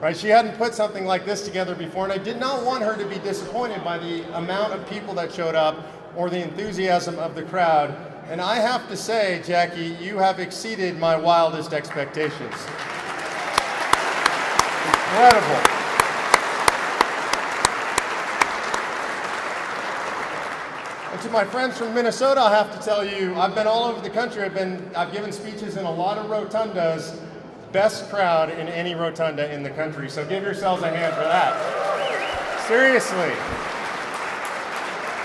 Right? 0.00 0.16
She 0.16 0.28
hadn't 0.28 0.56
put 0.56 0.72
something 0.72 1.04
like 1.04 1.26
this 1.26 1.42
together 1.42 1.74
before, 1.74 2.04
and 2.04 2.12
I 2.12 2.18
did 2.18 2.38
not 2.38 2.64
want 2.64 2.84
her 2.84 2.96
to 2.96 3.04
be 3.06 3.18
disappointed 3.18 3.82
by 3.82 3.98
the 3.98 4.22
amount 4.38 4.72
of 4.72 4.88
people 4.88 5.14
that 5.14 5.32
showed 5.32 5.56
up 5.56 5.84
or 6.16 6.30
the 6.30 6.42
enthusiasm 6.42 7.18
of 7.18 7.34
the 7.34 7.42
crowd. 7.42 8.09
And 8.30 8.40
I 8.40 8.60
have 8.60 8.88
to 8.88 8.96
say, 8.96 9.42
Jackie, 9.44 9.96
you 10.00 10.16
have 10.18 10.38
exceeded 10.38 10.96
my 11.00 11.16
wildest 11.16 11.72
expectations. 11.72 12.54
Incredible. 14.86 15.60
And 21.10 21.20
to 21.22 21.30
my 21.30 21.44
friends 21.44 21.76
from 21.76 21.92
Minnesota, 21.92 22.40
I 22.40 22.50
have 22.54 22.72
to 22.78 22.84
tell 22.84 23.04
you, 23.04 23.34
I've 23.34 23.56
been 23.56 23.66
all 23.66 23.82
over 23.82 24.00
the 24.00 24.10
country. 24.10 24.44
I've 24.44 24.54
been, 24.54 24.88
I've 24.94 25.12
given 25.12 25.32
speeches 25.32 25.76
in 25.76 25.84
a 25.84 25.90
lot 25.90 26.16
of 26.16 26.30
rotundas. 26.30 27.18
Best 27.72 28.08
crowd 28.10 28.50
in 28.50 28.68
any 28.68 28.94
rotunda 28.94 29.52
in 29.52 29.64
the 29.64 29.70
country. 29.70 30.08
So 30.08 30.24
give 30.24 30.44
yourselves 30.44 30.84
a 30.84 30.88
hand 30.88 31.14
for 31.14 31.24
that. 31.24 32.68
Seriously. 32.68 33.32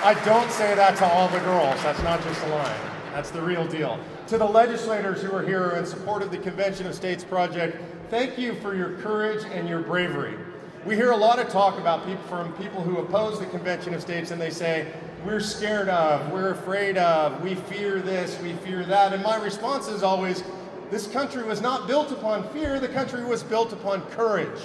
I 0.04 0.20
don't 0.26 0.50
say 0.50 0.74
that 0.74 0.98
to 0.98 1.06
all 1.06 1.28
the 1.28 1.40
girls. 1.42 1.84
That's 1.84 2.02
not 2.02 2.24
just 2.24 2.44
a 2.44 2.48
line. 2.48 2.95
That's 3.16 3.32
the 3.32 3.42
real 3.42 3.66
deal. 3.66 3.98
To 4.28 4.38
the 4.38 4.44
legislators 4.44 5.22
who 5.22 5.34
are 5.34 5.42
here 5.42 5.70
in 5.78 5.86
support 5.86 6.22
of 6.22 6.32
the 6.32 6.38
Convention 6.38 6.86
of 6.86 6.94
States 6.94 7.24
project, 7.24 7.82
thank 8.10 8.38
you 8.38 8.56
for 8.56 8.76
your 8.76 8.98
courage 8.98 9.46
and 9.54 9.70
your 9.70 9.80
bravery. 9.80 10.38
We 10.86 10.98
hear 10.98 11.12
a 11.12 11.16
lot 11.16 11.40
of 11.40 11.48
talk 11.48 11.80
about 11.80 12.06
people 12.06 12.22
from 12.24 12.52
people 12.56 12.82
who 12.82 12.98
oppose 12.98 13.40
the 13.40 13.46
Convention 13.46 13.94
of 13.94 14.02
States 14.02 14.32
and 14.32 14.42
they 14.42 14.50
say, 14.50 14.92
we're 15.26 15.40
scared 15.40 15.88
of, 15.88 16.30
we're 16.30 16.52
afraid 16.52 16.98
of, 16.98 17.42
we 17.42 17.56
fear 17.56 18.02
this, 18.02 18.38
we 18.42 18.52
fear 18.56 18.84
that. 18.84 19.14
And 19.14 19.24
my 19.24 19.38
response 19.38 19.88
is 19.88 20.04
always, 20.04 20.44
this 20.92 21.08
country 21.08 21.44
was 21.44 21.62
not 21.62 21.88
built 21.88 22.12
upon 22.12 22.44
fear, 22.50 22.82
the 22.82 22.90
country 22.90 23.24
was 23.24 23.44
built 23.44 23.72
upon 23.72 24.02
courage. 24.08 24.60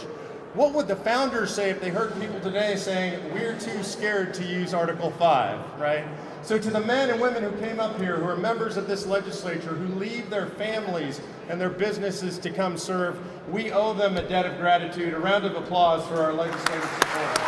What 0.55 0.75
would 0.75 0.89
the 0.89 0.97
founders 0.97 1.55
say 1.55 1.71
if 1.71 1.81
they 1.81 1.91
heard 1.91 2.19
people 2.21 2.41
today 2.41 2.75
saying, 2.75 3.33
we're 3.33 3.57
too 3.57 3.85
scared 3.85 4.35
to 4.35 4.45
use 4.45 4.75
Article 4.75 5.13
5, 5.13 5.81
right? 5.81 6.05
So 6.43 6.59
to 6.59 6.71
the 6.71 6.81
men 6.81 7.11
and 7.11 7.21
women 7.21 7.45
who 7.45 7.53
came 7.61 7.79
up 7.79 8.01
here, 8.01 8.17
who 8.17 8.27
are 8.27 8.37
members 8.37 8.77
of 8.77 8.89
this 8.89 9.07
legislature, 9.07 9.77
who 9.77 9.95
leave 9.95 10.29
their 10.29 10.47
families 10.47 11.21
and 11.49 11.61
their 11.61 11.71
businesses 11.71 12.37
to 12.39 12.51
come 12.51 12.77
serve, 12.77 13.17
we 13.49 13.71
owe 13.71 13.95
them 13.95 14.17
a 14.17 14.29
debt 14.29 14.45
of 14.45 14.59
gratitude. 14.59 15.15
A 15.15 15.21
round 15.21 15.45
of 15.45 15.55
applause 15.55 16.05
for 16.09 16.21
our 16.21 16.33
legislative 16.33 16.83
support. 16.83 17.41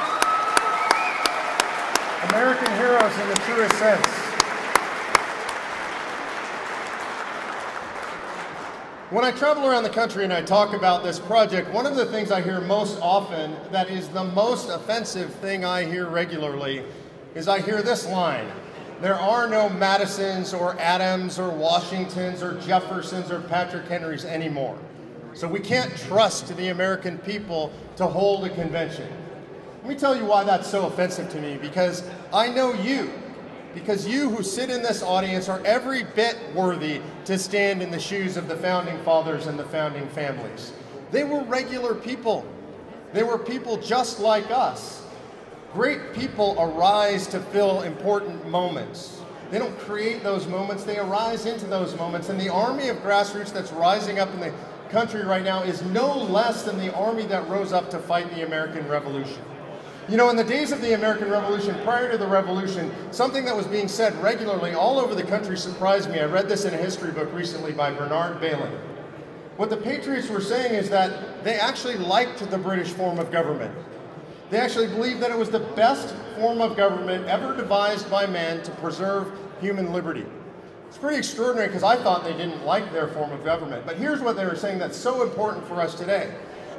American 2.30 2.72
heroes 2.76 3.18
in 3.18 3.28
the 3.30 3.40
truest 3.46 3.74
sense. 3.78 4.21
When 9.12 9.26
I 9.26 9.30
travel 9.30 9.66
around 9.66 9.82
the 9.82 9.90
country 9.90 10.24
and 10.24 10.32
I 10.32 10.40
talk 10.40 10.72
about 10.72 11.04
this 11.04 11.18
project, 11.18 11.70
one 11.70 11.84
of 11.84 11.96
the 11.96 12.06
things 12.06 12.30
I 12.30 12.40
hear 12.40 12.62
most 12.62 12.98
often 13.02 13.54
that 13.70 13.90
is 13.90 14.08
the 14.08 14.24
most 14.24 14.70
offensive 14.70 15.34
thing 15.34 15.66
I 15.66 15.84
hear 15.84 16.08
regularly 16.08 16.82
is 17.34 17.46
I 17.46 17.60
hear 17.60 17.82
this 17.82 18.08
line. 18.08 18.50
There 19.02 19.14
are 19.14 19.46
no 19.46 19.68
Madisons 19.68 20.54
or 20.54 20.80
Adams 20.80 21.38
or 21.38 21.50
Washingtons 21.50 22.42
or 22.42 22.58
Jeffersons 22.62 23.30
or 23.30 23.42
Patrick 23.42 23.86
Henrys 23.86 24.24
anymore. 24.24 24.78
So 25.34 25.46
we 25.46 25.60
can't 25.60 25.94
trust 25.94 26.56
the 26.56 26.68
American 26.68 27.18
people 27.18 27.70
to 27.96 28.06
hold 28.06 28.46
a 28.46 28.48
convention. 28.48 29.12
Let 29.82 29.90
me 29.90 29.94
tell 29.94 30.16
you 30.16 30.24
why 30.24 30.44
that's 30.44 30.70
so 30.70 30.86
offensive 30.86 31.30
to 31.32 31.38
me 31.38 31.58
because 31.60 32.02
I 32.32 32.48
know 32.48 32.72
you. 32.72 33.12
Because 33.74 34.06
you 34.06 34.28
who 34.28 34.42
sit 34.42 34.70
in 34.70 34.82
this 34.82 35.02
audience 35.02 35.48
are 35.48 35.60
every 35.64 36.04
bit 36.04 36.36
worthy 36.54 37.00
to 37.24 37.38
stand 37.38 37.82
in 37.82 37.90
the 37.90 37.98
shoes 37.98 38.36
of 38.36 38.48
the 38.48 38.56
founding 38.56 38.98
fathers 39.02 39.46
and 39.46 39.58
the 39.58 39.64
founding 39.64 40.08
families. 40.08 40.72
They 41.10 41.24
were 41.24 41.42
regular 41.44 41.94
people. 41.94 42.46
They 43.12 43.22
were 43.22 43.38
people 43.38 43.76
just 43.76 44.20
like 44.20 44.50
us. 44.50 45.02
Great 45.72 46.12
people 46.12 46.56
arise 46.58 47.26
to 47.28 47.40
fill 47.40 47.82
important 47.82 48.46
moments. 48.46 49.20
They 49.50 49.58
don't 49.58 49.78
create 49.80 50.22
those 50.22 50.46
moments, 50.46 50.84
they 50.84 50.98
arise 50.98 51.44
into 51.44 51.66
those 51.66 51.94
moments. 51.96 52.30
And 52.30 52.40
the 52.40 52.48
army 52.48 52.88
of 52.88 52.98
grassroots 52.98 53.52
that's 53.52 53.70
rising 53.72 54.18
up 54.18 54.32
in 54.32 54.40
the 54.40 54.52
country 54.88 55.24
right 55.24 55.42
now 55.42 55.62
is 55.62 55.82
no 55.82 56.16
less 56.16 56.62
than 56.62 56.78
the 56.78 56.94
army 56.94 57.24
that 57.26 57.48
rose 57.48 57.72
up 57.72 57.90
to 57.90 57.98
fight 57.98 58.34
the 58.34 58.46
American 58.46 58.86
Revolution. 58.88 59.42
You 60.08 60.16
know, 60.16 60.30
in 60.30 60.36
the 60.36 60.44
days 60.44 60.72
of 60.72 60.80
the 60.80 60.94
American 60.94 61.30
Revolution, 61.30 61.76
prior 61.84 62.10
to 62.10 62.18
the 62.18 62.26
Revolution, 62.26 62.90
something 63.12 63.44
that 63.44 63.56
was 63.56 63.68
being 63.68 63.86
said 63.86 64.14
regularly 64.20 64.74
all 64.74 64.98
over 64.98 65.14
the 65.14 65.22
country 65.22 65.56
surprised 65.56 66.10
me. 66.10 66.18
I 66.18 66.24
read 66.24 66.48
this 66.48 66.64
in 66.64 66.74
a 66.74 66.76
history 66.76 67.12
book 67.12 67.32
recently 67.32 67.72
by 67.72 67.92
Bernard 67.92 68.40
Bailyn. 68.40 68.76
What 69.56 69.70
the 69.70 69.76
Patriots 69.76 70.28
were 70.28 70.40
saying 70.40 70.74
is 70.74 70.90
that 70.90 71.44
they 71.44 71.54
actually 71.54 71.96
liked 71.96 72.38
the 72.50 72.58
British 72.58 72.90
form 72.90 73.20
of 73.20 73.30
government. 73.30 73.72
They 74.50 74.58
actually 74.58 74.88
believed 74.88 75.20
that 75.20 75.30
it 75.30 75.38
was 75.38 75.50
the 75.50 75.60
best 75.60 76.16
form 76.36 76.60
of 76.60 76.76
government 76.76 77.26
ever 77.26 77.56
devised 77.56 78.10
by 78.10 78.26
man 78.26 78.62
to 78.64 78.70
preserve 78.72 79.32
human 79.60 79.92
liberty. 79.92 80.26
It's 80.88 80.98
pretty 80.98 81.18
extraordinary 81.18 81.68
because 81.68 81.84
I 81.84 81.96
thought 81.96 82.24
they 82.24 82.36
didn't 82.36 82.66
like 82.66 82.92
their 82.92 83.08
form 83.08 83.30
of 83.30 83.44
government. 83.44 83.86
But 83.86 83.96
here's 83.96 84.20
what 84.20 84.36
they 84.36 84.44
were 84.44 84.56
saying 84.56 84.78
that's 84.78 84.96
so 84.96 85.22
important 85.22 85.66
for 85.66 85.80
us 85.80 85.94
today. 85.94 86.34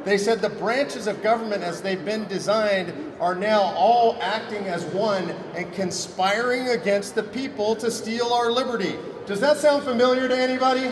They 0.06 0.18
said 0.18 0.42
the 0.42 0.50
branches 0.50 1.08
of 1.08 1.24
government 1.24 1.64
as 1.64 1.82
they've 1.82 2.04
been 2.04 2.28
designed 2.28 2.94
are 3.22 3.36
now 3.36 3.62
all 3.62 4.18
acting 4.22 4.68
as 4.68 4.84
one 4.86 5.30
and 5.56 5.72
conspiring 5.74 6.70
against 6.70 7.16
the 7.16 7.24
people 7.24 7.76
to 7.78 7.90
steal 7.90 8.34
our 8.34 8.52
liberty. 8.52 8.96
Does 9.26 9.40
that 9.40 9.58
sound 9.58 9.84
familiar 9.84 10.28
to 10.28 10.38
anybody? 10.38 10.92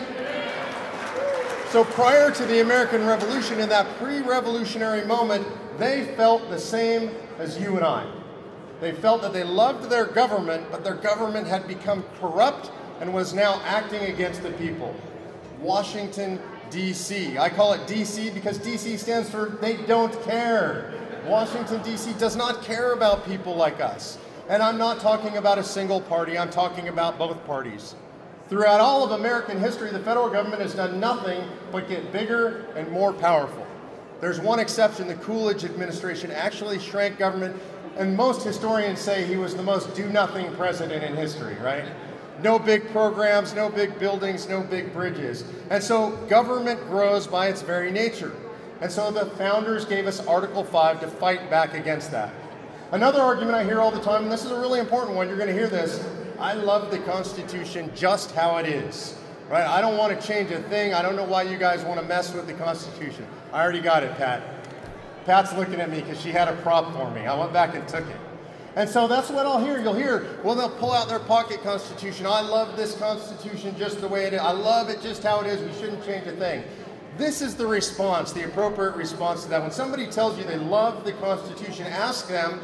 So 1.68 1.84
prior 1.84 2.30
to 2.30 2.44
the 2.46 2.60
American 2.60 3.06
Revolution, 3.06 3.60
in 3.60 3.68
that 3.68 3.86
pre-revolutionary 3.98 5.04
moment, 5.06 5.46
they 5.78 6.14
felt 6.16 6.48
the 6.48 6.58
same 6.58 7.10
as 7.38 7.58
you 7.58 7.76
and 7.76 7.84
I. 7.84 8.10
They 8.80 8.92
felt 8.92 9.22
that 9.22 9.32
they 9.32 9.44
loved 9.44 9.90
their 9.90 10.06
government, 10.06 10.70
but 10.70 10.84
their 10.84 10.94
government 10.94 11.46
had 11.46 11.68
become 11.68 12.04
corrupt 12.18 12.70
and 13.00 13.12
was 13.12 13.32
now 13.32 13.60
acting 13.64 14.02
against 14.02 14.42
the 14.42 14.50
people. 14.52 14.94
Washington, 15.60 16.40
DC. 16.72 17.38
I 17.38 17.48
call 17.48 17.74
it 17.74 17.82
DC 17.82 18.32
because 18.32 18.58
DC 18.58 18.98
stands 18.98 19.28
for 19.28 19.58
they 19.60 19.76
don't 19.76 20.20
care. 20.22 20.92
Washington, 21.26 21.82
D.C. 21.82 22.14
does 22.14 22.34
not 22.34 22.62
care 22.62 22.94
about 22.94 23.24
people 23.24 23.54
like 23.54 23.80
us. 23.80 24.18
And 24.48 24.60
I'm 24.62 24.76
not 24.76 24.98
talking 24.98 25.36
about 25.36 25.58
a 25.58 25.62
single 25.62 26.00
party, 26.00 26.36
I'm 26.36 26.50
talking 26.50 26.88
about 26.88 27.16
both 27.16 27.44
parties. 27.46 27.94
Throughout 28.48 28.80
all 28.80 29.04
of 29.04 29.12
American 29.12 29.60
history, 29.60 29.90
the 29.90 30.00
federal 30.00 30.28
government 30.28 30.60
has 30.60 30.74
done 30.74 30.98
nothing 30.98 31.48
but 31.70 31.88
get 31.88 32.12
bigger 32.12 32.66
and 32.74 32.90
more 32.90 33.12
powerful. 33.12 33.66
There's 34.20 34.40
one 34.40 34.58
exception 34.58 35.06
the 35.06 35.14
Coolidge 35.14 35.64
administration 35.64 36.30
actually 36.30 36.78
shrank 36.78 37.18
government, 37.18 37.60
and 37.96 38.16
most 38.16 38.44
historians 38.44 38.98
say 38.98 39.24
he 39.24 39.36
was 39.36 39.54
the 39.54 39.62
most 39.62 39.94
do 39.94 40.08
nothing 40.08 40.52
president 40.56 41.04
in 41.04 41.14
history, 41.14 41.54
right? 41.62 41.84
No 42.40 42.58
big 42.58 42.88
programs, 42.90 43.54
no 43.54 43.68
big 43.68 43.98
buildings, 43.98 44.48
no 44.48 44.62
big 44.62 44.92
bridges. 44.92 45.44
And 45.70 45.82
so 45.82 46.16
government 46.28 46.80
grows 46.88 47.26
by 47.26 47.48
its 47.48 47.62
very 47.62 47.90
nature. 47.90 48.32
And 48.80 48.90
so 48.90 49.10
the 49.10 49.26
founders 49.36 49.84
gave 49.84 50.06
us 50.06 50.24
Article 50.26 50.64
5 50.64 51.00
to 51.00 51.08
fight 51.08 51.50
back 51.50 51.74
against 51.74 52.10
that. 52.10 52.32
Another 52.90 53.20
argument 53.20 53.54
I 53.54 53.64
hear 53.64 53.80
all 53.80 53.90
the 53.90 54.00
time, 54.00 54.24
and 54.24 54.32
this 54.32 54.44
is 54.44 54.50
a 54.50 54.58
really 54.58 54.80
important 54.80 55.16
one, 55.16 55.28
you're 55.28 55.36
going 55.36 55.48
to 55.48 55.54
hear 55.54 55.68
this. 55.68 56.04
I 56.38 56.54
love 56.54 56.90
the 56.90 56.98
Constitution 56.98 57.90
just 57.94 58.32
how 58.32 58.56
it 58.56 58.66
is. 58.66 59.16
Right? 59.48 59.66
I 59.66 59.80
don't 59.80 59.96
want 59.96 60.18
to 60.18 60.26
change 60.26 60.50
a 60.50 60.62
thing. 60.62 60.94
I 60.94 61.02
don't 61.02 61.14
know 61.14 61.24
why 61.24 61.42
you 61.42 61.58
guys 61.58 61.84
want 61.84 62.00
to 62.00 62.06
mess 62.06 62.34
with 62.34 62.46
the 62.46 62.54
Constitution. 62.54 63.26
I 63.52 63.62
already 63.62 63.80
got 63.80 64.02
it, 64.02 64.16
Pat. 64.16 64.42
Pat's 65.26 65.52
looking 65.54 65.80
at 65.80 65.90
me 65.90 66.00
because 66.00 66.20
she 66.20 66.30
had 66.30 66.48
a 66.48 66.56
prop 66.62 66.92
for 66.94 67.10
me. 67.12 67.26
I 67.26 67.38
went 67.38 67.52
back 67.52 67.74
and 67.74 67.86
took 67.86 68.06
it. 68.08 68.16
And 68.74 68.88
so 68.88 69.06
that's 69.06 69.28
what 69.28 69.44
I'll 69.44 69.62
hear. 69.62 69.80
You'll 69.80 69.94
hear, 69.94 70.38
well, 70.42 70.54
they'll 70.54 70.70
pull 70.70 70.92
out 70.92 71.08
their 71.08 71.18
pocket 71.18 71.62
constitution. 71.62 72.24
I 72.26 72.40
love 72.40 72.76
this 72.76 72.96
constitution 72.96 73.74
just 73.76 74.00
the 74.00 74.08
way 74.08 74.24
it 74.24 74.32
is. 74.32 74.40
I 74.40 74.52
love 74.52 74.88
it 74.88 75.02
just 75.02 75.22
how 75.22 75.40
it 75.40 75.46
is. 75.46 75.60
We 75.60 75.78
shouldn't 75.80 76.04
change 76.06 76.26
a 76.26 76.32
thing. 76.32 76.64
This 77.18 77.42
is 77.42 77.54
the 77.54 77.66
response, 77.66 78.32
the 78.32 78.44
appropriate 78.44 78.96
response 78.96 79.42
to 79.42 79.50
that. 79.50 79.60
When 79.60 79.70
somebody 79.70 80.06
tells 80.06 80.38
you 80.38 80.44
they 80.44 80.56
love 80.56 81.04
the 81.04 81.12
Constitution, 81.12 81.86
ask 81.86 82.26
them 82.28 82.60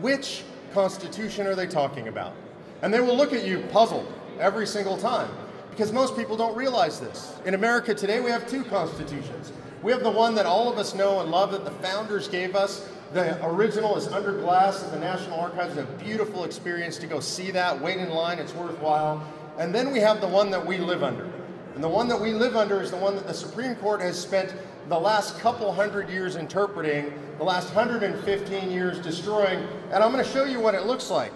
which 0.00 0.44
Constitution 0.72 1.46
are 1.46 1.54
they 1.54 1.66
talking 1.66 2.08
about? 2.08 2.32
And 2.80 2.94
they 2.94 3.00
will 3.00 3.14
look 3.14 3.34
at 3.34 3.44
you 3.44 3.60
puzzled 3.70 4.10
every 4.38 4.66
single 4.66 4.96
time. 4.96 5.28
because 5.70 5.92
most 5.92 6.16
people 6.16 6.36
don't 6.36 6.54
realize 6.56 7.00
this. 7.00 7.34
In 7.46 7.54
America 7.54 7.94
today, 7.94 8.20
we 8.20 8.30
have 8.30 8.46
two 8.46 8.64
constitutions. 8.64 9.52
We 9.82 9.92
have 9.92 10.02
the 10.02 10.10
one 10.10 10.34
that 10.34 10.44
all 10.44 10.70
of 10.70 10.76
us 10.76 10.94
know 10.94 11.20
and 11.20 11.30
love 11.30 11.52
that 11.52 11.64
the 11.64 11.70
founders 11.70 12.28
gave 12.28 12.54
us. 12.54 12.86
The 13.12 13.44
original 13.44 13.96
is 13.96 14.06
under 14.06 14.32
glass 14.32 14.84
at 14.84 14.92
the 14.92 14.98
National 14.98 15.40
Archives. 15.40 15.76
It's 15.76 15.90
a 15.90 16.04
beautiful 16.04 16.44
experience 16.44 16.96
to 16.98 17.08
go 17.08 17.18
see 17.18 17.50
that, 17.50 17.80
wait 17.80 17.98
in 17.98 18.10
line, 18.10 18.38
it's 18.38 18.54
worthwhile. 18.54 19.26
And 19.58 19.74
then 19.74 19.90
we 19.90 19.98
have 19.98 20.20
the 20.20 20.28
one 20.28 20.50
that 20.52 20.64
we 20.64 20.78
live 20.78 21.02
under. 21.02 21.28
And 21.74 21.82
the 21.82 21.88
one 21.88 22.06
that 22.08 22.20
we 22.20 22.32
live 22.32 22.56
under 22.56 22.80
is 22.80 22.92
the 22.92 22.96
one 22.96 23.16
that 23.16 23.26
the 23.26 23.34
Supreme 23.34 23.74
Court 23.76 24.00
has 24.00 24.16
spent 24.16 24.54
the 24.88 24.98
last 24.98 25.38
couple 25.40 25.72
hundred 25.72 26.08
years 26.08 26.36
interpreting, 26.36 27.12
the 27.38 27.44
last 27.44 27.74
115 27.74 28.70
years 28.70 29.00
destroying. 29.00 29.66
And 29.90 30.04
I'm 30.04 30.12
going 30.12 30.24
to 30.24 30.30
show 30.30 30.44
you 30.44 30.60
what 30.60 30.74
it 30.74 30.86
looks 30.86 31.10
like. 31.10 31.32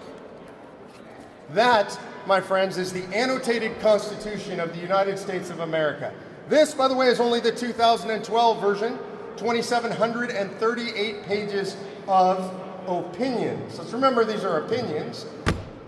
That, 1.49 1.99
my 2.25 2.39
friends, 2.39 2.77
is 2.77 2.93
the 2.93 3.03
annotated 3.13 3.79
Constitution 3.81 4.61
of 4.61 4.73
the 4.73 4.79
United 4.79 5.19
States 5.19 5.49
of 5.49 5.59
America. 5.59 6.13
This, 6.47 6.73
by 6.73 6.87
the 6.87 6.95
way, 6.95 7.07
is 7.07 7.19
only 7.19 7.39
the 7.41 7.51
2012 7.51 8.61
version, 8.61 8.97
2,738 9.37 11.23
pages 11.23 11.77
of 12.07 12.53
opinions. 12.87 13.77
Let's 13.77 13.93
remember 13.93 14.25
these 14.25 14.43
are 14.43 14.59
opinions. 14.65 15.25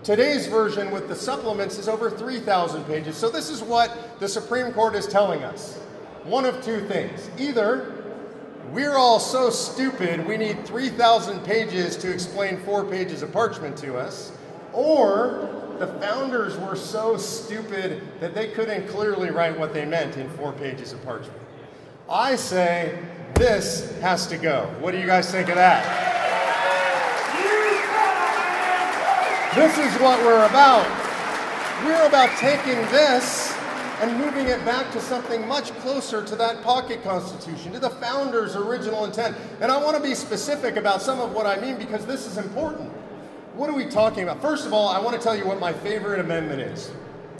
Today's 0.02 0.46
version 0.46 0.90
with 0.90 1.08
the 1.08 1.14
supplements 1.14 1.78
is 1.78 1.88
over 1.88 2.10
3,000 2.10 2.84
pages. 2.84 3.16
So 3.16 3.30
this 3.30 3.50
is 3.50 3.62
what 3.62 4.18
the 4.20 4.28
Supreme 4.28 4.72
Court 4.72 4.94
is 4.94 5.06
telling 5.06 5.42
us. 5.44 5.78
One 6.24 6.44
of 6.44 6.62
two 6.64 6.86
things. 6.86 7.28
Either 7.38 7.94
we're 8.72 8.96
all 8.96 9.18
so 9.18 9.50
stupid 9.50 10.26
we 10.26 10.36
need 10.36 10.66
3,000 10.66 11.42
pages 11.44 11.96
to 11.96 12.12
explain 12.12 12.58
four 12.58 12.84
pages 12.84 13.22
of 13.22 13.32
parchment 13.32 13.76
to 13.78 13.96
us, 13.96 14.32
or 14.72 15.48
the 15.78 15.86
founders 16.00 16.56
were 16.58 16.76
so 16.76 17.16
stupid 17.16 18.02
that 18.20 18.34
they 18.34 18.48
couldn't 18.48 18.88
clearly 18.88 19.30
write 19.30 19.58
what 19.58 19.72
they 19.72 19.84
meant 19.84 20.16
in 20.16 20.28
four 20.30 20.52
pages 20.52 20.92
of 20.92 21.02
parchment. 21.04 21.40
I 22.10 22.36
say 22.36 22.98
this 23.34 23.98
has 24.00 24.26
to 24.28 24.36
go. 24.36 24.72
What 24.80 24.92
do 24.92 24.98
you 24.98 25.06
guys 25.06 25.30
think 25.30 25.48
of 25.48 25.56
that? 25.56 26.08
This 29.54 29.78
is 29.78 30.00
what 30.00 30.18
we're 30.20 30.46
about. 30.46 30.86
We're 31.84 32.06
about 32.06 32.36
taking 32.38 32.76
this 32.92 33.56
and 34.00 34.16
moving 34.16 34.46
it 34.46 34.64
back 34.64 34.92
to 34.92 35.00
something 35.00 35.46
much 35.48 35.72
closer 35.78 36.22
to 36.24 36.36
that 36.36 36.62
pocket 36.62 37.02
constitution, 37.02 37.72
to 37.72 37.80
the 37.80 37.90
founders' 37.90 38.54
original 38.54 39.04
intent. 39.04 39.36
And 39.60 39.72
I 39.72 39.82
want 39.82 39.96
to 39.96 40.02
be 40.02 40.14
specific 40.14 40.76
about 40.76 41.02
some 41.02 41.20
of 41.20 41.32
what 41.32 41.46
I 41.46 41.60
mean 41.60 41.76
because 41.76 42.06
this 42.06 42.26
is 42.26 42.38
important. 42.38 42.90
What 43.54 43.68
are 43.68 43.74
we 43.74 43.86
talking 43.86 44.22
about? 44.22 44.40
First 44.40 44.66
of 44.66 44.72
all, 44.72 44.88
I 44.88 45.00
want 45.00 45.16
to 45.16 45.22
tell 45.22 45.34
you 45.34 45.46
what 45.46 45.58
my 45.58 45.72
favorite 45.72 46.20
amendment 46.20 46.60
is. 46.60 46.92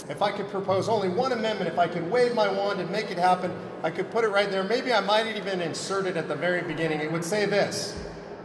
If 0.08 0.22
I 0.22 0.32
could 0.32 0.48
propose 0.48 0.88
only 0.88 1.08
one 1.08 1.32
amendment, 1.32 1.70
if 1.70 1.78
I 1.78 1.86
could 1.86 2.10
wave 2.10 2.34
my 2.34 2.50
wand 2.50 2.80
and 2.80 2.90
make 2.90 3.10
it 3.10 3.18
happen, 3.18 3.54
I 3.82 3.90
could 3.90 4.10
put 4.10 4.24
it 4.24 4.28
right 4.28 4.50
there. 4.50 4.64
Maybe 4.64 4.92
I 4.92 5.00
might 5.00 5.26
even 5.36 5.60
insert 5.60 6.06
it 6.06 6.16
at 6.16 6.28
the 6.28 6.34
very 6.34 6.62
beginning. 6.62 7.00
It 7.00 7.12
would 7.12 7.24
say 7.24 7.44
this 7.44 7.94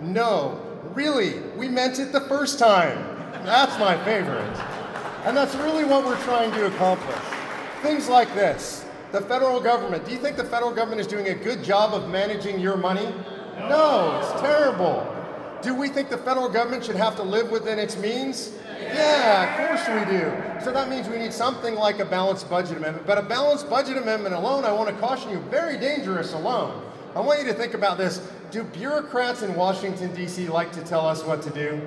No, 0.02 0.62
really, 0.94 1.40
we 1.56 1.70
meant 1.70 2.00
it 2.00 2.12
the 2.12 2.22
first 2.22 2.60
time. 2.60 2.98
That's 3.46 3.80
my 3.80 3.98
favorite. 4.04 4.58
And 5.26 5.38
that's 5.38 5.56
really 5.56 5.86
what 5.86 6.06
we're 6.06 6.22
trying 6.24 6.52
to 6.52 6.68
accomplish. 6.68 7.16
Things 7.82 8.10
like 8.10 8.34
this. 8.36 8.86
The 9.14 9.22
federal 9.22 9.62
government. 9.62 10.06
Do 10.06 10.12
you 10.12 10.18
think 10.18 10.36
the 10.36 10.44
federal 10.44 10.74
government 10.74 11.00
is 11.00 11.08
doing 11.08 11.28
a 11.28 11.36
good 11.36 11.64
job 11.64 11.94
of 11.94 12.10
managing 12.10 12.60
your 12.60 12.76
money? 12.76 13.14
No, 13.58 14.20
it's 14.22 14.42
terrible. 14.42 15.08
Do 15.62 15.74
we 15.74 15.88
think 15.88 16.10
the 16.10 16.18
federal 16.18 16.50
government 16.50 16.84
should 16.84 16.98
have 16.98 17.16
to 17.18 17.24
live 17.24 17.52
within 17.52 17.80
its 17.80 17.96
means? 17.96 18.52
Yeah, 18.86 19.50
of 19.50 19.68
course 19.68 19.88
we 19.88 20.18
do. 20.18 20.64
So 20.64 20.72
that 20.72 20.90
means 20.90 21.08
we 21.08 21.18
need 21.18 21.34
something 21.34 21.76
like 21.76 22.00
a 22.00 22.06
balanced 22.06 22.50
budget 22.50 22.78
amendment. 22.78 23.06
But 23.06 23.18
a 23.18 23.24
balanced 23.24 23.70
budget 23.70 23.98
amendment 23.98 24.36
alone, 24.36 24.66
I 24.66 24.72
want 24.72 24.90
to 24.90 24.96
caution 24.96 25.32
you, 25.32 25.40
very 25.50 25.78
dangerous 25.78 26.34
alone. 26.34 26.82
I 27.16 27.20
want 27.20 27.40
you 27.40 27.46
to 27.48 27.54
think 27.54 27.74
about 27.74 27.98
this. 27.98 28.28
Do 28.52 28.64
bureaucrats 28.64 29.42
in 29.42 29.56
Washington, 29.56 30.14
D.C. 30.16 30.48
like 30.48 30.72
to 30.74 30.82
tell 30.84 31.06
us 31.06 31.24
what 31.24 31.42
to 31.44 31.50
do? 31.52 31.82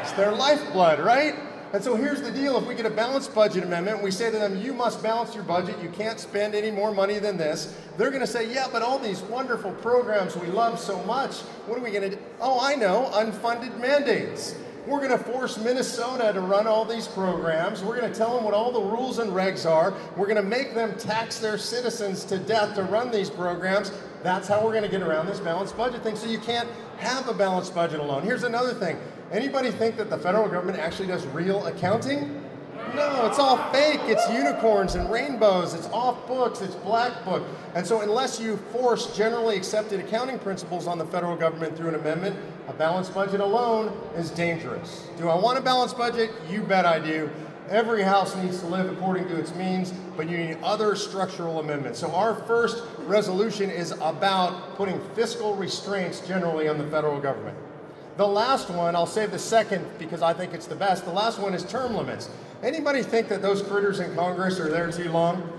It's 0.00 0.12
their 0.12 0.32
lifeblood, 0.32 1.00
right? 1.00 1.34
And 1.72 1.82
so 1.82 1.96
here's 1.96 2.20
the 2.20 2.30
deal. 2.30 2.58
If 2.58 2.66
we 2.66 2.74
get 2.74 2.84
a 2.84 2.90
balanced 2.90 3.34
budget 3.34 3.64
amendment, 3.64 4.02
we 4.02 4.10
say 4.10 4.30
to 4.30 4.38
them, 4.38 4.60
you 4.60 4.74
must 4.74 5.02
balance 5.02 5.34
your 5.34 5.44
budget. 5.44 5.76
You 5.82 5.88
can't 5.88 6.20
spend 6.20 6.54
any 6.54 6.70
more 6.70 6.92
money 6.92 7.18
than 7.18 7.38
this. 7.38 7.78
They're 7.96 8.10
going 8.10 8.20
to 8.20 8.26
say, 8.26 8.52
yeah, 8.52 8.66
but 8.70 8.82
all 8.82 8.98
these 8.98 9.22
wonderful 9.22 9.72
programs 9.72 10.36
we 10.36 10.48
love 10.48 10.78
so 10.78 11.02
much, 11.04 11.40
what 11.66 11.78
are 11.78 11.82
we 11.82 11.90
going 11.90 12.10
to 12.10 12.16
do? 12.16 12.22
Oh, 12.42 12.60
I 12.60 12.74
know, 12.74 13.10
unfunded 13.14 13.80
mandates. 13.80 14.54
We're 14.86 14.98
going 14.98 15.16
to 15.16 15.24
force 15.24 15.58
Minnesota 15.58 16.32
to 16.32 16.40
run 16.40 16.66
all 16.66 16.84
these 16.84 17.06
programs. 17.06 17.84
We're 17.84 18.00
going 18.00 18.12
to 18.12 18.18
tell 18.18 18.34
them 18.34 18.44
what 18.44 18.52
all 18.52 18.72
the 18.72 18.80
rules 18.80 19.20
and 19.20 19.30
regs 19.30 19.68
are. 19.68 19.94
We're 20.16 20.26
going 20.26 20.42
to 20.42 20.48
make 20.48 20.74
them 20.74 20.98
tax 20.98 21.38
their 21.38 21.56
citizens 21.56 22.24
to 22.24 22.38
death 22.38 22.74
to 22.74 22.82
run 22.82 23.12
these 23.12 23.30
programs. 23.30 23.92
That's 24.24 24.48
how 24.48 24.64
we're 24.64 24.72
going 24.72 24.82
to 24.82 24.88
get 24.88 25.02
around 25.02 25.26
this 25.26 25.38
balanced 25.38 25.76
budget 25.76 26.02
thing. 26.02 26.16
So 26.16 26.26
you 26.26 26.38
can't 26.38 26.68
have 26.98 27.28
a 27.28 27.34
balanced 27.34 27.76
budget 27.76 28.00
alone. 28.00 28.24
Here's 28.24 28.42
another 28.42 28.74
thing. 28.74 28.98
Anybody 29.30 29.70
think 29.70 29.96
that 29.98 30.10
the 30.10 30.18
federal 30.18 30.48
government 30.48 30.80
actually 30.80 31.06
does 31.06 31.26
real 31.28 31.64
accounting? 31.66 32.42
No, 32.94 33.26
it's 33.26 33.38
all 33.38 33.56
fake. 33.72 34.00
It's 34.02 34.28
unicorns 34.30 34.96
and 34.96 35.10
rainbows. 35.10 35.72
It's 35.72 35.86
off 35.86 36.26
books. 36.26 36.60
It's 36.60 36.74
black 36.74 37.24
book. 37.24 37.42
And 37.74 37.86
so, 37.86 38.02
unless 38.02 38.38
you 38.38 38.58
force 38.70 39.16
generally 39.16 39.56
accepted 39.56 40.00
accounting 40.00 40.38
principles 40.38 40.86
on 40.86 40.98
the 40.98 41.06
federal 41.06 41.34
government 41.34 41.74
through 41.74 41.88
an 41.88 41.94
amendment, 41.94 42.36
a 42.68 42.72
balanced 42.72 43.14
budget 43.14 43.40
alone 43.40 43.92
is 44.16 44.30
dangerous. 44.30 45.08
Do 45.18 45.28
I 45.28 45.34
want 45.34 45.58
a 45.58 45.60
balanced 45.60 45.96
budget? 45.96 46.30
You 46.48 46.62
bet 46.62 46.86
I 46.86 46.98
do. 46.98 47.30
Every 47.68 48.02
house 48.02 48.36
needs 48.36 48.60
to 48.60 48.66
live 48.66 48.90
according 48.90 49.28
to 49.28 49.36
its 49.36 49.54
means, 49.54 49.92
but 50.16 50.28
you 50.28 50.36
need 50.36 50.58
other 50.62 50.94
structural 50.94 51.58
amendments. 51.58 51.98
So, 51.98 52.12
our 52.14 52.34
first 52.34 52.84
resolution 53.00 53.70
is 53.70 53.92
about 53.92 54.76
putting 54.76 55.00
fiscal 55.14 55.54
restraints 55.54 56.20
generally 56.20 56.68
on 56.68 56.76
the 56.78 56.86
federal 56.88 57.20
government. 57.20 57.56
The 58.16 58.26
last 58.26 58.68
one, 58.68 58.94
I'll 58.94 59.06
save 59.06 59.30
the 59.30 59.38
second 59.38 59.86
because 59.98 60.20
I 60.20 60.34
think 60.34 60.52
it's 60.52 60.66
the 60.66 60.76
best. 60.76 61.04
The 61.04 61.12
last 61.12 61.38
one 61.38 61.54
is 61.54 61.64
term 61.64 61.94
limits. 61.94 62.28
Anybody 62.62 63.02
think 63.02 63.28
that 63.28 63.40
those 63.40 63.62
critters 63.62 64.00
in 64.00 64.14
Congress 64.14 64.60
are 64.60 64.68
there 64.68 64.92
too 64.92 65.10
long? 65.10 65.50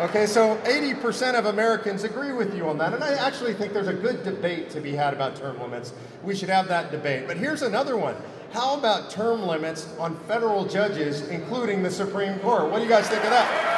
Okay, 0.00 0.26
so 0.26 0.56
80% 0.64 1.38
of 1.38 1.46
Americans 1.46 2.02
agree 2.02 2.32
with 2.32 2.56
you 2.56 2.68
on 2.68 2.78
that. 2.78 2.94
And 2.94 3.04
I 3.04 3.14
actually 3.14 3.54
think 3.54 3.72
there's 3.72 3.86
a 3.86 3.94
good 3.94 4.24
debate 4.24 4.68
to 4.70 4.80
be 4.80 4.90
had 4.90 5.14
about 5.14 5.36
term 5.36 5.60
limits. 5.60 5.92
We 6.24 6.34
should 6.34 6.48
have 6.48 6.66
that 6.66 6.90
debate. 6.90 7.28
But 7.28 7.36
here's 7.36 7.62
another 7.62 7.96
one. 7.96 8.16
How 8.52 8.76
about 8.76 9.08
term 9.10 9.42
limits 9.42 9.88
on 10.00 10.16
federal 10.26 10.64
judges, 10.64 11.28
including 11.28 11.84
the 11.84 11.92
Supreme 11.92 12.40
Court? 12.40 12.72
What 12.72 12.78
do 12.78 12.84
you 12.84 12.90
guys 12.90 13.08
think 13.08 13.22
of 13.22 13.30
that? 13.30 13.74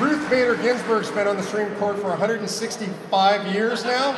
Ruth 0.00 0.28
Bader 0.28 0.56
Ginsburg's 0.56 1.10
been 1.12 1.28
on 1.28 1.36
the 1.36 1.44
Supreme 1.44 1.72
Court 1.76 1.98
for 1.98 2.08
165 2.08 3.54
years 3.54 3.84
now. 3.84 4.10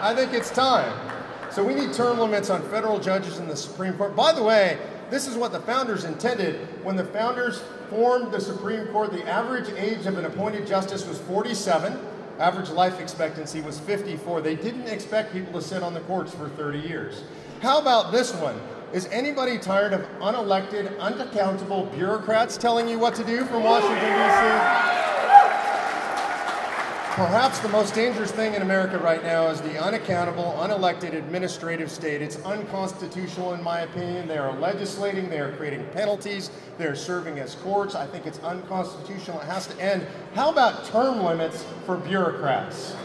I 0.00 0.14
think 0.14 0.32
it's 0.32 0.50
time. 0.50 1.10
So 1.50 1.62
we 1.62 1.74
need 1.74 1.92
term 1.92 2.18
limits 2.18 2.48
on 2.48 2.62
federal 2.70 2.98
judges 2.98 3.38
in 3.38 3.46
the 3.46 3.56
Supreme 3.56 3.92
Court. 3.92 4.16
By 4.16 4.32
the 4.32 4.42
way, 4.42 4.78
this 5.12 5.26
is 5.26 5.36
what 5.36 5.52
the 5.52 5.60
founders 5.60 6.04
intended. 6.04 6.56
When 6.82 6.96
the 6.96 7.04
founders 7.04 7.62
formed 7.90 8.32
the 8.32 8.40
Supreme 8.40 8.86
Court, 8.86 9.12
the 9.12 9.22
average 9.28 9.68
age 9.76 10.06
of 10.06 10.16
an 10.16 10.24
appointed 10.24 10.66
justice 10.66 11.06
was 11.06 11.18
47. 11.20 11.98
Average 12.38 12.70
life 12.70 12.98
expectancy 12.98 13.60
was 13.60 13.78
54. 13.78 14.40
They 14.40 14.56
didn't 14.56 14.88
expect 14.88 15.34
people 15.34 15.52
to 15.52 15.60
sit 15.60 15.82
on 15.82 15.92
the 15.92 16.00
courts 16.00 16.32
for 16.34 16.48
30 16.48 16.78
years. 16.78 17.24
How 17.60 17.78
about 17.78 18.10
this 18.10 18.32
one? 18.36 18.58
Is 18.94 19.06
anybody 19.08 19.58
tired 19.58 19.92
of 19.92 20.00
unelected, 20.20 20.98
unaccountable 20.98 21.86
bureaucrats 21.94 22.56
telling 22.56 22.88
you 22.88 22.98
what 22.98 23.14
to 23.16 23.24
do 23.24 23.44
from 23.44 23.64
Washington, 23.64 23.98
D.C.? 23.98 25.61
Perhaps 27.14 27.58
the 27.58 27.68
most 27.68 27.94
dangerous 27.94 28.32
thing 28.32 28.54
in 28.54 28.62
America 28.62 28.96
right 28.96 29.22
now 29.22 29.48
is 29.48 29.60
the 29.60 29.78
unaccountable, 29.78 30.56
unelected 30.60 31.12
administrative 31.12 31.90
state. 31.90 32.22
It's 32.22 32.42
unconstitutional, 32.42 33.52
in 33.52 33.62
my 33.62 33.80
opinion. 33.80 34.26
They 34.26 34.38
are 34.38 34.58
legislating, 34.58 35.28
they 35.28 35.38
are 35.38 35.52
creating 35.52 35.84
penalties, 35.92 36.50
they're 36.78 36.96
serving 36.96 37.38
as 37.38 37.54
courts. 37.56 37.94
I 37.94 38.06
think 38.06 38.24
it's 38.24 38.38
unconstitutional. 38.38 39.40
It 39.40 39.44
has 39.44 39.66
to 39.66 39.78
end. 39.78 40.06
How 40.34 40.50
about 40.50 40.86
term 40.86 41.22
limits 41.22 41.66
for 41.84 41.98
bureaucrats? 41.98 42.96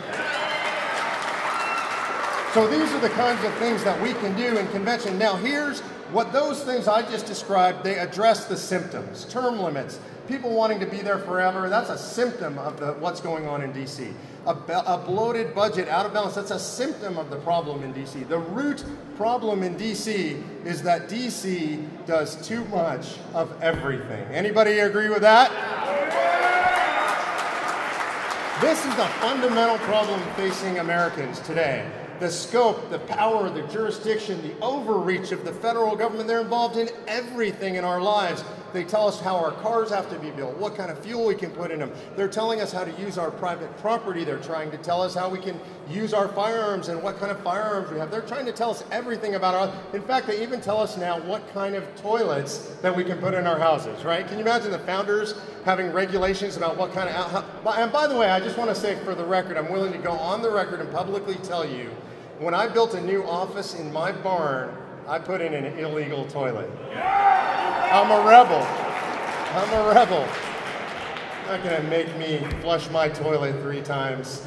So 2.53 2.67
these 2.67 2.91
are 2.93 2.99
the 2.99 3.09
kinds 3.09 3.43
of 3.43 3.53
things 3.55 3.83
that 3.83 4.01
we 4.01 4.13
can 4.13 4.35
do 4.35 4.57
in 4.57 4.67
convention. 4.69 5.17
Now 5.17 5.35
here's 5.35 5.81
what 6.11 6.31
those 6.31 6.63
things 6.63 6.87
I 6.87 7.01
just 7.01 7.25
described, 7.25 7.83
they 7.83 7.97
address 7.97 8.45
the 8.45 8.55
symptoms, 8.55 9.25
term 9.25 9.59
limits, 9.59 9.99
people 10.27 10.51
wanting 10.53 10.79
to 10.79 10.85
be 10.85 10.97
there 10.97 11.19
forever, 11.19 11.67
that's 11.69 11.89
a 11.89 11.97
symptom 11.97 12.57
of 12.57 12.79
the, 12.79 12.93
what's 12.93 13.19
going 13.19 13.47
on 13.47 13.61
in 13.61 13.73
DC. 13.73 14.13
A, 14.45 14.51
a, 14.51 14.97
bloated 14.97 15.53
budget, 15.53 15.89
out 15.89 16.05
of 16.05 16.13
balance, 16.13 16.35
that's 16.35 16.51
a 16.51 16.59
symptom 16.59 17.17
of 17.17 17.29
the 17.29 17.35
problem 17.37 17.83
in 17.83 17.93
DC. 17.93 18.27
The 18.29 18.39
root 18.39 18.85
problem 19.17 19.63
in 19.63 19.75
DC 19.75 20.41
is 20.65 20.81
that 20.83 21.09
DC 21.09 21.85
does 22.05 22.47
too 22.47 22.63
much 22.65 23.17
of 23.33 23.51
everything. 23.61 24.23
Anybody 24.33 24.79
agree 24.79 25.09
with 25.09 25.21
that? 25.21 25.51
This 28.61 28.79
is 28.85 28.95
the 28.95 29.05
fundamental 29.19 29.77
problem 29.79 30.21
facing 30.35 30.79
Americans 30.79 31.39
today. 31.41 31.85
The 32.19 32.29
scope, 32.29 32.89
the 32.89 32.99
power, 32.99 33.49
the 33.49 33.61
jurisdiction, 33.63 34.41
the 34.41 34.57
overreach 34.59 35.31
of 35.31 35.45
the 35.45 35.53
federal 35.53 35.95
government. 35.95 36.27
They're 36.27 36.41
involved 36.41 36.77
in 36.77 36.89
everything 37.07 37.75
in 37.75 37.83
our 37.83 38.01
lives. 38.01 38.43
They 38.73 38.83
tell 38.83 39.07
us 39.07 39.19
how 39.19 39.37
our 39.37 39.51
cars 39.51 39.91
have 39.91 40.09
to 40.09 40.19
be 40.19 40.29
built, 40.29 40.57
what 40.57 40.75
kind 40.75 40.91
of 40.91 40.99
fuel 40.99 41.25
we 41.25 41.35
can 41.35 41.51
put 41.51 41.71
in 41.71 41.79
them. 41.79 41.91
They're 42.17 42.27
telling 42.27 42.59
us 42.59 42.71
how 42.71 42.83
to 42.83 42.91
use 43.01 43.17
our 43.17 43.31
private 43.31 43.75
property. 43.77 44.25
They're 44.25 44.39
trying 44.39 44.71
to 44.71 44.77
tell 44.77 45.01
us 45.01 45.15
how 45.15 45.29
we 45.29 45.39
can 45.39 45.57
use 45.89 46.13
our 46.13 46.27
firearms 46.27 46.89
and 46.89 47.01
what 47.01 47.17
kind 47.17 47.31
of 47.31 47.41
firearms 47.41 47.89
we 47.89 47.97
have. 47.97 48.11
They're 48.11 48.21
trying 48.21 48.45
to 48.45 48.51
tell 48.51 48.69
us 48.69 48.83
everything 48.91 49.35
about 49.35 49.55
our. 49.55 49.95
In 49.95 50.01
fact, 50.01 50.27
they 50.27 50.43
even 50.43 50.59
tell 50.59 50.79
us 50.79 50.97
now 50.97 51.19
what 51.21 51.47
kind 51.53 51.75
of 51.75 51.83
toilets 51.95 52.75
that 52.81 52.93
we 52.95 53.05
can 53.05 53.19
put 53.19 53.33
in 53.33 53.47
our 53.47 53.57
houses. 53.57 54.03
Right? 54.03 54.27
Can 54.27 54.37
you 54.37 54.43
imagine 54.43 54.71
the 54.71 54.79
founders 54.79 55.35
having 55.63 55.91
regulations 55.93 56.57
about 56.57 56.77
what 56.77 56.93
kind 56.93 57.09
of? 57.09 57.45
And 57.65 57.91
by 57.91 58.05
the 58.05 58.17
way, 58.17 58.29
I 58.29 58.39
just 58.41 58.57
want 58.57 58.69
to 58.69 58.75
say 58.75 58.95
for 59.05 59.15
the 59.15 59.25
record, 59.25 59.57
I'm 59.57 59.71
willing 59.71 59.93
to 59.93 59.99
go 59.99 60.11
on 60.11 60.41
the 60.41 60.51
record 60.51 60.81
and 60.81 60.91
publicly 60.91 61.35
tell 61.35 61.65
you, 61.65 61.89
when 62.39 62.53
I 62.53 62.67
built 62.67 62.93
a 62.93 63.01
new 63.01 63.23
office 63.23 63.73
in 63.73 63.91
my 63.91 64.11
barn, 64.11 64.75
I 65.07 65.17
put 65.17 65.41
in 65.41 65.53
an 65.53 65.79
illegal 65.79 66.27
toilet. 66.27 66.69
I'm 66.93 68.11
a 68.11 68.27
rebel. 68.27 68.61
I'm 69.55 69.73
a 69.73 69.93
rebel. 69.93 70.27
Not 71.47 71.63
gonna 71.63 71.83
make 71.83 72.15
me 72.17 72.45
flush 72.61 72.89
my 72.91 73.07
toilet 73.09 73.59
three 73.61 73.81
times. 73.81 74.45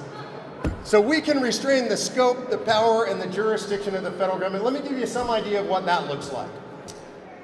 So 0.85 1.01
we 1.01 1.21
can 1.21 1.41
restrain 1.41 1.89
the 1.89 1.97
scope, 1.97 2.51
the 2.51 2.59
power, 2.59 3.07
and 3.07 3.21
the 3.21 3.27
jurisdiction 3.27 3.97
of 3.97 4.05
the 4.05 4.13
federal 4.13 4.39
government. 4.39 4.65
Let 4.65 4.75
me 4.75 4.89
give 4.89 4.99
you 4.99 5.07
some 5.07 5.31
idea 5.31 5.61
of 5.61 5.67
what 5.67 5.85
that 5.87 6.07
looks 6.09 6.33
like. 6.33 6.51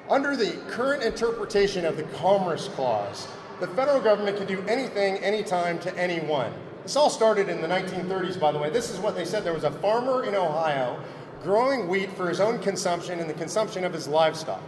Under 0.08 0.36
the 0.36 0.52
current 0.68 1.02
interpretation 1.02 1.84
of 1.84 1.96
the 1.96 2.04
Commerce 2.04 2.68
Clause, 2.68 3.26
the 3.58 3.66
federal 3.68 4.00
government 4.00 4.36
can 4.36 4.46
do 4.46 4.60
anything, 4.68 5.16
anytime, 5.18 5.78
to 5.80 5.98
anyone. 5.98 6.52
This 6.86 6.94
all 6.94 7.10
started 7.10 7.48
in 7.48 7.60
the 7.60 7.66
1930s, 7.66 8.38
by 8.38 8.52
the 8.52 8.60
way. 8.60 8.70
This 8.70 8.90
is 8.90 9.00
what 9.00 9.16
they 9.16 9.24
said. 9.24 9.42
There 9.42 9.52
was 9.52 9.64
a 9.64 9.72
farmer 9.72 10.22
in 10.22 10.36
Ohio 10.36 11.02
growing 11.42 11.88
wheat 11.88 12.12
for 12.12 12.28
his 12.28 12.38
own 12.38 12.60
consumption 12.60 13.18
and 13.18 13.28
the 13.28 13.34
consumption 13.34 13.82
of 13.82 13.92
his 13.92 14.06
livestock. 14.06 14.62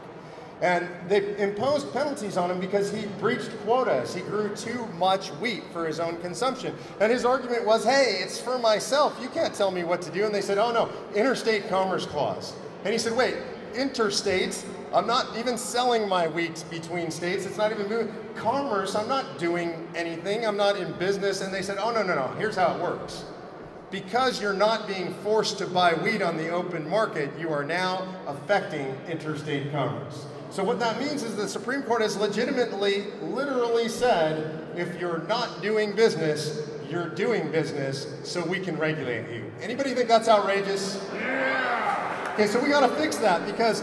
And 0.61 0.89
they 1.07 1.39
imposed 1.39 1.93
penalties 1.93 2.37
on 2.37 2.51
him 2.51 2.59
because 2.59 2.91
he 2.91 3.07
breached 3.21 3.53
quotas. 3.65 4.17
He 4.17 4.23
grew 4.23 4.53
too 4.57 4.87
much 4.99 5.29
wheat 5.35 5.63
for 5.73 5.87
his 5.87 6.01
own 6.01 6.21
consumption. 6.21 6.75
And 7.01 7.13
his 7.13 7.25
argument 7.25 7.65
was, 7.65 7.85
hey, 7.85 8.19
it's 8.21 8.41
for 8.41 8.59
myself. 8.59 9.17
You 9.23 9.29
can't 9.29 9.55
tell 9.55 9.71
me 9.71 9.85
what 9.85 10.03
to 10.03 10.11
do. 10.11 10.25
And 10.25 10.35
they 10.35 10.41
said, 10.41 10.59
oh 10.59 10.73
no, 10.73 10.91
interstate 11.15 11.69
commerce 11.69 12.05
clause. 12.05 12.53
And 12.83 12.93
he 12.93 12.99
said, 12.99 13.17
wait, 13.17 13.37
interstates, 13.75 14.65
I'm 14.93 15.07
not 15.07 15.37
even 15.37 15.59
selling 15.59 16.09
my 16.09 16.29
wheat 16.29 16.65
between 16.71 17.11
states. 17.11 17.45
It's 17.45 17.59
not 17.59 17.73
even 17.73 17.89
moving. 17.89 18.15
Commerce, 18.35 18.95
I'm 18.95 19.09
not 19.09 19.39
doing 19.39 19.89
anything. 19.95 20.47
I'm 20.47 20.57
not 20.57 20.77
in 20.77 20.93
business. 20.95 21.43
And 21.43 21.53
they 21.53 21.63
said, 21.63 21.79
oh, 21.79 21.93
no, 21.93 22.03
no, 22.03 22.15
no. 22.15 22.29
Here's 22.39 22.57
how 22.57 22.75
it 22.75 22.81
works. 22.83 23.25
Because 23.91 24.41
you're 24.41 24.53
not 24.53 24.87
being 24.87 25.15
forced 25.23 25.59
to 25.59 25.67
buy 25.67 25.95
wheat 25.95 26.23
on 26.23 26.37
the 26.37 26.51
open 26.51 26.89
market, 26.89 27.31
you 27.39 27.51
are 27.51 27.65
now 27.65 28.07
affecting 28.27 28.95
interstate 29.09 29.73
commerce. 29.73 30.27
So 30.51 30.65
what 30.65 30.79
that 30.81 30.99
means 30.99 31.23
is 31.23 31.37
the 31.37 31.49
Supreme 31.49 31.83
Court 31.83 32.03
has 32.03 32.17
legitimately, 32.17 33.05
literally 33.23 33.89
said, 33.89 34.67
if 34.77 34.99
you're 35.01 35.23
not 35.27 35.63
doing 35.63 35.95
business, 35.95 36.71
you're 36.89 37.09
doing 37.11 37.51
business, 37.51 38.07
so 38.25 38.45
we 38.47 38.59
can 38.59 38.79
regulate 38.79 39.31
you. 39.31 39.51
Anybody 39.61 39.95
think 39.95 40.09
that's 40.09 40.29
outrageous? 40.29 41.03
Yeah. 41.15 41.88
Okay, 42.39 42.47
so 42.47 42.63
we 42.63 42.69
got 42.69 42.89
to 42.89 42.95
fix 42.95 43.17
that 43.17 43.45
because 43.47 43.83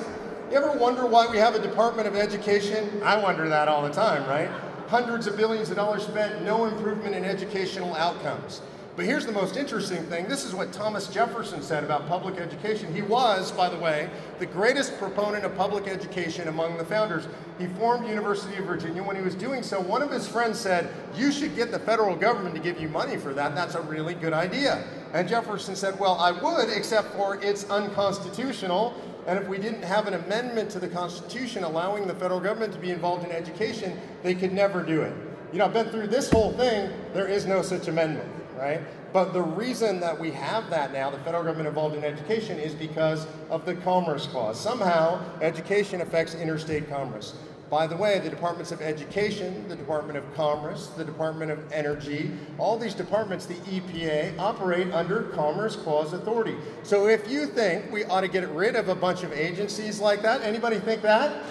you 0.50 0.56
ever 0.56 0.72
wonder 0.72 1.06
why 1.06 1.28
we 1.28 1.36
have 1.36 1.56
a 1.56 1.62
Department 1.62 2.08
of 2.08 2.16
Education? 2.16 2.90
I 3.04 3.22
wonder 3.22 3.50
that 3.50 3.68
all 3.68 3.82
the 3.82 3.90
time, 3.90 4.26
right? 4.30 4.50
Hundreds 4.88 5.28
of 5.28 5.36
billions 5.36 5.72
of 5.72 5.76
dollars 5.76 6.04
spent, 6.04 6.42
no 6.42 6.64
improvement 6.64 7.16
in 7.16 7.26
educational 7.26 7.94
outcomes. 7.96 8.62
But 8.96 9.04
here's 9.04 9.26
the 9.26 9.34
most 9.34 9.58
interesting 9.58 10.04
thing. 10.04 10.30
This 10.30 10.46
is 10.46 10.56
what 10.56 10.72
Thomas 10.72 11.08
Jefferson 11.08 11.62
said 11.62 11.84
about 11.84 12.08
public 12.08 12.38
education. 12.38 12.94
He 12.96 13.02
was, 13.02 13.52
by 13.52 13.68
the 13.68 13.78
way, 13.78 14.10
the 14.40 14.46
greatest 14.46 14.98
proponent 15.00 15.44
of 15.44 15.54
public 15.58 15.90
education 15.90 16.48
among 16.48 16.78
the 16.78 16.86
founders. 16.86 17.28
He 17.60 17.68
formed 17.68 18.08
University 18.08 18.56
of 18.56 18.64
Virginia. 18.64 19.04
When 19.04 19.18
he 19.18 19.22
was 19.22 19.36
doing 19.36 19.64
so, 19.64 19.82
one 19.82 20.02
of 20.02 20.12
his 20.12 20.30
friends 20.30 20.58
said, 20.58 20.94
you 21.14 21.34
should 21.34 21.58
get 21.58 21.72
the 21.72 21.80
federal 21.80 22.16
government 22.16 22.56
to 22.56 22.62
give 22.62 22.80
you 22.80 22.88
money 22.88 23.18
for 23.18 23.34
that. 23.34 23.54
That's 23.54 23.76
a 23.76 23.82
really 23.82 24.14
good 24.14 24.32
idea. 24.32 24.88
And 25.16 25.30
Jefferson 25.30 25.78
said, 25.78 25.98
well, 25.98 26.16
I 26.20 26.32
would, 26.32 26.70
except 26.70 27.14
for 27.14 27.42
it's 27.42 27.70
unconstitutional. 27.70 28.94
And 29.28 29.40
if 29.40 29.48
we 29.48 29.58
didn't 29.58 29.84
have 29.84 30.08
an 30.08 30.14
amendment 30.14 30.70
to 30.72 30.80
the 30.80 30.90
Constitution 30.90 31.64
allowing 31.64 32.06
the 32.06 32.14
federal 32.14 32.42
government 32.42 32.74
to 32.74 32.80
be 32.80 32.92
involved 32.92 33.24
in 33.24 33.32
education, 33.32 33.98
they 34.24 34.36
could 34.36 34.52
never 34.52 34.84
do 34.84 35.04
it. 35.04 35.16
You 35.54 35.60
know, 35.60 35.66
I've 35.66 35.74
been 35.74 35.90
through 35.90 36.08
this 36.08 36.30
whole 36.30 36.52
thing. 36.52 36.92
There 37.14 37.28
is 37.28 37.46
no 37.46 37.62
such 37.62 37.88
amendment 37.88 38.30
right? 38.58 38.82
But 39.14 39.34
the 39.34 39.42
reason 39.42 40.00
that 40.02 40.20
we 40.20 40.32
have 40.32 40.70
that 40.70 40.92
now, 40.92 41.10
the 41.10 41.20
federal 41.20 41.44
government 41.44 41.68
involved 41.68 41.96
in 41.96 42.04
education, 42.04 42.60
is 42.60 42.74
because 42.74 43.28
of 43.50 43.66
the 43.66 43.76
Commerce 43.76 44.28
Clause. 44.28 44.60
Somehow, 44.60 45.24
education 45.42 46.02
affects 46.02 46.36
interstate 46.36 46.90
commerce. 46.90 47.36
By 47.70 47.88
the 47.88 47.98
way, 47.98 48.20
the 48.20 48.30
Departments 48.30 48.72
of 48.72 48.82
Education, 48.82 49.68
the 49.68 49.76
Department 49.76 50.18
of 50.18 50.36
Commerce, 50.36 50.88
the 50.96 51.04
Department 51.04 51.50
of 51.50 51.72
Energy, 51.72 52.32
all 52.60 52.78
these 52.78 52.94
departments, 52.94 53.48
the 53.48 53.56
EPA, 53.56 54.38
operate 54.38 54.94
under 54.94 55.24
Commerce 55.24 55.76
Clause 55.76 56.14
authority. 56.14 56.56
So 56.84 57.08
if 57.08 57.28
you 57.30 57.48
think 57.48 57.92
we 57.92 58.04
ought 58.06 58.22
to 58.22 58.28
get 58.28 58.48
rid 58.50 58.76
of 58.76 58.90
a 58.90 58.96
bunch 58.96 59.24
of 59.24 59.34
agencies 59.34 60.00
like 60.00 60.22
that, 60.22 60.42
anybody 60.44 60.78
think 60.78 61.02
that? 61.02 61.44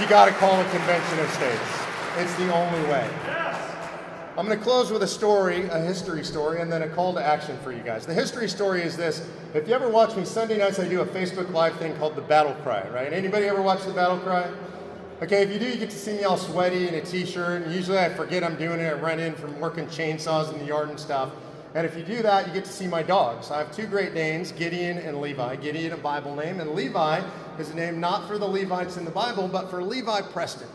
You 0.00 0.08
got 0.08 0.26
to 0.26 0.32
call 0.32 0.60
a 0.60 0.64
convention 0.70 1.20
of 1.20 1.30
states. 1.30 1.60
It's 2.16 2.34
the 2.34 2.52
only 2.52 2.82
way. 2.90 3.41
I'm 4.34 4.46
going 4.46 4.58
to 4.58 4.64
close 4.64 4.90
with 4.90 5.02
a 5.02 5.06
story, 5.06 5.66
a 5.68 5.78
history 5.78 6.24
story, 6.24 6.62
and 6.62 6.72
then 6.72 6.80
a 6.80 6.88
call 6.88 7.12
to 7.12 7.22
action 7.22 7.58
for 7.62 7.70
you 7.70 7.82
guys. 7.82 8.06
The 8.06 8.14
history 8.14 8.48
story 8.48 8.80
is 8.80 8.96
this. 8.96 9.28
If 9.52 9.68
you 9.68 9.74
ever 9.74 9.90
watch 9.90 10.16
me 10.16 10.24
Sunday 10.24 10.56
nights, 10.56 10.78
I 10.78 10.88
do 10.88 11.02
a 11.02 11.06
Facebook 11.06 11.52
Live 11.52 11.76
thing 11.76 11.94
called 11.96 12.16
the 12.16 12.22
Battle 12.22 12.54
Cry, 12.62 12.88
right? 12.88 13.12
Anybody 13.12 13.44
ever 13.44 13.60
watch 13.60 13.84
the 13.84 13.92
Battle 13.92 14.16
Cry? 14.20 14.50
Okay, 15.22 15.42
if 15.42 15.52
you 15.52 15.58
do, 15.58 15.66
you 15.66 15.76
get 15.76 15.90
to 15.90 15.98
see 15.98 16.14
me 16.14 16.24
all 16.24 16.38
sweaty 16.38 16.88
in 16.88 16.94
a 16.94 17.02
t-shirt, 17.02 17.60
and 17.60 17.74
usually 17.74 17.98
I 17.98 18.08
forget 18.08 18.42
I'm 18.42 18.56
doing 18.56 18.80
it. 18.80 18.86
I 18.86 18.94
run 18.94 19.20
in 19.20 19.34
from 19.34 19.60
working 19.60 19.84
chainsaws 19.88 20.50
in 20.50 20.58
the 20.60 20.64
yard 20.64 20.88
and 20.88 20.98
stuff. 20.98 21.30
And 21.74 21.86
if 21.86 21.94
you 21.94 22.02
do 22.02 22.22
that, 22.22 22.46
you 22.46 22.54
get 22.54 22.64
to 22.64 22.72
see 22.72 22.86
my 22.86 23.02
dogs. 23.02 23.50
I 23.50 23.58
have 23.58 23.70
two 23.70 23.86
Great 23.86 24.14
Danes, 24.14 24.50
Gideon 24.52 24.96
and 24.96 25.20
Levi. 25.20 25.56
Gideon, 25.56 25.92
a 25.92 25.98
Bible 25.98 26.34
name, 26.34 26.58
and 26.58 26.70
Levi 26.70 27.22
is 27.58 27.68
a 27.68 27.74
name 27.74 28.00
not 28.00 28.26
for 28.28 28.38
the 28.38 28.48
Levites 28.48 28.96
in 28.96 29.04
the 29.04 29.10
Bible, 29.10 29.46
but 29.46 29.68
for 29.68 29.82
Levi 29.82 30.22
Preston. 30.22 30.68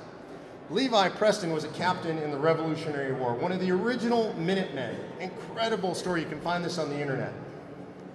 Levi 0.69 1.07
Preston 1.09 1.53
was 1.53 1.63
a 1.63 1.69
captain 1.69 2.17
in 2.17 2.29
the 2.29 2.37
Revolutionary 2.37 3.13
War, 3.13 3.33
one 3.33 3.53
of 3.53 3.61
the 3.61 3.71
original 3.71 4.33
Minutemen. 4.33 4.97
Incredible 5.21 5.95
story. 5.95 6.21
You 6.21 6.27
can 6.27 6.41
find 6.41 6.63
this 6.63 6.77
on 6.77 6.89
the 6.89 6.99
internet. 6.99 7.31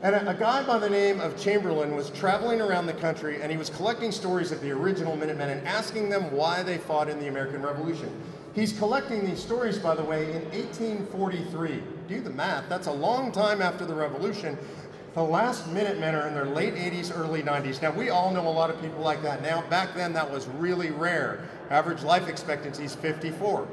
And 0.02 0.14
a, 0.14 0.30
a, 0.30 0.34
guy 0.34 0.62
by 0.62 0.78
the 0.78 0.90
name 0.90 1.18
of 1.20 1.40
Chamberlain 1.40 1.96
was 1.96 2.10
traveling 2.10 2.60
around 2.60 2.86
the 2.86 2.92
country 2.92 3.40
and 3.40 3.50
he 3.50 3.56
was 3.56 3.70
collecting 3.70 4.12
stories 4.12 4.52
of 4.52 4.60
the 4.60 4.70
original 4.70 5.16
Minutemen 5.16 5.48
and 5.48 5.66
asking 5.66 6.10
them 6.10 6.30
why 6.30 6.62
they 6.62 6.76
fought 6.76 7.08
in 7.08 7.18
the 7.20 7.28
American 7.28 7.62
Revolution. 7.62 8.10
He's 8.54 8.74
collecting 8.74 9.24
these 9.24 9.40
stories, 9.40 9.78
by 9.78 9.94
the 9.94 10.04
way, 10.04 10.24
in 10.32 10.42
1843. 10.50 11.82
Do 12.06 12.20
the 12.20 12.30
math. 12.30 12.68
That's 12.68 12.86
a 12.86 12.92
long 12.92 13.32
time 13.32 13.62
after 13.62 13.86
the 13.86 13.94
Revolution. 13.94 14.58
The 15.14 15.22
last 15.22 15.68
Minutemen 15.68 16.14
are 16.14 16.26
in 16.26 16.34
their 16.34 16.46
late 16.46 16.74
80s, 16.74 17.16
early 17.16 17.42
90s. 17.42 17.80
Now, 17.80 17.92
we 17.92 18.10
all 18.10 18.30
know 18.30 18.46
a 18.46 18.50
lot 18.50 18.68
of 18.68 18.80
people 18.82 19.00
like 19.00 19.22
that 19.22 19.40
now. 19.40 19.62
Back 19.70 19.94
then, 19.94 20.12
that 20.12 20.30
was 20.30 20.46
really 20.48 20.90
rare. 20.90 21.48
Average 21.70 22.02
life 22.02 22.28
expectancy 22.28 22.84
is 22.84 22.94
54. 22.94 23.66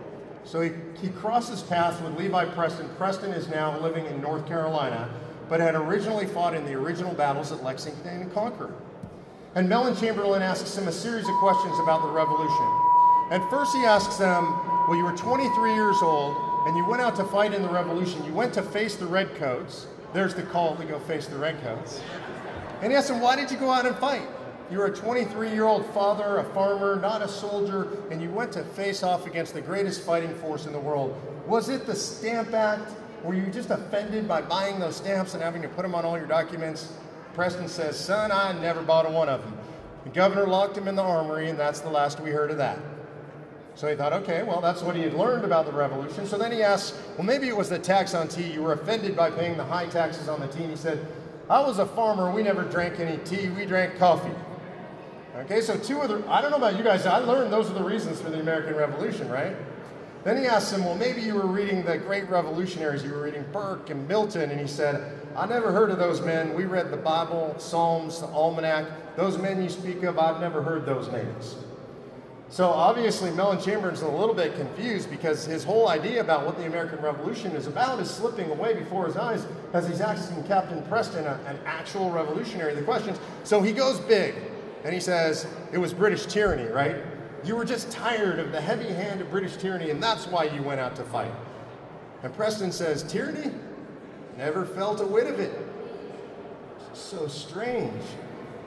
So 0.45 0.61
he, 0.61 0.71
he 1.01 1.09
crosses 1.09 1.61
paths 1.61 2.01
with 2.01 2.17
Levi 2.17 2.45
Preston. 2.45 2.89
Preston 2.97 3.31
is 3.31 3.49
now 3.49 3.77
living 3.79 4.05
in 4.05 4.21
North 4.21 4.47
Carolina, 4.47 5.09
but 5.47 5.59
had 5.59 5.75
originally 5.75 6.25
fought 6.25 6.53
in 6.53 6.65
the 6.65 6.73
original 6.73 7.13
battles 7.13 7.51
at 7.51 7.63
Lexington 7.63 8.21
and 8.21 8.33
Concord. 8.33 8.73
And 9.55 9.67
Mellen 9.67 9.95
Chamberlain 9.95 10.41
asks 10.41 10.77
him 10.77 10.87
a 10.87 10.91
series 10.91 11.27
of 11.27 11.35
questions 11.35 11.77
about 11.79 12.01
the 12.01 12.09
Revolution. 12.09 12.81
And 13.31 13.43
first 13.49 13.75
he 13.75 13.83
asks 13.85 14.17
them, 14.17 14.45
well, 14.87 14.95
you 14.95 15.03
were 15.03 15.15
23 15.15 15.73
years 15.73 15.97
old, 16.01 16.35
and 16.67 16.77
you 16.77 16.85
went 16.85 17.01
out 17.01 17.15
to 17.17 17.23
fight 17.25 17.53
in 17.53 17.61
the 17.61 17.69
Revolution. 17.69 18.23
You 18.25 18.33
went 18.33 18.53
to 18.55 18.61
face 18.61 18.95
the 18.95 19.05
Redcoats. 19.05 19.87
There's 20.13 20.33
the 20.33 20.43
call 20.43 20.75
to 20.77 20.85
go 20.85 20.99
face 20.99 21.27
the 21.27 21.37
Redcoats. 21.37 22.01
And 22.81 22.91
he 22.91 22.97
asks 22.97 23.09
him, 23.09 23.21
why 23.21 23.35
did 23.35 23.51
you 23.51 23.57
go 23.57 23.69
out 23.69 23.85
and 23.85 23.95
fight? 23.97 24.23
You're 24.71 24.85
a 24.85 24.95
23 24.95 25.51
year 25.51 25.65
old 25.65 25.85
father, 25.87 26.37
a 26.37 26.43
farmer, 26.53 26.95
not 26.95 27.23
a 27.23 27.27
soldier, 27.27 27.87
and 28.11 28.21
you 28.21 28.29
went 28.29 28.51
to 28.53 28.63
face 28.63 29.01
off 29.01 29.25
against 29.25 29.53
the 29.55 29.61
greatest 29.61 30.01
fighting 30.01 30.33
force 30.35 30.67
in 30.67 30.73
the 30.73 30.79
world. 30.79 31.19
Was 31.47 31.69
it 31.69 31.87
the 31.87 31.95
Stamp 31.95 32.53
Act? 32.53 32.91
Were 33.23 33.33
you 33.33 33.47
just 33.47 33.71
offended 33.71 34.27
by 34.27 34.41
buying 34.41 34.79
those 34.79 34.95
stamps 34.95 35.33
and 35.33 35.41
having 35.41 35.61
to 35.63 35.67
put 35.69 35.81
them 35.81 35.95
on 35.95 36.05
all 36.05 36.17
your 36.17 36.27
documents? 36.27 36.93
Preston 37.33 37.67
says, 37.67 37.99
Son, 37.99 38.31
I 38.31 38.53
never 38.61 38.81
bought 38.81 39.05
a 39.05 39.09
one 39.09 39.27
of 39.27 39.41
them. 39.41 39.57
The 40.03 40.11
governor 40.11 40.47
locked 40.47 40.77
him 40.77 40.87
in 40.87 40.95
the 40.95 41.03
armory, 41.03 41.49
and 41.49 41.59
that's 41.59 41.79
the 41.79 41.89
last 41.89 42.19
we 42.19 42.29
heard 42.29 42.51
of 42.51 42.57
that. 42.57 42.79
So 43.75 43.87
he 43.87 43.95
thought, 43.95 44.13
okay, 44.13 44.43
well, 44.43 44.61
that's 44.61 44.81
what 44.81 44.95
he 44.95 45.01
had 45.01 45.13
learned 45.13 45.45
about 45.45 45.65
the 45.65 45.71
revolution. 45.71 46.25
So 46.25 46.37
then 46.37 46.51
he 46.51 46.61
asked, 46.61 46.95
well, 47.17 47.25
maybe 47.25 47.47
it 47.47 47.55
was 47.55 47.69
the 47.69 47.79
tax 47.79 48.13
on 48.13 48.27
tea. 48.27 48.51
You 48.51 48.61
were 48.61 48.73
offended 48.73 49.15
by 49.15 49.31
paying 49.31 49.57
the 49.57 49.63
high 49.63 49.87
taxes 49.87 50.27
on 50.27 50.39
the 50.39 50.47
tea. 50.47 50.63
And 50.63 50.69
he 50.69 50.75
said, 50.75 51.05
I 51.49 51.61
was 51.61 51.79
a 51.79 51.85
farmer. 51.85 52.31
We 52.31 52.43
never 52.43 52.63
drank 52.63 52.99
any 52.99 53.17
tea. 53.23 53.49
We 53.49 53.65
drank 53.65 53.97
coffee. 53.97 54.33
Okay, 55.39 55.61
so 55.61 55.77
two 55.77 56.01
other, 56.01 56.21
I 56.27 56.41
don't 56.41 56.51
know 56.51 56.57
about 56.57 56.75
you 56.75 56.83
guys, 56.83 57.05
I 57.05 57.19
learned 57.19 57.53
those 57.53 57.69
are 57.69 57.73
the 57.73 57.83
reasons 57.83 58.19
for 58.19 58.29
the 58.29 58.41
American 58.41 58.75
Revolution, 58.75 59.29
right? 59.29 59.55
Then 60.25 60.35
he 60.35 60.45
asked 60.45 60.73
him, 60.73 60.83
Well, 60.83 60.95
maybe 60.95 61.21
you 61.21 61.35
were 61.35 61.47
reading 61.47 61.85
the 61.85 61.97
great 61.97 62.29
revolutionaries. 62.29 63.05
You 63.05 63.13
were 63.13 63.23
reading 63.23 63.45
Burke 63.53 63.89
and 63.89 64.05
Milton. 64.05 64.51
And 64.51 64.59
he 64.59 64.67
said, 64.67 65.17
I 65.37 65.45
never 65.45 65.71
heard 65.71 65.91
of 65.91 65.97
those 65.97 66.19
men. 66.19 66.53
We 66.53 66.65
read 66.65 66.91
the 66.91 66.97
Bible, 66.97 67.55
Psalms, 67.57 68.19
the 68.19 68.27
Almanac. 68.27 69.15
Those 69.15 69.37
men 69.37 69.63
you 69.63 69.69
speak 69.69 70.03
of, 70.03 70.19
I've 70.19 70.41
never 70.41 70.61
heard 70.61 70.85
those 70.85 71.09
names. 71.09 71.55
So 72.49 72.67
obviously, 72.67 73.31
Mellen 73.31 73.61
Chamberlain's 73.61 74.01
a 74.01 74.09
little 74.09 74.35
bit 74.35 74.55
confused 74.55 75.09
because 75.09 75.45
his 75.45 75.63
whole 75.63 75.87
idea 75.87 76.19
about 76.19 76.45
what 76.45 76.57
the 76.57 76.65
American 76.65 76.99
Revolution 76.99 77.51
is 77.53 77.67
about 77.67 78.01
is 78.01 78.09
slipping 78.09 78.51
away 78.51 78.73
before 78.73 79.05
his 79.05 79.15
eyes 79.15 79.45
as 79.71 79.87
he's 79.87 80.01
asking 80.01 80.43
Captain 80.43 80.83
Preston, 80.87 81.25
a, 81.25 81.39
an 81.45 81.57
actual 81.65 82.09
revolutionary, 82.09 82.75
the 82.75 82.81
questions. 82.81 83.17
So 83.45 83.61
he 83.61 83.71
goes 83.71 84.01
big 84.01 84.35
and 84.83 84.93
he 84.93 84.99
says, 84.99 85.47
It 85.71 85.77
was 85.77 85.93
British 85.93 86.25
tyranny, 86.25 86.71
right? 86.71 86.97
You 87.43 87.55
were 87.55 87.65
just 87.65 87.91
tired 87.91 88.39
of 88.39 88.51
the 88.51 88.59
heavy 88.59 88.89
hand 88.89 89.21
of 89.21 89.31
British 89.31 89.55
tyranny, 89.55 89.91
and 89.91 90.01
that's 90.01 90.27
why 90.27 90.45
you 90.45 90.61
went 90.61 90.79
out 90.79 90.95
to 90.97 91.03
fight. 91.03 91.31
And 92.23 92.33
Preston 92.35 92.71
says, 92.71 93.03
Tyranny? 93.03 93.51
Never 94.37 94.65
felt 94.65 95.01
a 95.01 95.05
whit 95.05 95.27
of 95.27 95.39
it. 95.39 95.51
So 96.93 97.27
strange. 97.27 98.03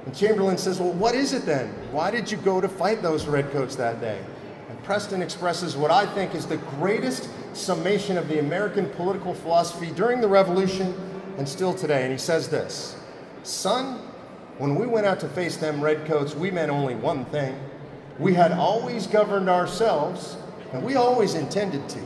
And 0.06 0.14
Chamberlain 0.14 0.58
says, 0.58 0.80
Well, 0.80 0.92
what 0.92 1.14
is 1.14 1.32
it 1.32 1.44
then? 1.44 1.68
Why 1.92 2.10
did 2.10 2.30
you 2.30 2.38
go 2.38 2.60
to 2.60 2.68
fight 2.68 3.02
those 3.02 3.26
redcoats 3.26 3.76
that 3.76 4.00
day? 4.00 4.22
And 4.68 4.82
Preston 4.84 5.22
expresses 5.22 5.76
what 5.76 5.90
I 5.90 6.06
think 6.14 6.34
is 6.34 6.46
the 6.46 6.56
greatest 6.56 7.28
summation 7.54 8.16
of 8.16 8.28
the 8.28 8.38
American 8.38 8.88
political 8.90 9.34
philosophy 9.34 9.90
during 9.90 10.20
the 10.20 10.28
Revolution 10.28 10.94
and 11.36 11.48
still 11.48 11.74
today. 11.74 12.02
And 12.02 12.12
he 12.12 12.18
says 12.18 12.48
this 12.48 12.96
Son, 13.42 14.00
when 14.58 14.74
we 14.74 14.86
went 14.86 15.06
out 15.06 15.20
to 15.20 15.28
face 15.28 15.56
them 15.56 15.80
redcoats, 15.80 16.34
we 16.34 16.50
meant 16.50 16.70
only 16.70 16.94
one 16.94 17.24
thing. 17.26 17.58
We 18.18 18.34
had 18.34 18.52
always 18.52 19.06
governed 19.06 19.48
ourselves, 19.48 20.36
and 20.72 20.82
we 20.82 20.94
always 20.94 21.34
intended 21.34 21.88
to. 21.88 22.00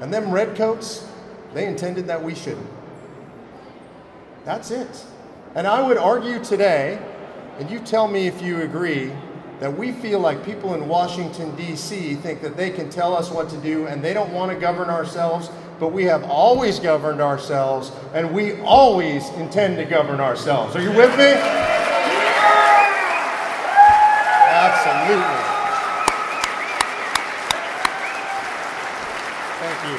And 0.00 0.12
them 0.12 0.30
redcoats, 0.30 1.06
they 1.52 1.66
intended 1.66 2.06
that 2.06 2.22
we 2.22 2.34
shouldn't. 2.34 2.68
That's 4.44 4.70
it. 4.70 5.04
And 5.54 5.66
I 5.66 5.86
would 5.86 5.98
argue 5.98 6.42
today 6.42 6.98
and 7.58 7.70
you 7.70 7.78
tell 7.78 8.08
me 8.08 8.26
if 8.26 8.42
you 8.42 8.62
agree 8.62 9.12
that 9.60 9.78
we 9.78 9.92
feel 9.92 10.18
like 10.18 10.44
people 10.44 10.74
in 10.74 10.88
Washington, 10.88 11.54
D.C. 11.54 12.16
think 12.16 12.42
that 12.42 12.56
they 12.56 12.70
can 12.70 12.90
tell 12.90 13.14
us 13.14 13.30
what 13.30 13.48
to 13.50 13.56
do 13.58 13.86
and 13.86 14.02
they 14.02 14.12
don't 14.12 14.32
want 14.32 14.50
to 14.50 14.58
govern 14.58 14.90
ourselves, 14.90 15.50
but 15.78 15.88
we 15.88 16.04
have 16.04 16.24
always 16.24 16.78
governed 16.78 17.20
ourselves 17.20 17.90
and 18.12 18.32
we 18.32 18.60
always 18.60 19.28
intend 19.30 19.76
to 19.76 19.84
govern 19.84 20.20
ourselves. 20.20 20.76
Are 20.76 20.82
you 20.82 20.92
with 20.92 21.10
me? 21.18 21.32
Absolutely. 24.54 25.54
Thank 29.60 29.78
you. 29.90 29.98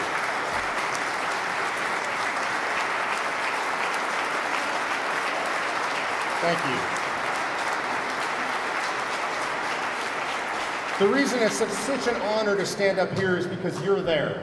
Thank 6.42 6.60
you. 6.70 6.78
The 11.00 11.08
reason 11.08 11.40
it's 11.40 11.56
such 11.56 12.08
an 12.08 12.16
honor 12.22 12.56
to 12.56 12.66
stand 12.66 13.00
up 13.00 13.12
here 13.18 13.36
is 13.36 13.46
because 13.48 13.82
you're 13.84 14.02
there, 14.02 14.42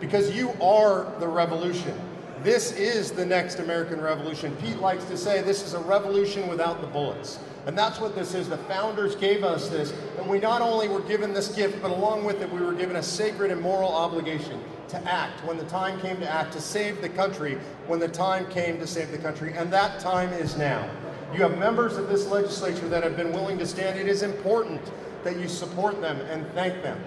because 0.00 0.34
you 0.34 0.50
are 0.60 1.12
the 1.18 1.28
revolution. 1.28 1.98
This 2.42 2.72
is 2.72 3.10
the 3.10 3.26
next 3.26 3.58
American 3.58 4.00
Revolution. 4.00 4.54
Pete 4.56 4.78
likes 4.78 5.04
to 5.06 5.16
say 5.16 5.42
this 5.42 5.64
is 5.64 5.74
a 5.74 5.80
revolution 5.80 6.46
without 6.46 6.80
the 6.80 6.86
bullets. 6.86 7.40
And 7.66 7.76
that's 7.76 8.00
what 8.00 8.14
this 8.14 8.32
is. 8.32 8.48
The 8.48 8.58
founders 8.58 9.16
gave 9.16 9.42
us 9.42 9.68
this, 9.68 9.92
and 10.16 10.26
we 10.28 10.38
not 10.38 10.62
only 10.62 10.88
were 10.88 11.00
given 11.00 11.34
this 11.34 11.48
gift, 11.48 11.82
but 11.82 11.90
along 11.90 12.24
with 12.24 12.40
it, 12.40 12.50
we 12.50 12.60
were 12.60 12.72
given 12.72 12.96
a 12.96 13.02
sacred 13.02 13.50
and 13.50 13.60
moral 13.60 13.92
obligation 13.92 14.62
to 14.88 14.96
act 15.12 15.44
when 15.44 15.58
the 15.58 15.64
time 15.64 16.00
came 16.00 16.18
to 16.20 16.30
act, 16.30 16.52
to 16.52 16.60
save 16.60 17.02
the 17.02 17.08
country 17.08 17.58
when 17.88 17.98
the 17.98 18.08
time 18.08 18.48
came 18.50 18.78
to 18.78 18.86
save 18.86 19.10
the 19.10 19.18
country. 19.18 19.52
And 19.54 19.70
that 19.72 20.00
time 20.00 20.32
is 20.32 20.56
now. 20.56 20.88
You 21.34 21.42
have 21.42 21.58
members 21.58 21.96
of 21.96 22.08
this 22.08 22.26
legislature 22.28 22.88
that 22.88 23.02
have 23.02 23.16
been 23.16 23.32
willing 23.32 23.58
to 23.58 23.66
stand. 23.66 23.98
It 23.98 24.08
is 24.08 24.22
important 24.22 24.80
that 25.24 25.38
you 25.38 25.48
support 25.48 26.00
them 26.00 26.20
and 26.22 26.46
thank 26.52 26.82
them. 26.82 26.98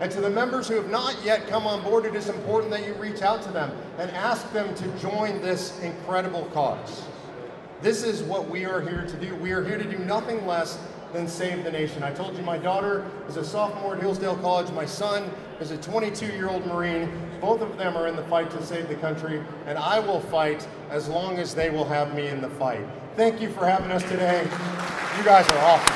And 0.00 0.10
to 0.12 0.20
the 0.20 0.30
members 0.30 0.68
who 0.68 0.76
have 0.76 0.90
not 0.90 1.16
yet 1.24 1.48
come 1.48 1.66
on 1.66 1.82
board, 1.82 2.04
it 2.04 2.14
is 2.14 2.28
important 2.28 2.70
that 2.70 2.86
you 2.86 2.94
reach 2.94 3.22
out 3.22 3.42
to 3.42 3.50
them 3.50 3.72
and 3.98 4.10
ask 4.12 4.50
them 4.52 4.74
to 4.76 4.88
join 4.98 5.42
this 5.42 5.78
incredible 5.80 6.44
cause. 6.52 7.04
This 7.80 8.02
is 8.02 8.22
what 8.22 8.48
we 8.48 8.64
are 8.64 8.80
here 8.80 9.04
to 9.06 9.16
do. 9.16 9.34
We 9.36 9.52
are 9.52 9.64
here 9.64 9.78
to 9.78 9.84
do 9.84 9.98
nothing 9.98 10.46
less 10.46 10.78
than 11.12 11.26
save 11.26 11.64
the 11.64 11.70
nation. 11.70 12.02
I 12.02 12.12
told 12.12 12.36
you 12.36 12.42
my 12.42 12.58
daughter 12.58 13.10
is 13.28 13.36
a 13.36 13.44
sophomore 13.44 13.94
at 13.96 14.02
Hillsdale 14.02 14.36
College. 14.36 14.70
My 14.72 14.84
son 14.84 15.30
is 15.60 15.70
a 15.70 15.78
22-year-old 15.78 16.66
Marine. 16.66 17.10
Both 17.40 17.60
of 17.60 17.76
them 17.78 17.96
are 17.96 18.06
in 18.08 18.16
the 18.16 18.24
fight 18.24 18.50
to 18.50 18.62
save 18.62 18.88
the 18.88 18.96
country, 18.96 19.42
and 19.66 19.78
I 19.78 20.00
will 20.00 20.20
fight 20.20 20.66
as 20.90 21.08
long 21.08 21.38
as 21.38 21.54
they 21.54 21.70
will 21.70 21.86
have 21.86 22.14
me 22.14 22.28
in 22.28 22.40
the 22.40 22.50
fight. 22.50 22.84
Thank 23.16 23.40
you 23.40 23.50
for 23.50 23.66
having 23.66 23.90
us 23.90 24.02
today. 24.02 24.42
You 24.42 25.24
guys 25.24 25.48
are 25.48 25.58
awesome. 25.58 25.94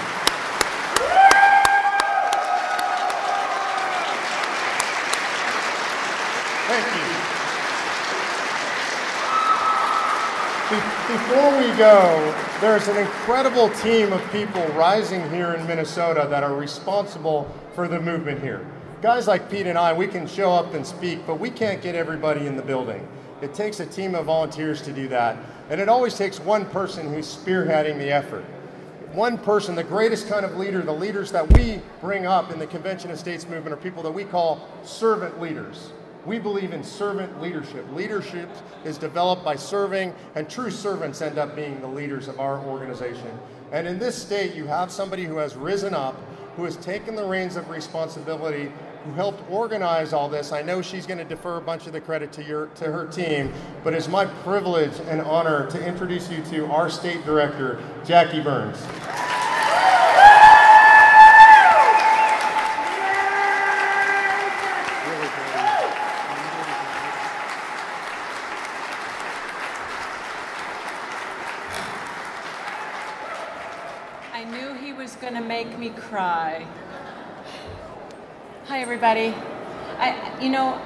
Thank 6.68 6.86
you. 6.96 7.03
Be- 10.80 10.91
before 11.09 11.59
we 11.59 11.66
go, 11.76 12.34
there's 12.61 12.86
an 12.86 12.96
incredible 12.96 13.68
team 13.70 14.12
of 14.12 14.32
people 14.32 14.64
rising 14.68 15.28
here 15.30 15.55
in 15.55 15.66
Minnesota 15.66 16.26
that 16.30 16.44
are 16.44 16.55
responsible 16.55 17.53
for 17.74 17.88
the 17.88 18.00
movement 18.00 18.40
here. 18.40 18.64
Guys 19.00 19.26
like 19.26 19.50
Pete 19.50 19.66
and 19.66 19.76
I, 19.76 19.92
we 19.92 20.07
can 20.07 20.28
show 20.28 20.53
up 20.53 20.74
and 20.74 20.86
speak, 20.86 21.26
but 21.26 21.40
we 21.40 21.50
can't 21.50 21.82
get 21.82 21.96
everybody 21.96 22.46
in 22.46 22.57
the 22.57 22.62
building. 22.62 23.07
It 23.40 23.53
takes 23.53 23.80
a 23.80 23.86
team 23.86 24.14
of 24.14 24.26
volunteers 24.26 24.80
to 24.82 24.92
do 24.92 25.09
that. 25.09 25.36
And 25.70 25.80
it 25.80 25.88
always 25.88 26.14
takes 26.14 26.38
one 26.38 26.66
person 26.66 27.12
who's 27.12 27.26
spearheading 27.26 27.98
the 27.98 28.12
effort. 28.12 28.44
One 29.12 29.38
person, 29.38 29.74
the 29.74 29.82
greatest 29.82 30.28
kind 30.28 30.46
of 30.46 30.57
leader, 30.57 30.82
the 30.82 30.92
leaders 30.92 31.32
that 31.32 31.53
we 31.59 31.82
bring 32.00 32.26
up 32.26 32.53
in 32.53 32.61
the 32.61 32.66
Convention 32.66 33.11
of 33.11 33.18
States 33.18 33.48
movement 33.48 33.74
are 33.74 33.76
people 33.76 34.05
that 34.05 34.12
we 34.12 34.24
call 34.24 34.68
servant 34.84 35.40
leaders. 35.40 35.90
We 36.25 36.39
believe 36.39 36.73
in 36.73 36.85
servant 36.85 37.41
leadership. 37.43 37.85
Leadership 37.93 38.49
is 38.85 38.97
developed 38.97 39.45
by 39.45 39.57
serving, 39.57 40.14
and 40.37 40.49
true 40.49 40.70
servants 40.70 41.20
end 41.20 41.37
up 41.37 41.57
being 41.57 41.81
the 41.81 41.89
leaders 41.89 42.29
of 42.29 42.39
our 42.39 42.61
organization. 42.61 43.39
And 43.73 43.89
in 43.89 43.99
this 43.99 44.20
state, 44.20 44.55
you 44.55 44.66
have 44.66 44.93
somebody 44.93 45.25
who 45.25 45.39
has 45.39 45.57
risen 45.57 45.95
up, 45.95 46.14
who 46.57 46.64
has 46.64 46.77
taken 46.77 47.16
the 47.16 47.25
reins 47.25 47.57
of 47.57 47.68
responsibility, 47.70 48.70
who 49.05 49.12
helped 49.14 49.43
organize 49.51 50.12
all 50.12 50.29
this. 50.29 50.53
I 50.53 50.62
know 50.62 50.81
she's 50.81 51.07
going 51.07 51.18
to 51.18 51.25
defer 51.25 51.57
a 51.57 51.61
bunch 51.61 51.89
of 51.89 51.93
the 51.93 52.01
credit 52.01 52.33
to 52.35 52.45
your 52.45 52.66
to 52.66 52.85
her 52.85 53.07
team, 53.07 53.53
but 53.83 53.93
it's 53.93 54.07
my 54.07 54.27
privilege 54.27 54.93
and 55.09 55.20
honor 55.23 55.68
to 55.70 55.85
introduce 55.85 56.31
you 56.31 56.43
to 56.51 56.66
our 56.66 56.89
state 56.89 57.25
director, 57.25 57.83
Jackie 58.05 58.41
Burns. 58.41 58.79
I 74.35 74.45
knew 74.45 74.75
he 74.75 74.93
was 74.93 75.14
going 75.16 75.35
to 75.35 75.41
make 75.41 75.79
me 75.79 75.91
cry. 76.12 76.66
Hi, 78.66 78.80
everybody. 78.80 79.34
I, 79.96 80.38
you 80.42 80.50
know, 80.50 80.78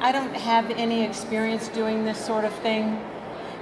I 0.00 0.10
don't 0.10 0.34
have 0.34 0.70
any 0.70 1.04
experience 1.04 1.68
doing 1.68 2.06
this 2.06 2.24
sort 2.24 2.46
of 2.46 2.54
thing, 2.60 2.98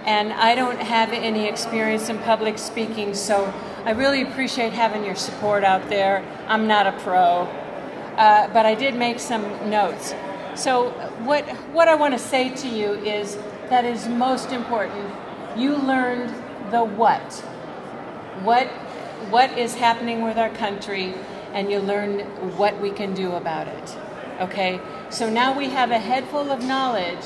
and 0.05 0.33
I 0.33 0.55
don't 0.55 0.79
have 0.79 1.13
any 1.13 1.49
experience 1.49 2.09
in 2.09 2.19
public 2.19 2.57
speaking, 2.57 3.15
so 3.15 3.53
I 3.85 3.91
really 3.91 4.23
appreciate 4.23 4.73
having 4.73 5.05
your 5.05 5.17
support 5.17 5.65
out 5.65 5.89
there. 5.89 6.25
I'm 6.47 6.69
not 6.69 6.87
a 6.87 6.93
pro, 7.01 7.49
uh, 8.17 8.53
but 8.53 8.65
I 8.65 8.77
did 8.77 8.95
make 8.95 9.19
some 9.19 9.43
notes. 9.69 10.15
So, 10.55 10.91
what, 11.25 11.45
what 11.73 11.89
I 11.89 11.97
want 11.97 12.15
to 12.15 12.21
say 12.21 12.55
to 12.55 12.69
you 12.69 12.93
is 12.93 13.37
that 13.71 13.85
is 13.85 14.07
most 14.07 14.53
important. 14.53 15.13
You 15.57 15.79
learned 15.79 16.31
the 16.71 16.85
what. 16.85 17.33
What, 18.45 18.71
what 19.31 19.57
is 19.59 19.75
happening 19.75 20.23
with 20.23 20.39
our 20.39 20.51
country, 20.51 21.15
and 21.53 21.71
you 21.71 21.81
learn 21.81 22.21
what 22.57 22.81
we 22.81 22.91
can 22.91 23.15
do 23.15 23.33
about 23.33 23.69
it. 23.69 23.97
Okay? 24.41 24.81
So 25.11 25.29
now 25.29 25.57
we 25.57 25.69
have 25.71 25.91
a 25.91 25.99
head 25.99 26.27
full 26.29 26.51
of 26.51 26.65
knowledge, 26.65 27.25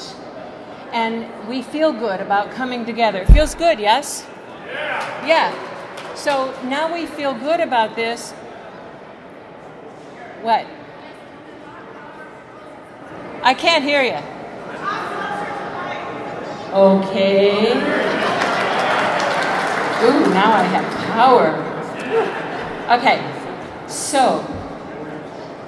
and 0.93 1.27
we 1.49 1.63
feel 1.63 1.93
good 1.93 2.21
about 2.21 2.51
coming 2.51 2.85
together. 2.85 3.25
Feels 3.27 3.55
good, 3.55 3.79
yes? 3.81 4.27
Yeah. 4.67 5.27
Yeah. 5.27 6.15
So 6.15 6.55
now 6.65 6.93
we 6.93 7.07
feel 7.07 7.35
good 7.35 7.61
about 7.61 7.97
this. 7.97 8.33
What? 10.43 10.67
I 13.43 13.55
can't 13.55 13.83
hear 13.83 14.03
you. 14.03 14.19
Okay. 16.73 17.75
Ooh, 20.03 20.35
now 20.35 20.53
I 20.53 20.63
have 20.63 20.85
power. 21.13 21.62
Okay, 22.89 23.21
so 23.87 24.45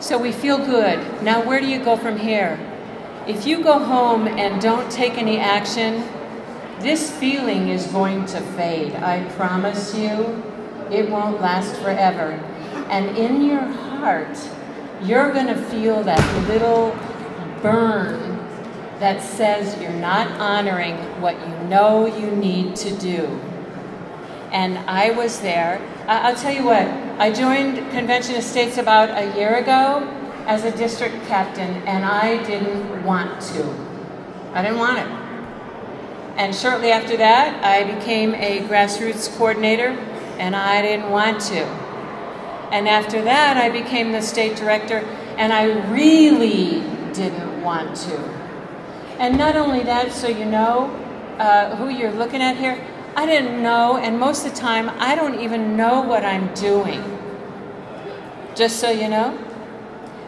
So 0.05 0.19
we 0.19 0.33
feel 0.33 0.59
good. 0.59 0.99
Now, 1.23 1.43
where 1.47 1.61
do 1.61 1.67
you 1.67 1.83
go 1.83 1.97
from 1.97 2.19
here? 2.19 2.59
If 3.27 3.47
you 3.47 3.63
go 3.63 3.79
home 3.79 4.29
and 4.29 4.61
don't 4.61 4.93
take 4.93 5.17
any 5.17 5.39
action, 5.39 6.05
this 6.81 7.11
feeling 7.11 7.71
is 7.71 7.87
going 7.87 8.27
to 8.27 8.41
fade. 8.55 8.93
I 8.97 9.25
promise 9.31 9.95
you, 9.95 10.43
it 10.91 11.09
won't 11.09 11.41
last 11.41 11.75
forever. 11.77 12.33
And 12.91 13.17
in 13.17 13.47
your 13.47 13.63
heart, 13.63 14.37
you're 15.03 15.33
going 15.33 15.47
to 15.47 15.57
feel 15.57 16.03
that 16.03 16.49
little 16.49 16.91
burn 17.63 18.37
that 18.99 19.23
says 19.23 19.81
you're 19.81 19.91
not 19.91 20.29
honoring 20.39 20.97
what 21.23 21.35
you 21.41 21.69
know 21.69 22.05
you 22.05 22.31
need 22.33 22.77
to 22.77 22.95
do. 22.99 23.25
And 24.53 24.77
I 24.81 25.13
was 25.13 25.41
there. 25.41 25.81
I'll 26.07 26.37
tell 26.37 26.53
you 26.53 26.65
what, 26.65 26.87
I 27.19 27.33
joined 27.33 27.77
Convention 27.91 28.37
of 28.37 28.43
States 28.43 28.77
about 28.77 29.09
a 29.11 29.35
year 29.39 29.57
ago 29.57 30.07
as 30.47 30.63
a 30.65 30.77
district 30.77 31.15
captain, 31.29 31.83
and 31.87 32.05
I 32.05 32.45
didn't 32.45 33.03
want 33.05 33.41
to. 33.41 33.65
I 34.53 34.61
didn't 34.61 34.77
want 34.77 34.99
it. 34.99 35.07
And 36.37 36.55
shortly 36.55 36.91
after 36.91 37.17
that, 37.17 37.65
I 37.65 37.91
became 37.95 38.35
a 38.35 38.61
grassroots 38.69 39.35
coordinator, 39.39 39.97
and 40.39 40.55
I 40.55 40.83
didn't 40.83 41.11
want 41.11 41.41
to. 41.43 41.65
And 42.71 42.87
after 42.87 43.23
that, 43.23 43.57
I 43.57 43.71
became 43.71 44.13
the 44.13 44.21
state 44.21 44.57
director, 44.57 44.99
and 45.39 45.55
I 45.55 45.89
really 45.91 46.81
didn't 47.15 47.63
want 47.63 47.97
to. 47.97 48.19
And 49.19 49.39
not 49.39 49.57
only 49.57 49.83
that, 49.85 50.13
so 50.13 50.29
you 50.29 50.45
know 50.45 50.91
uh, 51.39 51.77
who 51.77 51.89
you're 51.89 52.13
looking 52.13 52.43
at 52.43 52.59
here, 52.59 52.85
I 53.17 53.27
didn't 53.27 53.63
know, 53.63 53.97
and 53.97 54.19
most 54.19 54.45
of 54.45 54.53
the 54.53 54.61
time, 54.61 54.91
I 54.99 55.15
don't 55.15 55.39
even 55.41 55.77
know 55.77 56.01
what 56.01 56.25
I'm 56.25 56.53
doing. 56.55 57.03
Just 58.57 58.81
so 58.81 58.91
you 58.91 59.09
know. 59.09 59.39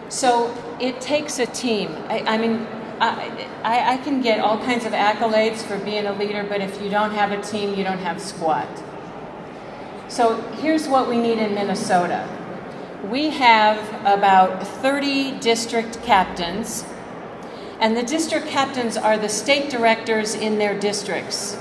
So 0.09 0.55
it 0.81 1.01
takes 1.01 1.41
a 1.41 1.47
team. 1.47 1.91
I, 2.09 2.21
I 2.21 2.39
mean, 2.39 2.67
I, 3.01 3.49
I, 3.65 3.95
I 3.95 3.97
can 3.99 4.23
get 4.23 4.39
all 4.39 4.59
kinds 4.59 4.85
of 4.85 4.93
accolades 4.93 5.63
for 5.63 5.79
being 5.79 6.07
a 6.07 6.13
leader, 6.13 6.45
but 6.49 6.61
if 6.61 6.81
you 6.81 6.89
don't 6.89 7.11
have 7.11 7.33
a 7.33 7.43
team, 7.43 7.75
you 7.75 7.83
don't 7.83 7.99
have 7.99 8.21
squat. 8.21 8.69
So 10.09 10.41
here's 10.53 10.87
what 10.87 11.09
we 11.09 11.19
need 11.19 11.39
in 11.39 11.55
Minnesota. 11.55 12.29
We 13.11 13.31
have 13.31 13.79
about 14.07 14.65
30 14.65 15.41
district 15.41 16.03
captains, 16.05 16.85
and 17.81 17.97
the 17.97 18.03
district 18.05 18.47
captains 18.47 18.97
are 18.97 19.19
the 19.19 19.29
state 19.29 19.71
directors 19.71 20.35
in 20.35 20.59
their 20.59 20.79
districts. 20.79 21.59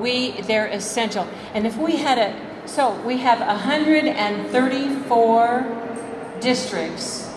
We, 0.00 0.40
they're 0.42 0.66
essential. 0.66 1.26
And 1.54 1.66
if 1.66 1.76
we 1.76 1.96
had 1.96 2.18
a, 2.18 2.34
so 2.66 2.94
we 3.02 3.16
have 3.18 3.40
134 3.40 6.38
districts 6.40 7.30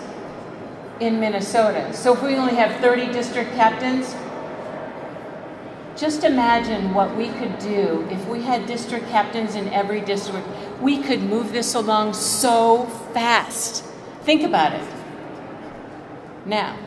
in 0.99 1.19
Minnesota. 1.19 1.93
So 1.93 2.13
if 2.13 2.23
we 2.23 2.35
only 2.35 2.55
have 2.55 2.79
30 2.81 3.11
district 3.11 3.53
captains, 3.53 4.15
just 5.95 6.23
imagine 6.23 6.93
what 6.93 7.15
we 7.15 7.29
could 7.29 7.59
do 7.59 8.07
if 8.09 8.27
we 8.27 8.41
had 8.41 8.65
district 8.65 9.09
captains 9.09 9.55
in 9.55 9.67
every 9.69 10.01
district. 10.01 10.47
We 10.81 11.01
could 11.01 11.21
move 11.21 11.51
this 11.51 11.75
along 11.75 12.13
so 12.13 12.85
fast. 13.13 13.83
Think 14.23 14.43
about 14.43 14.73
it. 14.73 14.87
Now, 16.45 16.77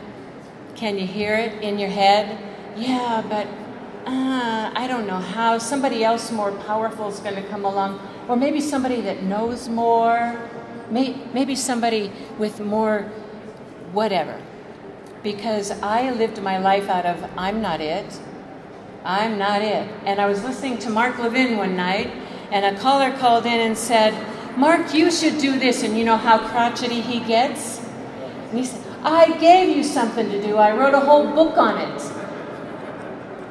can 0.75 0.99
you 0.99 1.07
hear 1.07 1.35
it 1.35 1.63
in 1.63 1.79
your 1.79 1.89
head? 1.89 2.37
Yeah, 2.75 3.23
but 3.27 3.47
uh, 4.07 4.71
I 4.73 4.87
don't 4.87 5.05
know 5.05 5.19
how. 5.19 5.57
Somebody 5.57 6.03
else 6.03 6.31
more 6.31 6.51
powerful 6.51 7.09
is 7.09 7.19
going 7.19 7.35
to 7.35 7.43
come 7.49 7.65
along. 7.65 7.99
Or 8.29 8.37
maybe 8.37 8.61
somebody 8.61 9.01
that 9.01 9.23
knows 9.23 9.67
more. 9.67 10.39
Maybe 10.89 11.55
somebody 11.55 12.11
with 12.37 12.61
more 12.61 13.01
whatever. 13.91 14.41
Because 15.23 15.71
I 15.81 16.11
lived 16.11 16.41
my 16.41 16.57
life 16.57 16.87
out 16.87 17.05
of 17.05 17.29
I'm 17.37 17.61
not 17.61 17.81
it. 17.81 18.19
I'm 19.03 19.37
not 19.37 19.61
it. 19.61 19.89
And 20.05 20.21
I 20.21 20.25
was 20.27 20.43
listening 20.43 20.77
to 20.79 20.89
Mark 20.89 21.17
Levin 21.17 21.57
one 21.57 21.75
night, 21.75 22.11
and 22.51 22.65
a 22.65 22.79
caller 22.79 23.11
called 23.17 23.45
in 23.45 23.59
and 23.59 23.77
said, 23.77 24.13
Mark, 24.57 24.93
you 24.93 25.11
should 25.11 25.37
do 25.37 25.59
this. 25.59 25.83
And 25.83 25.97
you 25.97 26.05
know 26.05 26.17
how 26.17 26.37
crotchety 26.47 27.01
he 27.01 27.19
gets? 27.19 27.79
And 27.79 28.57
he 28.57 28.65
said, 28.65 28.83
I 29.03 29.37
gave 29.37 29.75
you 29.75 29.83
something 29.83 30.29
to 30.29 30.41
do. 30.41 30.57
I 30.57 30.75
wrote 30.75 30.93
a 30.93 30.99
whole 30.99 31.33
book 31.33 31.57
on 31.57 31.77
it. 31.77 32.16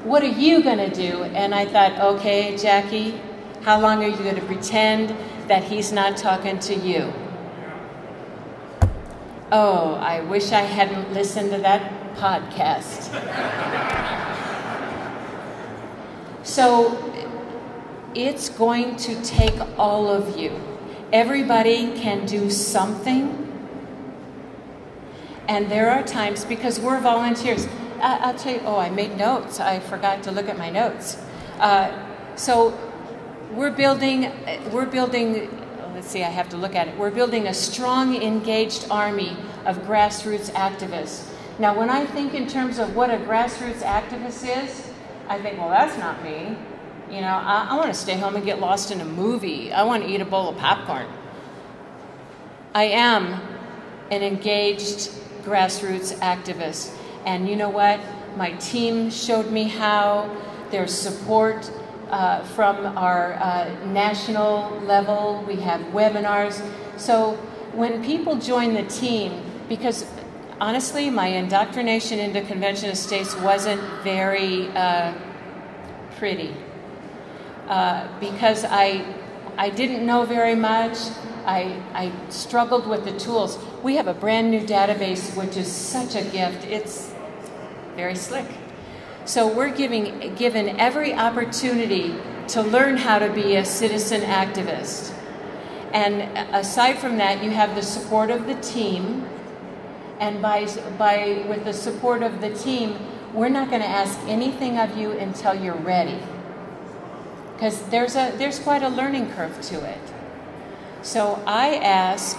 What 0.06 0.22
are 0.22 0.28
you 0.28 0.62
going 0.62 0.78
to 0.78 0.88
do? 0.88 1.24
And 1.24 1.52
I 1.52 1.66
thought, 1.66 1.98
okay, 2.14 2.56
Jackie, 2.56 3.20
how 3.62 3.80
long 3.80 4.04
are 4.04 4.08
you 4.08 4.16
going 4.18 4.36
to 4.36 4.44
pretend 4.46 5.12
that 5.48 5.64
he's 5.64 5.90
not 5.90 6.16
talking 6.16 6.60
to 6.60 6.76
you? 6.76 7.12
Oh, 9.50 9.94
I 9.94 10.20
wish 10.20 10.52
I 10.52 10.60
hadn't 10.60 11.12
listened 11.12 11.50
to 11.50 11.58
that 11.58 12.14
podcast. 12.14 13.10
so 16.44 17.12
it's 18.14 18.48
going 18.48 18.94
to 18.98 19.20
take 19.24 19.58
all 19.76 20.08
of 20.08 20.38
you. 20.38 20.52
Everybody 21.12 21.98
can 21.98 22.26
do 22.26 22.48
something. 22.48 23.42
And 25.48 25.68
there 25.68 25.90
are 25.90 26.04
times, 26.04 26.44
because 26.44 26.78
we're 26.78 27.00
volunteers, 27.00 27.66
I, 28.00 28.30
will 28.30 28.38
tell 28.38 28.54
you, 28.54 28.60
oh, 28.64 28.78
I 28.78 28.90
made 28.90 29.16
notes. 29.16 29.60
I 29.60 29.80
forgot 29.80 30.22
to 30.24 30.32
look 30.32 30.48
at 30.48 30.58
my 30.58 30.70
notes. 30.70 31.18
Uh, 31.58 31.92
so 32.36 32.78
we're 33.52 33.70
building, 33.70 34.30
we're 34.72 34.86
building 34.86 35.48
let's 35.96 36.08
see, 36.08 36.22
I 36.22 36.28
have 36.28 36.50
to 36.50 36.58
look 36.58 36.74
at 36.74 36.88
it. 36.88 36.98
We're 36.98 37.10
building 37.10 37.46
a 37.46 37.54
strong, 37.54 38.22
engaged 38.22 38.86
army 38.90 39.34
of 39.64 39.78
grassroots 39.78 40.50
activists. 40.50 41.32
Now, 41.58 41.76
when 41.76 41.88
I 41.88 42.04
think 42.04 42.34
in 42.34 42.46
terms 42.46 42.78
of 42.78 42.94
what 42.94 43.08
a 43.08 43.16
grassroots 43.16 43.80
activist 43.80 44.44
is, 44.44 44.92
I 45.26 45.40
think, 45.40 45.58
well, 45.58 45.70
that's 45.70 45.96
not 45.96 46.22
me. 46.22 46.54
You 47.10 47.22
know, 47.22 47.28
I, 47.28 47.68
I 47.70 47.76
want 47.76 47.88
to 47.88 47.94
stay 47.94 48.18
home 48.18 48.36
and 48.36 48.44
get 48.44 48.60
lost 48.60 48.90
in 48.90 49.00
a 49.00 49.06
movie. 49.06 49.72
I 49.72 49.84
want 49.84 50.02
to 50.02 50.08
eat 50.10 50.20
a 50.20 50.26
bowl 50.26 50.50
of 50.50 50.58
popcorn. 50.58 51.06
I 52.74 52.84
am 52.84 53.40
an 54.10 54.22
engaged 54.22 55.10
grassroots 55.44 56.14
activist. 56.18 56.94
And 57.26 57.48
you 57.48 57.56
know 57.56 57.68
what? 57.68 58.00
My 58.36 58.52
team 58.52 59.10
showed 59.10 59.50
me 59.50 59.64
how. 59.64 60.30
There's 60.70 60.92
support 60.92 61.70
uh, 62.10 62.42
from 62.42 62.86
our 62.98 63.34
uh, 63.34 63.72
national 63.86 64.70
level. 64.80 65.44
We 65.46 65.56
have 65.56 65.80
webinars. 65.92 66.60
So 66.96 67.34
when 67.72 68.04
people 68.04 68.36
join 68.36 68.74
the 68.74 68.84
team, 68.84 69.42
because 69.68 70.06
honestly, 70.60 71.10
my 71.10 71.28
indoctrination 71.28 72.18
into 72.18 72.40
Convention 72.42 72.90
of 72.90 72.96
States 72.96 73.36
wasn't 73.36 73.80
very 74.02 74.68
uh, 74.70 75.12
pretty. 76.16 76.54
Uh, 77.68 78.08
because 78.20 78.64
I, 78.64 79.04
I 79.56 79.70
didn't 79.70 80.06
know 80.06 80.24
very 80.24 80.54
much. 80.54 80.98
I, 81.44 81.80
I 81.92 82.12
struggled 82.28 82.88
with 82.88 83.04
the 83.04 83.16
tools. 83.18 83.58
We 83.82 83.96
have 83.96 84.08
a 84.08 84.14
brand 84.14 84.50
new 84.50 84.60
database, 84.60 85.36
which 85.36 85.56
is 85.56 85.70
such 85.70 86.14
a 86.14 86.22
gift. 86.22 86.64
It's 86.64 87.12
very 87.96 88.14
slick. 88.14 88.46
So 89.24 89.52
we're 89.52 89.74
giving, 89.74 90.34
given 90.36 90.78
every 90.78 91.12
opportunity 91.12 92.14
to 92.48 92.62
learn 92.62 92.96
how 92.96 93.18
to 93.18 93.28
be 93.32 93.56
a 93.56 93.64
citizen 93.64 94.20
activist. 94.20 95.12
And 95.92 96.54
aside 96.54 96.98
from 96.98 97.16
that, 97.18 97.42
you 97.42 97.50
have 97.50 97.74
the 97.74 97.82
support 97.82 98.30
of 98.30 98.46
the 98.46 98.54
team. 98.56 99.26
And 100.20 100.40
by, 100.40 100.66
by, 100.98 101.44
with 101.48 101.64
the 101.64 101.72
support 101.72 102.22
of 102.22 102.40
the 102.40 102.54
team, 102.54 102.98
we're 103.34 103.48
not 103.48 103.68
going 103.68 103.82
to 103.82 103.88
ask 103.88 104.18
anything 104.28 104.78
of 104.78 104.96
you 104.96 105.10
until 105.12 105.54
you're 105.54 105.74
ready. 105.74 106.18
Because 107.54 107.82
there's, 107.88 108.14
a, 108.14 108.32
there's 108.36 108.58
quite 108.58 108.82
a 108.82 108.88
learning 108.88 109.32
curve 109.32 109.60
to 109.62 109.84
it. 109.84 110.00
So 111.02 111.42
I 111.46 111.76
ask 111.76 112.38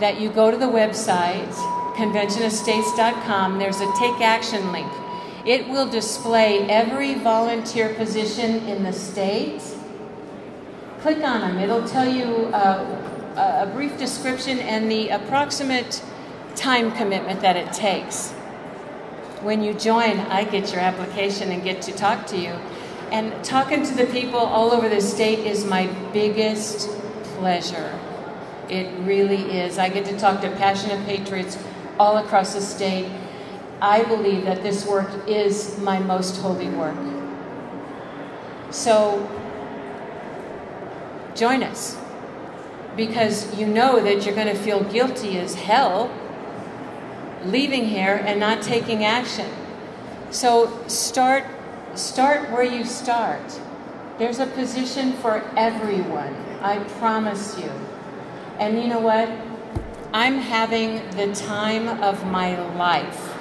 that 0.00 0.20
you 0.20 0.30
go 0.30 0.50
to 0.50 0.56
the 0.56 0.66
website, 0.66 1.81
conventionofstates.com. 1.94 3.58
There's 3.58 3.80
a 3.80 3.92
take 3.98 4.20
action 4.20 4.72
link. 4.72 4.90
It 5.44 5.68
will 5.68 5.88
display 5.88 6.60
every 6.68 7.14
volunteer 7.14 7.94
position 7.94 8.66
in 8.68 8.84
the 8.84 8.92
state. 8.92 9.60
Click 11.00 11.18
on 11.24 11.40
them. 11.40 11.58
It'll 11.58 11.86
tell 11.86 12.08
you 12.08 12.46
uh, 12.54 13.64
a 13.64 13.66
brief 13.66 13.98
description 13.98 14.60
and 14.60 14.90
the 14.90 15.08
approximate 15.08 16.02
time 16.54 16.92
commitment 16.92 17.40
that 17.40 17.56
it 17.56 17.72
takes. 17.72 18.30
When 19.42 19.62
you 19.62 19.74
join, 19.74 20.20
I 20.20 20.44
get 20.44 20.70
your 20.70 20.80
application 20.80 21.50
and 21.50 21.64
get 21.64 21.82
to 21.82 21.92
talk 21.92 22.26
to 22.28 22.38
you. 22.38 22.50
And 23.10 23.44
talking 23.44 23.84
to 23.84 23.94
the 23.94 24.06
people 24.06 24.38
all 24.38 24.72
over 24.72 24.88
the 24.88 25.00
state 25.00 25.40
is 25.40 25.64
my 25.64 25.86
biggest 26.12 26.88
pleasure. 27.36 27.98
It 28.68 28.90
really 29.00 29.58
is. 29.58 29.76
I 29.76 29.88
get 29.88 30.04
to 30.06 30.16
talk 30.16 30.40
to 30.42 30.50
passionate 30.52 31.04
patriots 31.04 31.58
all 31.98 32.18
across 32.18 32.54
the 32.54 32.60
state 32.60 33.10
I 33.80 34.04
believe 34.04 34.44
that 34.44 34.62
this 34.62 34.86
work 34.86 35.10
is 35.28 35.76
my 35.80 35.98
most 35.98 36.36
holy 36.40 36.68
work. 36.70 36.96
So 38.70 39.28
join 41.34 41.62
us. 41.62 41.98
because 42.96 43.54
you 43.58 43.66
know 43.66 44.02
that 44.02 44.24
you're 44.24 44.34
going 44.34 44.48
to 44.48 44.54
feel 44.54 44.84
guilty 44.84 45.38
as 45.38 45.54
hell 45.54 46.10
leaving 47.44 47.86
here 47.86 48.22
and 48.24 48.38
not 48.38 48.62
taking 48.62 49.04
action. 49.04 49.50
So 50.30 50.84
start 50.88 51.44
start 51.94 52.50
where 52.50 52.62
you 52.64 52.84
start. 52.84 53.60
There's 54.18 54.38
a 54.38 54.46
position 54.46 55.12
for 55.14 55.42
everyone. 55.56 56.34
I 56.60 56.78
promise 57.00 57.58
you. 57.58 57.70
And 58.58 58.78
you 58.80 58.88
know 58.88 59.00
what? 59.00 59.28
I'm 60.14 60.38
having 60.38 60.96
the 61.16 61.34
time 61.34 61.88
of 62.02 62.26
my 62.26 62.60
life. 62.74 63.32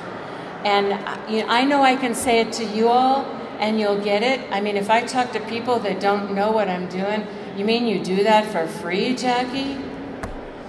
And 0.63 0.93
I 0.93 1.65
know 1.65 1.81
I 1.81 1.97
can 1.97 2.15
say 2.15 2.39
it 2.39 2.53
to 2.53 2.65
you 2.65 2.87
all 2.87 3.25
and 3.59 3.79
you'll 3.79 3.99
get 4.01 4.23
it. 4.23 4.39
I 4.51 4.61
mean, 4.61 4.77
if 4.77 4.89
I 4.89 5.01
talk 5.03 5.33
to 5.33 5.39
people 5.41 5.79
that 5.79 5.99
don't 5.99 6.33
know 6.33 6.51
what 6.51 6.69
I'm 6.69 6.87
doing, 6.87 7.27
you 7.57 7.65
mean 7.65 7.87
you 7.87 8.01
do 8.01 8.23
that 8.23 8.51
for 8.51 8.67
free, 8.67 9.15
Jackie? 9.15 9.77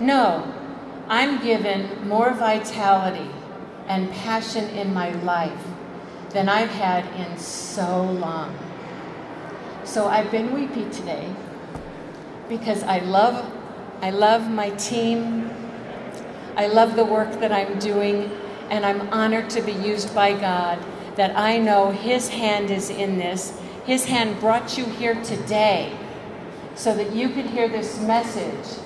No. 0.01 0.53
I'm 1.09 1.43
given 1.43 2.09
more 2.09 2.33
vitality 2.33 3.31
and 3.87 4.11
passion 4.11 4.65
in 4.71 4.93
my 4.93 5.13
life 5.23 5.65
than 6.31 6.49
I've 6.49 6.71
had 6.71 7.05
in 7.21 7.39
so 7.39 8.03
long. 8.05 8.59
So 9.85 10.09
I've 10.09 10.31
been 10.31 10.53
weepy 10.53 10.89
today 10.91 11.33
because 12.49 12.83
I 12.83 12.99
love 13.01 13.53
I 14.01 14.11
love 14.11 14.51
my 14.51 14.71
team. 14.71 15.62
I 16.57 16.67
love 16.67 16.97
the 16.97 17.05
work 17.05 17.41
that 17.41 17.53
I'm 17.53 17.79
doing 17.79 18.31
and 18.71 18.85
I'm 18.85 19.09
honored 19.13 19.51
to 19.51 19.63
be 19.63 19.73
used 19.73 20.15
by 20.15 20.33
God 20.39 20.79
that 21.17 21.37
I 21.37 21.59
know 21.59 21.91
his 21.91 22.29
hand 22.29 22.71
is 22.71 22.91
in 22.91 23.19
this. 23.19 23.59
His 23.85 24.05
hand 24.05 24.41
brought 24.41 24.79
you 24.79 24.85
here 24.85 25.15
today 25.23 25.97
so 26.75 26.95
that 26.95 27.13
you 27.13 27.29
could 27.29 27.47
hear 27.47 27.69
this 27.69 28.01
message 28.01 28.79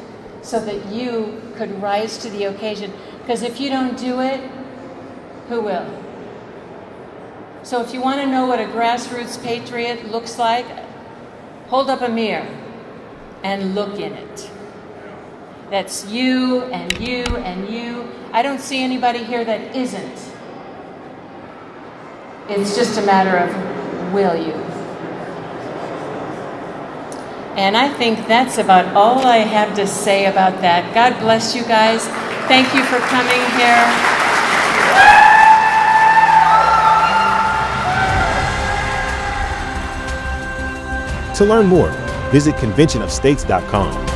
so 0.42 0.60
that 0.60 0.86
you 0.86 1.42
could 1.56 1.82
rise 1.82 2.18
to 2.18 2.30
the 2.30 2.44
occasion 2.44 2.92
because 3.20 3.42
if 3.42 3.60
you 3.60 3.68
don't 3.68 3.98
do 3.98 4.20
it, 4.20 4.40
who 5.48 5.60
will? 5.60 5.86
So 7.64 7.82
if 7.82 7.92
you 7.92 8.00
want 8.00 8.20
to 8.20 8.26
know 8.26 8.46
what 8.46 8.60
a 8.60 8.64
grassroots 8.64 9.42
patriot 9.42 10.08
looks 10.08 10.38
like, 10.38 10.66
hold 11.66 11.90
up 11.90 12.00
a 12.00 12.08
mirror 12.08 12.46
and 13.42 13.74
look 13.74 13.98
in 13.98 14.12
it. 14.12 14.50
That's 15.70 16.06
you 16.06 16.62
and 16.64 16.96
you 17.00 17.24
and 17.24 17.68
you. 17.68 18.08
I 18.32 18.42
don't 18.42 18.60
see 18.60 18.82
anybody 18.82 19.24
here 19.24 19.44
that 19.44 19.74
isn't. 19.74 20.32
It's 22.48 22.76
just 22.76 22.98
a 22.98 23.02
matter 23.02 23.36
of 23.36 24.12
will 24.12 24.36
you. 24.36 24.52
And 27.56 27.76
I 27.76 27.88
think 27.88 28.28
that's 28.28 28.58
about 28.58 28.94
all 28.94 29.26
I 29.26 29.38
have 29.38 29.74
to 29.76 29.86
say 29.86 30.26
about 30.26 30.60
that. 30.60 30.94
God 30.94 31.18
bless 31.18 31.56
you 31.56 31.62
guys. 31.64 32.06
Thank 32.46 32.72
you 32.74 32.84
for 32.84 32.98
coming 32.98 33.40
here. 33.56 34.16
To 41.36 41.44
learn 41.44 41.66
more, 41.66 41.90
visit 42.30 42.54
conventionofstates.com. 42.54 44.15